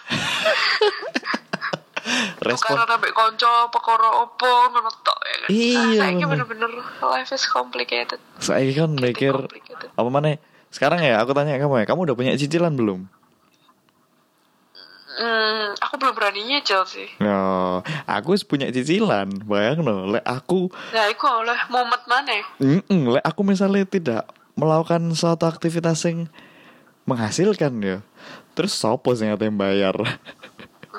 [2.40, 6.28] respon karena sampai konco pekoro opo ngono tok ya kan Iya, saya bener.
[6.40, 6.70] bener-bener
[7.04, 9.88] life is complicated saya kan mikir complicated.
[9.92, 10.40] apa mana?
[10.68, 13.04] Sekarang ya aku tanya kamu ya, kamu udah punya cicilan belum?
[15.20, 20.08] Hmm, aku belum berani nyicil sih No, aku wis punya cicilan, bayang no.
[20.08, 24.24] Lek aku, nah itu oleh momen mana mm lek aku misalnya tidak
[24.56, 26.26] melakukan suatu aktivitas yang
[27.04, 27.98] menghasilkan ya,
[28.56, 29.96] terus sopo sing yang bayar?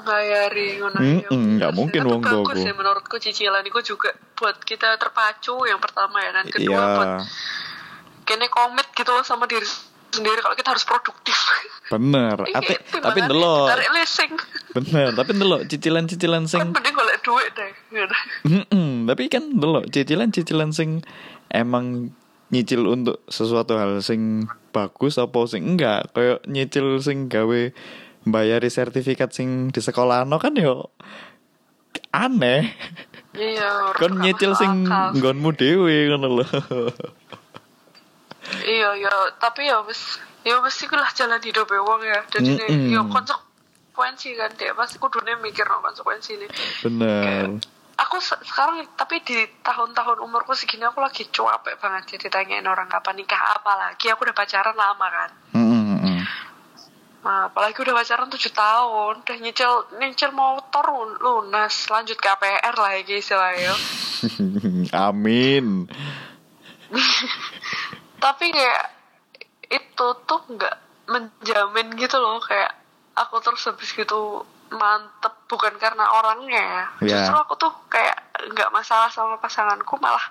[0.01, 1.77] bayari ngono ya, bener nggak sih.
[1.77, 6.45] mungkin wong bagus sih menurutku cicilan itu juga buat kita terpacu yang pertama ya dan
[6.49, 7.27] kedua buat Iya,
[8.25, 9.67] kayaknya komit gitu loh sama diri
[10.11, 11.35] sendiri kalau kita harus produktif
[11.91, 12.37] bener.
[12.47, 13.67] Iya, Tapi gimana tapi ndelok,
[14.71, 15.09] bener.
[15.11, 18.15] Tapi ndelok cicilan-cicilan sing kan mending golek duit deh gitu.
[18.47, 21.03] Mm-mm, tapi kan dulu cicilan-cicilan sing
[21.51, 22.15] emang
[22.51, 27.71] nyicil untuk sesuatu hal sing bagus apa sing enggak kayak nyicil sing gawe
[28.27, 30.91] bayari sertifikat sing di sekolah no kan yo
[32.11, 32.75] aneh
[33.39, 36.47] iya kan nyicil sing nggonmu dhewe ngono lho
[38.65, 42.19] iya iya tapi ya wis ya wis iku lah jalan hidup ya wong ya.
[42.29, 42.89] Jadi Mm-mm.
[42.93, 46.47] ya konsekuensi kan dia pasti kudune mikir no konsekuensi ini.
[46.81, 47.61] Bener.
[48.01, 52.89] Aku se- sekarang tapi di tahun-tahun umurku segini aku lagi cuapek banget jadi tanyain orang
[52.89, 55.29] kapan nikah apa lagi aku udah pacaran lama kan.
[55.53, 56.19] Mm-mm, mm-mm.
[57.21, 62.97] nah, apalagi udah pacaran 7 tahun udah nyicil nyicil motor lun- lunas lanjut KPR lah
[62.97, 63.73] ya guys lah ya
[64.97, 65.85] amin
[68.21, 68.83] tapi kayak
[69.67, 70.75] itu tuh nggak
[71.07, 72.71] menjamin gitu loh kayak
[73.13, 77.15] aku terus habis gitu mantep bukan karena orangnya ya Ya.
[77.19, 78.15] justru aku tuh kayak
[78.47, 80.23] nggak masalah sama pasanganku malah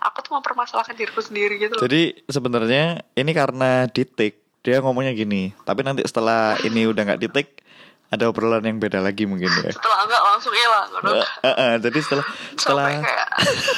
[0.00, 2.84] aku tuh mempermasalahkan diriku sendiri gitu loh Jadi sebenarnya
[3.14, 7.62] ini karena di take dia ngomongnya gini, tapi nanti setelah ini udah nggak di take
[8.08, 9.70] ada obrolan yang beda lagi mungkin ya.
[9.70, 10.88] setelah enggak langsung hilang.
[10.92, 13.28] Eh, eh, eh, jadi setelah setelah kayak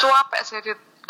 [0.00, 0.58] cuapek sih.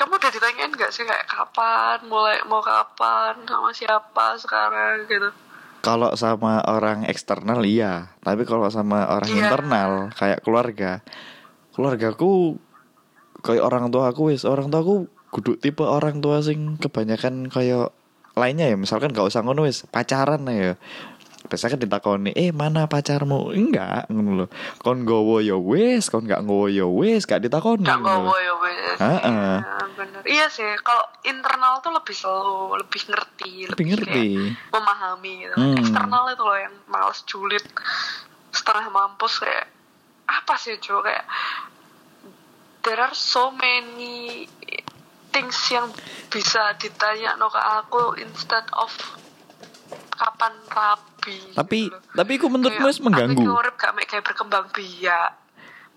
[0.01, 5.29] Kamu udah ditanyain nggak sih kayak kapan mulai mau kapan sama siapa sekarang gitu?
[5.85, 9.49] Kalau sama orang eksternal iya, tapi kalau sama orang Iya.
[9.49, 11.05] internal kayak keluarga,
[11.77, 12.57] keluargaku
[13.45, 14.97] kayak orang tua aku wis orang tua aku
[15.33, 17.93] kudu tipe orang tua sing kebanyakan kayak
[18.37, 18.77] lainnya ya.
[18.81, 20.81] Misalkan gak usah ngono wis pacaran ya
[21.51, 24.47] biasanya kan ditakoni eh mana pacarmu enggak ngono lho
[24.79, 28.97] kon gowo ya wis kon gak gowo ya wis gak ditakoni Gak gowo ya wes.
[29.01, 29.57] Heeh.
[29.59, 30.21] Iya, bener.
[30.23, 34.25] Iya sih, kalau internal tuh lebih slow, lebih ngerti, Lebih ngerti.
[34.37, 35.57] kayak memahami gitu.
[35.57, 35.77] Hmm.
[35.81, 37.65] Eksternal itu loh yang males julid,
[38.53, 39.67] setengah mampus kayak
[40.29, 41.25] apa sih Jo kayak
[42.87, 44.47] there are so many
[45.31, 45.91] things yang
[46.29, 48.91] bisa ditanya no ke aku instead of
[50.21, 55.31] kapan rapi tapi gitu tapi aku menurutmu wis mengganggu aku urip gak kayak berkembang biak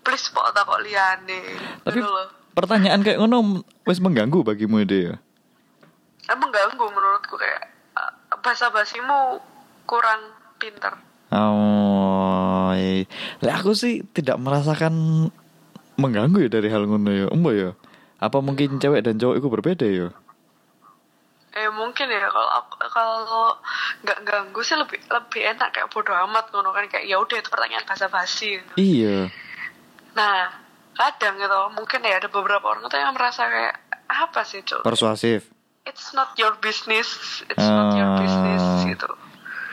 [0.00, 1.40] please pok tak kok liane
[1.84, 2.28] tapi Gitu loh.
[2.56, 5.14] pertanyaan kayak ngono wis mengganggu bagimu ide ya
[6.26, 7.68] emang ganggu menurutku kayak
[8.40, 9.44] bahasa basimu
[9.84, 10.20] kurang
[10.56, 10.96] pinter
[11.34, 13.10] Oh, iya.
[13.42, 15.26] Lah aku sih tidak merasakan
[15.96, 17.26] mengganggu ya dari hal ngono ya.
[17.26, 17.74] Embo ya.
[18.22, 20.08] Apa mungkin cewek dan cowok itu berbeda ya?
[21.54, 22.50] Eh mungkin ya kalau
[22.90, 23.54] kalau
[24.02, 27.46] nggak ganggu sih lebih lebih enak kayak bodo amat ngono kan kayak ya udah itu
[27.46, 29.30] pertanyaan bahasa basi Iya.
[30.12, 30.50] nah
[30.94, 33.74] kadang gitu mungkin ya ada beberapa orang tuh yang merasa kayak
[34.04, 35.46] apa sih cok Persuasif.
[35.86, 38.82] it's not your business it's not your business Ah.
[38.90, 39.10] gitu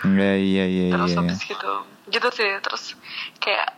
[0.02, 0.94] Iya iya iya iya.
[0.94, 1.20] terus iya.
[1.22, 1.74] habis gitu
[2.10, 2.84] gitu sih terus
[3.38, 3.74] kayak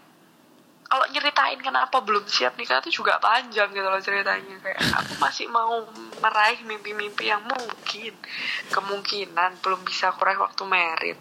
[0.93, 4.61] kalau nyeritain kenapa belum siap nikah itu juga panjang gitu loh ceritanya.
[4.61, 5.81] Kayak aku masih mau
[6.21, 8.13] meraih mimpi-mimpi yang mungkin
[8.69, 11.17] kemungkinan belum bisa aku raih waktu merit.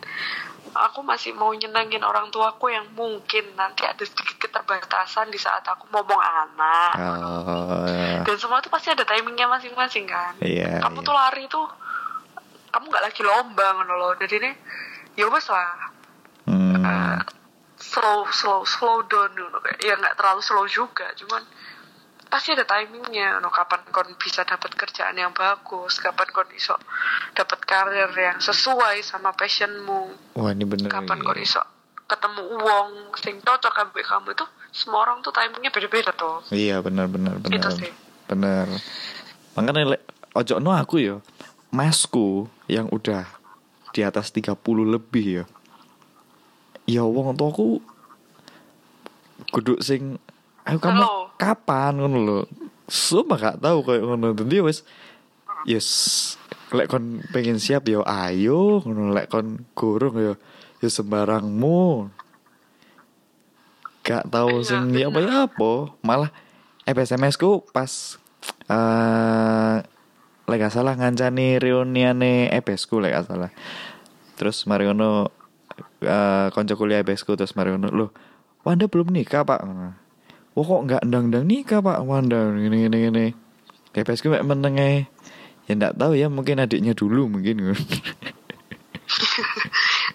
[0.77, 5.89] Aku masih mau nyenengin orang tuaku yang mungkin nanti ada sedikit keterbatasan di saat aku
[5.89, 6.93] ngomong anak.
[7.01, 7.89] Oh,
[8.29, 10.37] dan semua itu pasti ada timingnya masing-masing kan.
[10.45, 11.07] Iya, kamu iya.
[11.09, 11.67] tuh lari tuh
[12.69, 14.13] kamu nggak lagi lomba loh.
[14.21, 14.53] Jadi ini
[15.17, 15.89] ya wes lah.
[16.45, 16.77] Hmm.
[16.77, 17.19] Eh,
[17.83, 21.43] slow slow slow down dulu kayak ya nggak terlalu slow juga cuman
[22.31, 26.79] pasti ada timingnya no kapan kon bisa dapat kerjaan yang bagus kapan kon iso
[27.37, 30.89] dapat karir yang sesuai sama passionmu Wah ini bener.
[30.89, 31.27] kapan iya.
[31.27, 31.63] kon iso
[32.09, 32.89] ketemu uang
[33.21, 37.57] sing cocok ambek kamu itu semua orang tuh timingnya beda-beda tuh Iya benar benar benar.
[37.61, 37.93] Itu sih.
[38.29, 38.67] Benar.
[39.53, 40.01] Makanya
[40.33, 41.17] ojo no aku ya.
[41.73, 43.25] Masku yang udah
[43.93, 44.57] di atas 30
[44.89, 45.45] lebih ya.
[46.89, 47.79] Ya wong tuaku
[49.53, 50.17] kudu sing
[50.65, 51.35] ayo kamu Halo.
[51.37, 52.39] kapan ngono lho.
[52.89, 54.27] Sumpah gak tahu kayak ngono.
[54.35, 54.83] Dadi ya wis
[55.69, 55.89] yes
[56.73, 60.35] lek kon pengen siap ya ayo ngono lek kon gurung ya
[60.83, 62.11] ya sembarangmu.
[64.03, 65.73] Gak tahu Iya, sing ya apa ya apa.
[66.03, 66.31] Malah
[66.83, 68.19] SMS ku pas
[68.67, 69.77] eh
[70.51, 73.51] lek gak salah ngancani reuniane EBS ku lek gak salah.
[74.35, 74.91] Terus mari
[76.03, 78.11] eh konco kuliah EBS ku terus mari ngono loh
[78.63, 79.59] Wanda belum nikah pak?
[80.55, 81.99] Wah kok nggak ndang-ndang nikah pak?
[82.07, 83.27] Wanda gini gini gini
[83.93, 85.11] EBS ku mek meneng ae.
[85.67, 87.59] Ya ndak tahu ya mungkin adiknya dulu mungkin.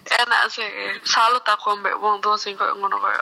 [0.08, 0.64] Enak sih.
[1.04, 3.20] Salut aku ambek wong tua sing koyo ngono koyo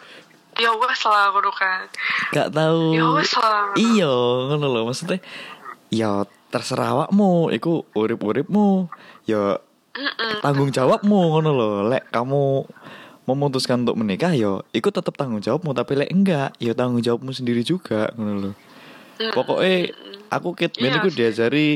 [0.56, 1.90] ya wes lah ngono kan.
[2.32, 2.94] Gak tahu.
[2.94, 3.74] Ya wis lah.
[3.74, 4.12] Iya
[4.48, 5.18] ngono lho maksudnya
[5.90, 8.88] Ya terserah awakmu Iku urip-uripmu.
[9.26, 9.58] Ya
[10.44, 11.68] Tanggung jawabmu ngono lho.
[11.88, 12.66] Lek kamu
[13.26, 15.72] memutuskan untuk menikah ya itu tetap tanggung jawabmu.
[15.72, 18.52] Tapi lek enggak ya tanggung jawabmu sendiri juga ngono lho.
[19.16, 19.32] Mm-mm.
[19.32, 19.96] pokoknya
[20.28, 21.16] aku kit iku sih.
[21.16, 21.68] diajari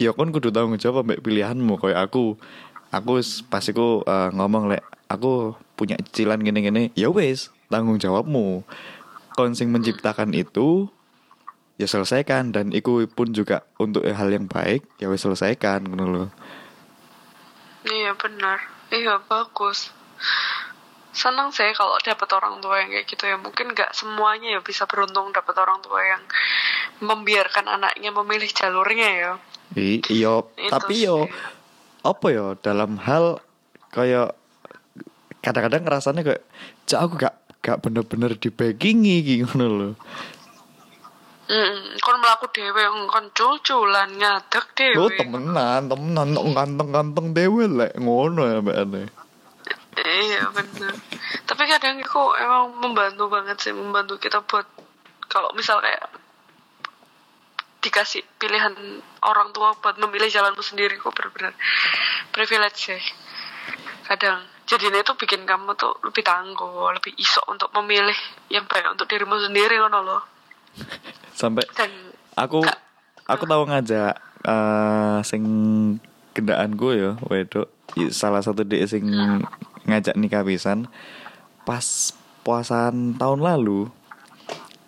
[0.00, 1.76] ya kon kudu tanggung jawab ambek pilihanmu.
[1.76, 2.40] Kayak aku
[2.88, 3.12] aku
[3.52, 8.64] pas iku eh, ngomong lek aku punya cicilan gini-gini ya wis tanggung jawabmu.
[9.36, 10.88] Kon sing menciptakan itu
[11.76, 12.56] ya selesaikan.
[12.56, 16.26] Dan iku pun juga untuk hal yang baik ya wis selesaikan ngono lho
[17.84, 18.58] Iya benar.
[18.88, 19.92] Iya bagus.
[21.14, 23.36] Senang sih kalau dapat orang tua yang kayak gitu ya.
[23.38, 26.22] Mungkin nggak semuanya ya bisa beruntung dapat orang tua yang
[27.04, 29.32] membiarkan anaknya memilih jalurnya ya.
[29.78, 31.28] I- iya Itu tapi yo
[32.04, 33.40] apa ya dalam hal
[33.88, 34.36] kayak
[35.40, 36.42] kadang-kadang ngerasanya kayak
[36.84, 37.34] cak aku gak
[37.64, 39.90] gak bener-bener dibackingi gitu lho
[41.44, 44.96] Mm, kon melaku dewe, kon cuculan ngadeg dewe.
[44.96, 49.02] Lo temenan, temenan kok ganteng-ganteng dewe lek ngono ya mbak Ane.
[49.94, 50.94] Iya benar.
[51.44, 54.64] Tapi kadang itu emang membantu banget sih, membantu kita buat
[55.28, 56.08] kalau misal kayak
[57.84, 58.72] dikasih pilihan
[59.20, 61.52] orang tua buat memilih jalanmu sendiri, kok benar-benar
[62.32, 63.02] privilege sih.
[64.08, 68.16] Kadang jadi itu bikin kamu tuh lebih tangguh, lebih iso untuk memilih
[68.48, 70.33] yang baik untuk dirimu sendiri kan loh.
[71.34, 71.90] Sampai Dan
[72.34, 72.62] aku
[73.26, 74.14] aku tahu ngajak
[74.44, 75.42] eh sing
[76.36, 79.04] kendaanku ya wedok i- salah satu dek sing
[79.88, 80.90] ngajak nikah pisan
[81.64, 82.12] pas
[82.44, 83.88] puasan tahun lalu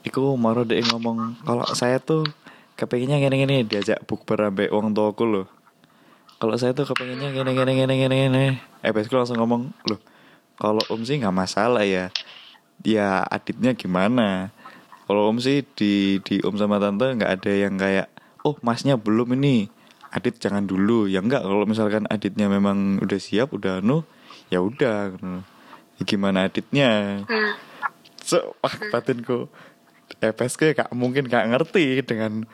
[0.04, 2.28] iku maro dek ngomong kalau saya tuh
[2.76, 5.46] kepengennya gini-gini diajak bukber sampai wong tuaku loh.
[6.36, 8.44] Kalau saya tuh kepengennya gini-gini gini-gini gini.
[8.84, 9.96] Eh besok langsung ngomong loh.
[10.60, 12.12] Kalau om sih nggak masalah ya.
[12.84, 14.52] Ya aditnya gimana?
[15.06, 18.10] Kalau om sih di di om sama tante nggak ada yang kayak
[18.42, 19.70] oh masnya belum ini.
[20.10, 21.06] Adit jangan dulu.
[21.06, 24.02] Ya enggak kalau misalkan aditnya memang udah siap udah anu
[24.50, 25.14] ya udah
[25.98, 27.22] ya gimana aditnya?
[27.26, 27.54] Hmm.
[28.20, 29.46] so wah, batinku
[30.18, 32.46] FSK gak mungkin gak ngerti dengan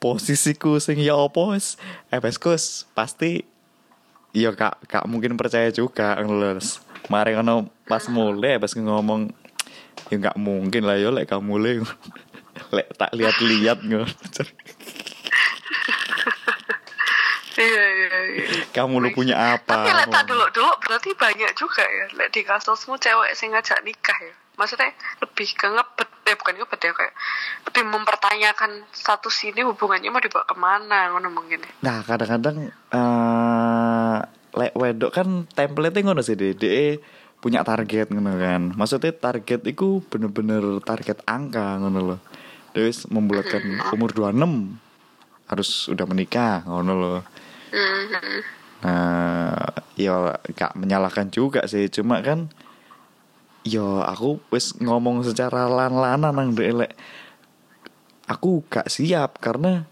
[0.00, 1.80] posisiku sing ya opo wis.
[2.12, 2.56] FSK
[2.92, 3.44] pasti
[4.36, 6.80] ya gak gak mungkin percaya juga ngeles
[7.10, 9.34] mari ono pas mulai pas ngomong
[10.10, 11.74] ya gak mungkin lah yo lek kamu mulai
[12.76, 14.06] lek tak lihat-lihat ngono
[17.60, 18.44] Iya iya iya.
[18.72, 22.06] kamu lu punya apa Tapi lek tak dulu dulu berarti banyak juga ya.
[22.16, 24.32] Lek di kasusmu cewek sing ngajak nikah ya.
[24.56, 27.12] Maksudnya lebih ke ngebet, eh bukan ngebet ya kayak
[27.68, 31.60] lebih mempertanyakan status ini hubungannya mau dibawa ke mana ngono mungkin.
[31.60, 31.70] ya.
[31.84, 34.18] Nah kadang-kadang eh
[34.56, 36.56] lek wedok kan template ngono sih deh.
[37.40, 38.62] Punya target ngono kan.
[38.76, 42.20] Maksudnya target itu bener-bener target angka ngono loh.
[42.76, 43.64] Wis membulatkan
[43.96, 47.20] umur 26 harus udah menikah ngono loh.
[47.74, 48.40] Hmm.
[48.80, 52.48] Nah, ya gak menyalahkan juga sih, cuma kan
[53.60, 56.92] ya aku wis ngomong secara lan-lanan nang dhek lek
[58.24, 59.84] aku gak siap karena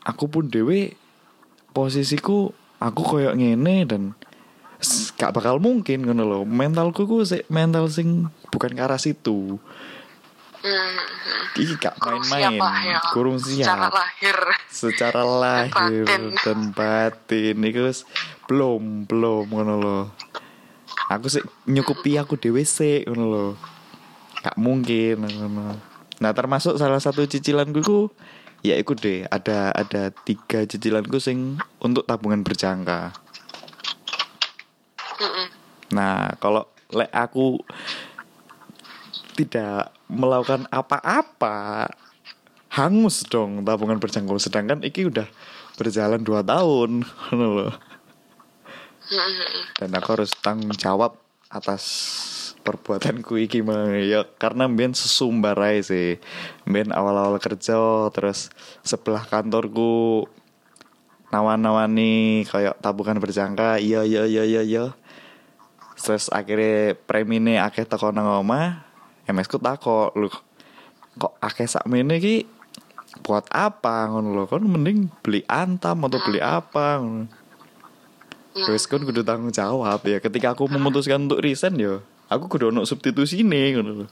[0.00, 0.96] aku pun dewe
[1.76, 4.02] posisiku aku koyok ngene dan
[5.14, 9.58] gak bakal mungkin ngono loh mentalku ku mental sing bukan ke arah situ
[10.62, 10.94] Hmm.
[11.58, 11.98] iki gak
[12.30, 13.02] main-main ya.
[13.10, 14.38] kurung Secara siap lahir.
[14.70, 16.22] secara lahir batin.
[16.38, 17.56] dan batin
[18.46, 20.04] belum belum ngono loh
[21.10, 23.50] aku sih nyukupi aku dhewe sik ngono loh
[24.38, 25.74] gak mungkin ngono
[26.22, 28.00] nah termasuk salah satu cicilanku ku
[28.62, 33.10] ya ikut deh ada ada tiga cicilanku sing untuk tabungan berjangka.
[35.92, 37.60] Nah kalau lek aku
[39.36, 41.88] tidak melakukan apa-apa
[42.72, 45.28] hangus dong tabungan berjangka sedangkan iki udah
[45.76, 47.04] berjalan dua tahun
[47.36, 47.72] loh
[49.76, 51.16] dan aku harus tanggung jawab
[51.52, 51.84] atas
[52.62, 56.22] perbuatanku iki mah ya karena mbien sesumbar aja sih.
[56.64, 58.48] Mbien awal-awal kerja terus
[58.86, 60.24] sebelah kantorku
[61.34, 63.82] nawan-nawani kayak tabungan berjangka.
[63.82, 64.84] Iya iya iya iya iya
[66.02, 68.82] terus akhirnya premine akeh teko nang omah
[69.30, 70.26] MS ku takok lu
[71.14, 72.42] kok akeh sakmene iki
[73.22, 77.40] buat apa ngono lho kan mending beli antam atau beli apa ngono
[78.52, 82.84] Terus kan kudu tanggung jawab ya ketika aku memutuskan untuk resign ya aku kudu ono
[82.84, 84.06] substitusi nih ngono lho.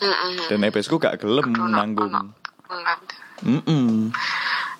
[0.00, 0.48] Mm-mm.
[0.48, 2.32] Dan EPS ku gak gelem nanggung.
[3.44, 4.12] Mm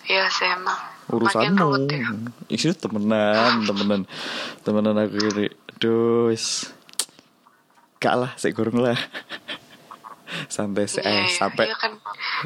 [0.05, 0.94] Iya sih emang.
[1.10, 1.90] Urusanmu.
[1.90, 2.09] ya.
[2.48, 4.02] Isi temenan, temenan.
[4.64, 5.47] Temenan aku ini.
[5.76, 6.72] Duh, wis.
[8.01, 8.97] Gak lah, sik gurung lah.
[10.48, 11.31] sampai se Iya, eh, iya.
[11.31, 11.93] sampai Iya kan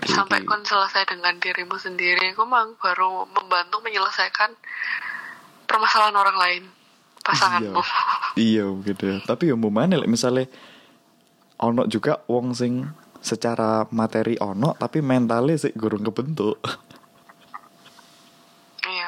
[0.05, 4.53] sampai kon selesai dengan dirimu sendiri, aku mang baru membantu menyelesaikan
[5.65, 6.63] permasalahan orang lain,
[7.25, 7.81] pasanganmu.
[8.37, 9.19] Iya gitu.
[9.25, 10.47] Tapi ya mau mana misalnya
[11.59, 12.87] ono juga wong sing
[13.19, 16.61] secara materi ono tapi mentalnya sih gurung kebentuk.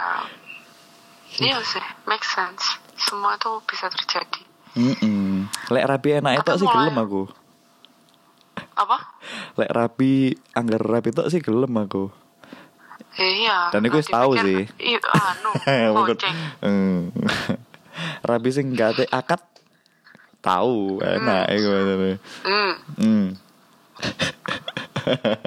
[0.00, 1.54] Iya.
[1.54, 2.80] Iya sih, make sense.
[2.96, 4.42] Semua itu bisa terjadi.
[4.70, 7.22] Mm Lek rapi enak itu sih gelem aku.
[8.78, 8.98] Apa?
[9.58, 12.10] Lek rapi anggar rapi itu sih gelem aku.
[13.18, 13.74] Iya.
[13.74, 14.64] Dan wis tahu sih.
[14.78, 15.50] Iya, anu,
[16.08, 16.36] goceng.
[16.62, 16.98] Hmm.
[18.28, 19.42] rapi sing gak ada akad
[20.40, 22.00] tahu enak iku bener.
[22.46, 23.26] Hmm, Hmm.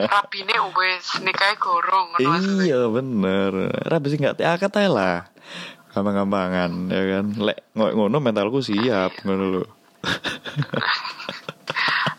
[0.04, 2.18] Rapine wis nikahe gorong.
[2.20, 3.52] Iya bener
[3.84, 5.18] Rabi sih gak ada akad aja lah
[5.94, 9.64] Gampang-gampangan ya kan Lek ng- ngono mentalku siap Ngono lho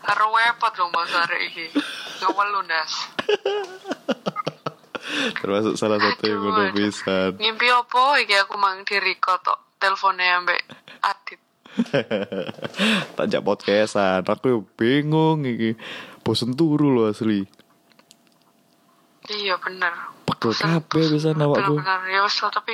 [0.05, 1.65] Karo wepot dong Mas Arek iki.
[2.21, 2.91] Ngawal lunas.
[5.37, 6.73] Termasuk salah satu yang ngono aduh.
[6.73, 10.61] pisan Ngimpi apa iki aku mang diri tok teleponnya ambek
[11.01, 11.39] Adit.
[13.17, 15.75] Tak jak podcastan Aku bingung iki
[16.25, 17.45] Bosen turu lho asli
[19.25, 19.93] Iya bener.
[20.25, 22.73] Pegel kabeh pisan awakku Bener-bener ya wis tapi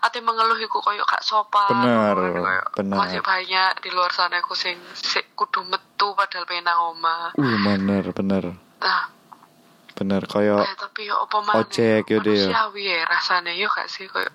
[0.00, 1.68] ate mengeluh iku koyo gak sopan.
[1.72, 2.96] Bener, Koyo bener.
[2.96, 7.36] Masih banyak di luar sana aku sing sik kudu metu padahal pengen nang omah.
[7.36, 8.44] Uh bener bener
[8.80, 9.12] Nah,
[9.92, 11.60] Bener Kayak eh, tapi yo apa maneh?
[11.60, 12.48] Ojek, yo, deh.
[12.48, 14.32] Manusiawi ya rasane yo gak sih koyo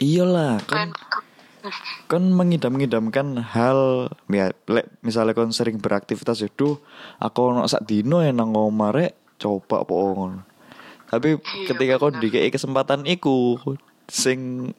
[0.00, 0.96] Iyalah pengen
[1.62, 1.72] kan
[2.08, 3.78] kan mengidam-ngidamkan hal
[4.26, 4.50] ya
[5.00, 6.82] misalnya kon sering beraktivitas itu
[7.16, 8.50] aku ono sak dino ya nang
[8.90, 10.40] rek coba apa ngono.
[11.06, 12.20] Tapi Iya, ketika kau bener.
[12.20, 13.60] dikei kesempatan iku
[14.06, 14.72] sing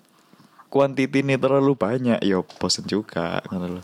[0.67, 3.83] kuantiti ini terlalu banyak ya bosen juga ngono lho.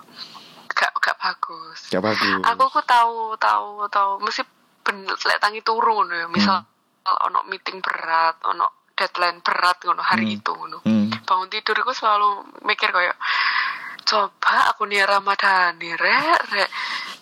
[0.67, 2.41] gak gak bagus Gak bagus.
[2.41, 4.41] aku kok tahu tahu tahu mesti
[4.81, 6.63] ben lek tangi turu ngono ya misal
[7.05, 10.35] ono meeting berat ono deadline berat ngono hari Hmm.
[10.35, 10.98] itu ngono Hmm.
[11.29, 13.13] Bangun tidur aku selalu mikir kayak
[14.01, 16.69] coba aku nih Ramadhani rek rek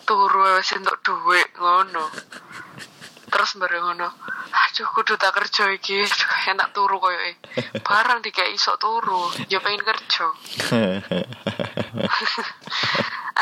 [0.08, 2.08] turu wis entuk duit ngono.
[3.28, 4.08] Terus bareng ngono
[4.48, 6.00] aduh kudu tak kerja iki
[6.56, 7.36] enak turu koyo e.
[7.84, 10.24] Barang dikek iso turu ya pengen kerja.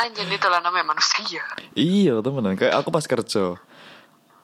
[0.03, 1.47] Anjir itu lah namanya manusia.
[1.79, 2.59] Iya temenan.
[2.59, 3.55] Kayak aku pas kerja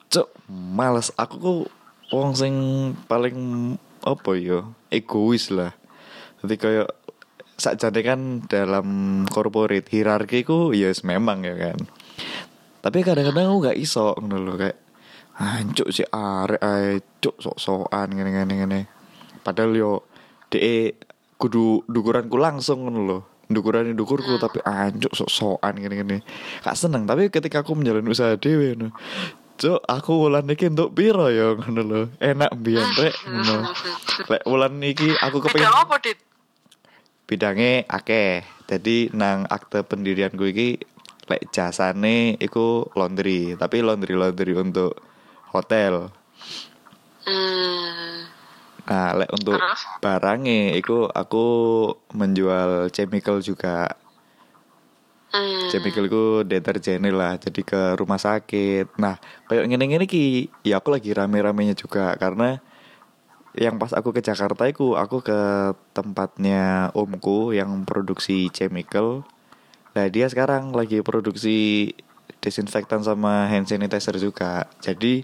[0.08, 1.12] cok males.
[1.20, 1.68] Aku kok
[2.16, 2.56] wong sing
[3.12, 3.76] paling
[4.08, 5.76] apa ya egois lah
[6.44, 6.90] jadi kayak
[7.56, 8.20] sakjane kan
[8.52, 8.88] dalam
[9.32, 11.80] corporate hierarki ku ya yes, memang ya kan.
[12.84, 14.78] Tapi kadang-kadang aku gak iso ngono lho kayak
[15.40, 18.80] hancuk si arek ae cuk sok-sokan ngene-ngene ngene
[19.42, 19.92] padahal yo
[20.52, 20.94] de
[21.40, 23.20] kudu dukuranku langsung ngono lho.
[23.44, 26.28] Dukuran dukurku tapi anjuk sok-sokan ngene-ngene
[26.60, 28.92] gak seneng tapi ketika aku menjalani usaha dhewe ngono
[29.54, 31.54] Cuk, aku wulan iki untuk piro ya?
[31.54, 32.02] Ngono lho.
[32.18, 33.70] Enak mbiyen rek ngono.
[34.26, 35.70] Lek wulan iki aku kepengin
[37.28, 38.44] bidange akeh.
[38.70, 40.70] Jadi nang akte pendirianku iki
[41.30, 42.68] lek jasane iku
[43.00, 44.94] laundry, tapi laundry-laundry untuk
[45.54, 46.12] hotel.
[47.26, 48.28] hmm
[48.84, 49.64] Nah, lek untuk
[50.04, 51.46] barangnya iku aku
[52.20, 53.96] menjual chemical juga.
[55.34, 58.86] hmm Chemical ku deterjen lah, jadi ke rumah sakit.
[59.00, 59.16] Nah,
[59.48, 62.60] kayak ngene-ngene ki, ya aku lagi rame-ramenya juga karena
[63.54, 65.40] yang pas aku ke Jakarta iku aku ke
[65.94, 69.22] tempatnya omku yang produksi chemical.
[69.94, 71.94] Nah, dia sekarang lagi produksi
[72.42, 74.66] desinfektan sama hand sanitizer juga.
[74.82, 75.22] Jadi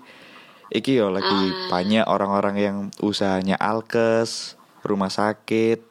[0.69, 1.41] iki yo lagi
[1.73, 4.53] banyak orang-orang yang usahanya alkes,
[4.85, 5.81] rumah sakit,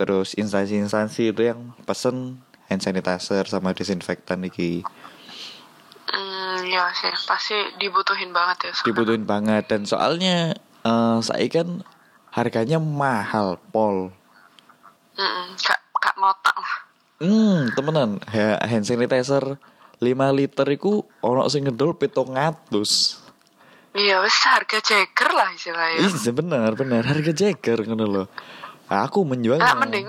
[0.00, 2.40] terus instansi-instansi itu yang pesen
[2.72, 4.86] hand sanitizer sama desinfektan iki
[6.08, 8.88] Hmm, ya sih pasti dibutuhin banget ya sekarang.
[8.88, 10.56] dibutuhin banget dan soalnya
[10.88, 11.84] eh saya kan
[12.32, 14.08] harganya mahal pol
[15.12, 16.74] Mm-mm, kak kak ngotak lah.
[17.18, 18.22] Hmm temenan.
[18.24, 19.58] Ha- hand sanitizer
[19.98, 23.26] 5 liter iku ono sing ngedol 700
[23.98, 26.06] iya wes harga Jagger lah istilahnya.
[26.06, 27.02] Iya benar benar.
[27.02, 28.26] Harga Jagger ngono loh.
[28.86, 30.06] Nah, aku menjualnya Ah, mending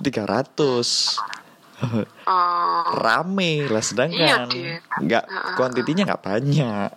[0.00, 1.20] 300
[2.24, 4.80] oh, rame lah Iya, sedangkan Dit.
[5.04, 5.24] nggak
[5.54, 6.90] kuantitinya nggak banyak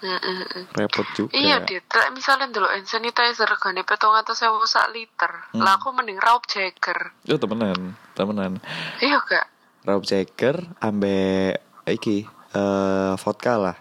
[0.00, 0.62] mm-mm-mm.
[0.72, 5.28] repot juga Iya dit, Lek misalnya dulu hand sanitizer regane petong atau sewu sak liter,
[5.50, 5.60] Hmm.
[5.60, 7.12] lah aku mending raup Jagger.
[7.22, 8.58] itu temenan temenan
[8.98, 9.46] Iya gak?
[9.82, 13.76] Rob Jagger ambe iki eh vodka lah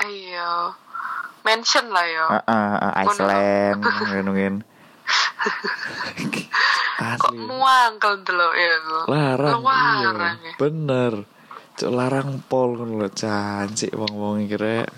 [0.00, 0.72] Iya,
[1.42, 2.24] mention lah ya.
[2.26, 3.10] ah, ah, ah, Ngono.
[3.10, 4.54] Iceland ngenungin
[7.00, 9.02] Kok asli muangkel dulu ya gue.
[9.08, 10.54] larang Larang iya ya.
[10.56, 11.12] bener
[11.80, 14.92] Cuk, larang pol ngono lho cancik wong-wong iki rek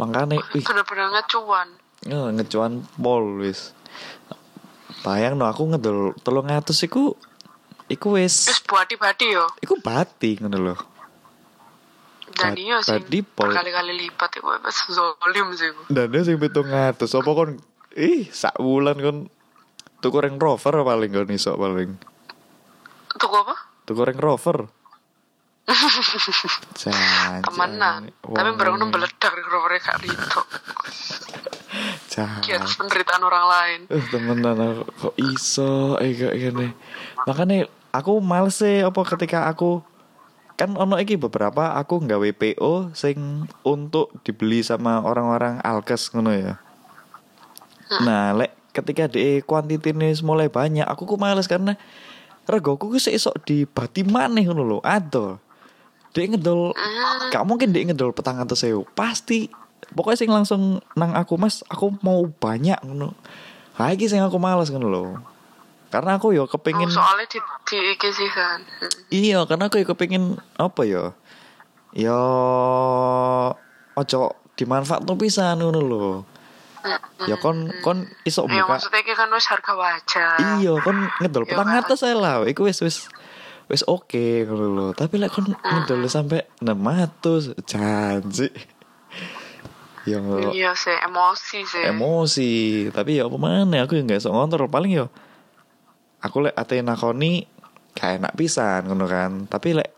[0.00, 1.68] makane wih Bener-bener ngecuan.
[2.08, 3.76] Ya, ngecuan pol wis.
[5.04, 7.12] Bayang no aku ngedol tolong atus iku
[7.92, 9.44] iku wis buat badi yo.
[9.60, 10.76] iku bati ngono lho.
[12.32, 12.96] Dan iya sih,
[13.36, 15.68] berkali-kali lipat itu wes zolim sih.
[15.92, 17.60] Dan dia sing 700 apa kon
[17.92, 19.28] ih sak wulan kon
[20.00, 21.92] tuku rover paling kon iso paling.
[23.20, 23.68] Tuh apa?
[23.84, 24.72] Tuku reng rover.
[26.80, 27.42] Jan.
[27.42, 28.00] Temenan.
[28.22, 30.40] Tapi bareng meledak di mereka itu.
[32.16, 33.80] Di atas penderitaan orang lain.
[33.90, 36.68] Eh temenan aku kok iso eh kayak gini.
[37.26, 39.82] Makanya aku males sih apa ketika aku
[40.56, 46.54] kan ono iki beberapa aku nggak WPO sing untuk dibeli sama orang-orang alkes ngono ya.
[48.02, 51.76] Nah, lek ketika di kuantiti ini mulai banyak, aku ku males karena
[52.48, 54.78] regoku ku iso dibati maneh ngono lho.
[54.80, 55.45] Ado.
[56.16, 56.72] Dia ngedol.
[56.72, 57.28] Hmm.
[57.28, 58.88] gak mungkin dia ngedol petang atau sewu.
[58.90, 59.52] Pasti.
[59.86, 60.62] Pokoknya sing langsung
[60.92, 63.12] nang aku mas aku mau banyak ngono.
[63.76, 65.10] Lagi sing aku males ngono loh
[65.86, 68.58] karena aku yo kepengin Oh, soalnya di, di iki sih kan.
[69.08, 71.14] Iya karena aku yo kepengin apa yo
[71.94, 72.18] yo
[73.94, 74.20] ojo
[74.54, 76.16] dimanfaat tuh bisa ngono loh
[77.22, 78.78] ya kon kon iso Ya buka.
[78.78, 80.38] maksudnya iki kan wis harga wajar.
[80.58, 81.80] iya kon ngedol Ya, petang kan.
[81.80, 82.46] atas saya lah.
[82.46, 83.10] Iku wis wis
[83.66, 84.86] wis oke ngono lho.
[84.94, 88.48] Tapi lek kon ngedol sampai 600 janji.
[90.06, 90.22] Ya
[90.54, 91.82] Iya sih, emosi sih.
[91.90, 92.52] emosi.
[92.94, 94.70] Tapi ya apa mana aku yang gak iso ngontrol.
[94.70, 95.06] Paling yo
[96.22, 97.42] aku lek ate nakoni
[97.98, 99.50] gak enak pisan ngono kan.
[99.50, 99.90] Tapi lek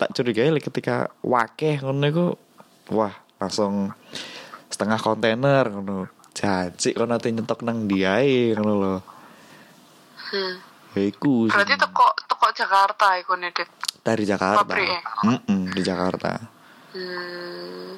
[0.00, 2.26] tak curiga lek ketika wakeh ngono iku
[2.88, 3.92] wah langsung
[4.72, 6.08] setengah kontainer ngono.
[6.32, 8.94] Janji kok nanti nyetok nang diae ngono lho.
[10.30, 10.69] Hmm.
[10.92, 11.46] Ya iku.
[11.46, 13.68] Berarti teko teko Jakarta iku Dit.
[14.00, 15.00] dari Jakarta Pabrik ya?
[15.22, 16.32] Mm-mm, di Jakarta
[16.90, 17.94] Hmm.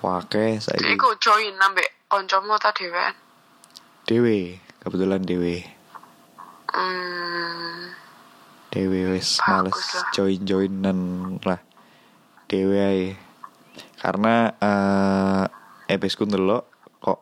[0.00, 3.12] Wake saya Iku join ambek kancamu ta dhewean.
[4.04, 5.60] dewe kebetulan dewe
[6.70, 7.92] Hmm.
[8.68, 10.08] dewe wis males lah.
[10.10, 10.98] join joinan
[11.40, 11.60] lah
[12.46, 13.06] dewe ae
[13.96, 15.44] karena eh
[15.88, 16.64] ebesku ndelok
[16.98, 17.20] kok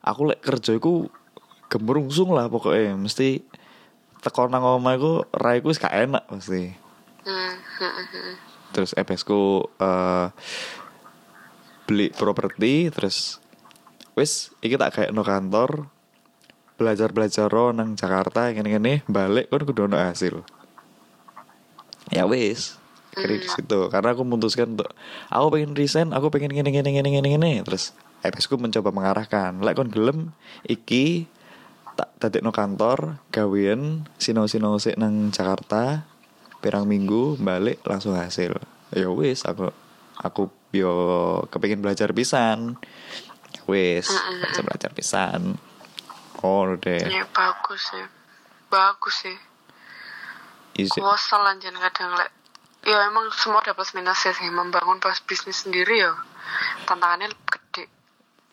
[0.00, 1.10] aku lek kerja iku
[1.66, 3.42] gemerungsung lah pokoknya mesti
[4.22, 6.74] teko nang omah iku raiku wis gak enak pasti.
[7.28, 7.54] Hmm.
[7.54, 8.34] hmm, hmm, hmm.
[8.72, 10.26] terus ebesku eh
[11.88, 13.40] beli properti terus
[14.12, 15.88] wis iki tak kayak no kantor
[16.76, 20.44] belajar belajar nang Jakarta gini gini balik kan kudu ono hasil.
[22.12, 22.76] Ya wis
[23.16, 23.80] akhirnya di situ.
[23.90, 24.92] Karena aku memutuskan untuk
[25.32, 29.58] aku pengen resign aku pengen gini gini gini gini gini terus ebesku mencoba mengarahkan.
[29.64, 30.30] Lek kon gelem
[30.68, 31.26] iki
[31.98, 36.06] tak tadi no kantor gawean sinau sinau sik nang Jakarta
[36.62, 38.54] pirang minggu balik langsung hasil.
[38.94, 39.74] Ya wis aku
[40.14, 40.94] aku yo
[41.50, 42.78] kepengin belajar pisan.
[43.50, 45.58] Ya wis belajar belajar pisan.
[46.38, 47.02] Oh deh.
[47.02, 48.06] Ya bagus ya.
[48.70, 49.38] Bagus sih.
[50.78, 52.30] isi Wosal anjen kadang lek
[52.86, 56.14] ya emang semua ada plus minusnya sih membangun pas bisnis sendiri ya.
[56.86, 57.90] Tantangannya gede.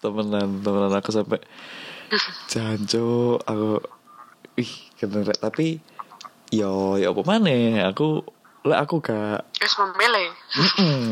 [0.02, 1.38] Temenan temenan aku sampai
[2.52, 3.82] janjo aku
[4.56, 5.84] ih keren tapi
[6.54, 7.90] yo yo apa mana?
[7.92, 8.24] Aku
[8.66, 10.30] lek aku gak terus memilih.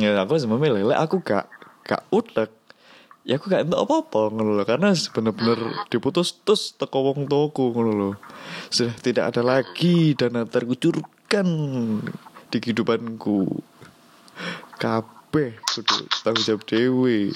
[0.01, 0.81] Ya aku harus memilih.
[0.89, 1.45] Lek aku gak
[1.83, 2.49] gak utek
[3.23, 4.63] ya aku gak entuk apa-apa ngono lho.
[4.63, 5.59] Karena bener-bener
[5.91, 8.11] diputus terus teko wong tuaku ngono lho.
[8.71, 11.47] Sudah tidak ada lagi dana terkucurkan
[12.49, 13.49] di kehidupanku.
[14.81, 17.33] Kabeh kudu tanggung jawab dewe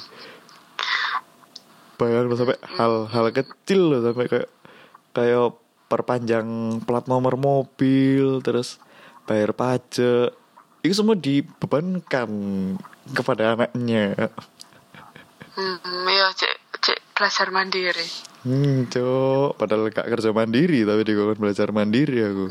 [1.98, 4.50] bayang lo sampai hal-hal kecil loh sampai kayak
[5.18, 5.58] kayak
[5.90, 8.78] perpanjang plat nomor mobil terus
[9.26, 10.32] bayar pajak.
[10.86, 12.30] Itu semua dibebankan
[13.12, 14.14] kepada anaknya.
[15.58, 16.56] Hmm, ya cek
[16.86, 18.08] cek belajar mandiri.
[18.46, 19.58] Hmm cok.
[19.58, 22.46] Padahal gak kerja mandiri tapi di belajar mandiri aku.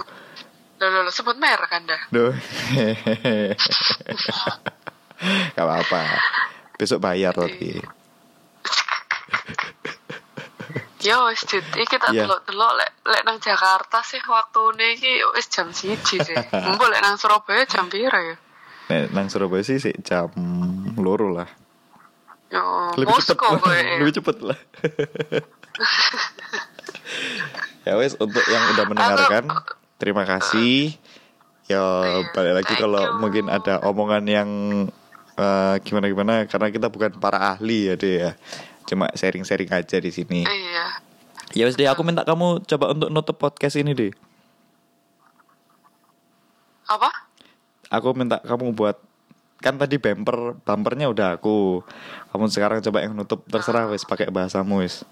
[0.77, 1.97] Lo lo, lo sebut merek anda.
[2.10, 2.35] Duh.
[5.55, 6.02] gak apa-apa.
[6.77, 7.81] Besok bayar tapi
[11.07, 12.27] ya wis dit iki tak Iya.
[12.27, 16.35] delok delok lek lek nang Jakarta sih waktune iki wis jam siji sih.
[16.74, 18.35] Mbok lek nang Surabaya jam piro ya?
[18.91, 20.27] Nek nang Surabaya sih sih jam
[20.99, 21.47] loro lah.
[22.51, 24.59] Yo lebih cepet lah, lebih cepet lah.
[27.87, 29.45] Ya wes untuk yang udah mendengarkan
[29.97, 30.91] terima kasih.
[31.66, 34.51] Ya Iya, balik lagi kalau mungkin ada omongan yang
[35.83, 38.33] gimana gimana karena kita bukan para ahli ya deh ya
[38.87, 40.47] cuma sharing-sharing aja di sini.
[40.47, 40.87] Iya.
[41.55, 44.13] Ya wes deh aku minta kamu coba untuk nutup podcast ini deh
[46.87, 47.11] apa?
[47.91, 48.99] Aku minta kamu buat
[49.59, 51.83] kan tadi bumper bumpernya udah aku.
[52.31, 55.03] Kamu sekarang coba yang nutup terserah wes pakai bahasamu wes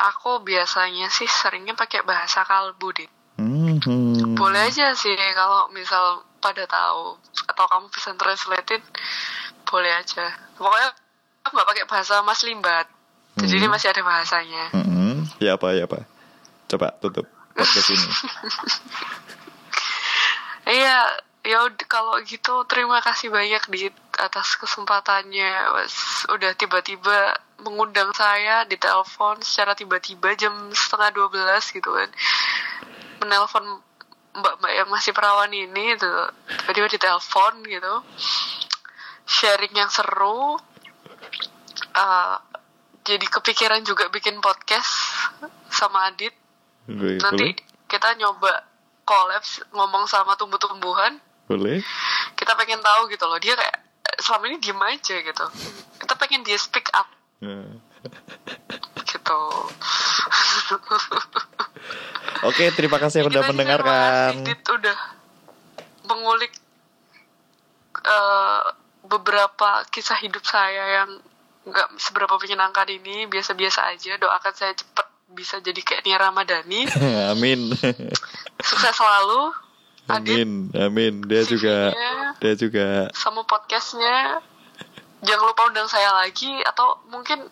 [0.00, 3.10] aku biasanya sih seringnya pakai bahasa kalbu dit
[3.40, 7.16] Hmm, boleh aja sih kalau misal pada tahu
[7.48, 8.84] atau kamu bisa translatein
[9.64, 10.28] boleh aja.
[10.60, 10.92] Pokoknya
[11.44, 12.86] aku nggak pakai bahasa Mas Limbat.
[13.38, 13.60] Jadi Hmm.
[13.62, 14.64] ini masih ada bahasanya.
[14.74, 16.04] Hmm, ya apa ya apa?
[16.68, 18.06] Coba tutup podcast ini.
[20.70, 21.02] Iya
[21.40, 23.90] ya kalau gitu terima kasih banyak di
[24.20, 25.50] atas kesempatannya.
[25.74, 25.94] Wes,
[26.30, 27.34] udah tiba-tiba
[27.64, 32.08] mengundang saya di telepon secara tiba-tiba jam setengah 12 gitu kan.
[33.24, 33.82] Menelpon
[34.30, 36.12] mbak-mbak yang masih perawan ini itu
[36.62, 37.94] tiba-tiba di telepon gitu.
[39.26, 40.54] Sharing yang seru
[42.00, 42.40] Uh,
[43.04, 44.88] jadi kepikiran juga bikin podcast
[45.68, 46.32] sama Adit.
[46.88, 47.52] Boleh nanti
[47.90, 48.64] kita nyoba
[49.04, 51.18] collabs ngomong sama tumbuh-tumbuhan.
[51.50, 51.82] Boleh.
[52.38, 53.76] Kita pengen tahu gitu loh dia kayak
[54.22, 55.46] selama ini diem aja gitu.
[55.98, 57.10] Kita pengen dia speak up.
[57.42, 57.66] Nah.
[59.04, 59.42] gitu.
[62.48, 64.32] Oke terima kasih yang Ini udah mendengarkan.
[64.32, 64.98] terima kasih, Dit, udah
[66.08, 66.52] mengulik
[68.00, 68.62] eh,
[69.04, 71.10] beberapa kisah hidup saya yang
[71.70, 76.90] nggak seberapa menyenangkan ini biasa-biasa aja doakan saya cepet bisa jadi kayak Nia Ramadhani.
[77.32, 77.70] Amin.
[78.58, 79.54] Sukses selalu
[80.10, 80.42] Adit.
[80.42, 81.14] Amin amin.
[81.22, 82.10] Dia juga CV-nya.
[82.42, 82.86] dia juga.
[83.14, 84.42] Sama podcastnya.
[85.22, 87.46] Jangan lupa undang saya lagi atau mungkin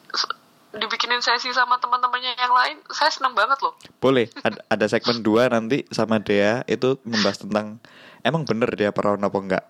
[0.74, 2.76] dibikinin sesi sama teman-temannya yang lain.
[2.90, 3.78] Saya senang banget loh.
[4.02, 7.78] Boleh ada, ada segmen dua nanti sama Dea itu membahas tentang
[8.26, 9.64] emang bener dia perawan apa enggak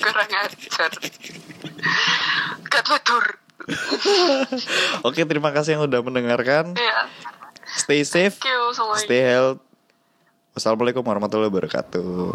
[0.00, 0.92] kurang ajar
[2.70, 3.24] gak tutur
[5.06, 6.74] Oke, terima kasih yang udah mendengarkan.
[6.74, 7.06] ya
[7.70, 9.62] Stay safe, you stay healthy.
[10.50, 12.34] Wassalamualaikum warahmatullahi wabarakatuh.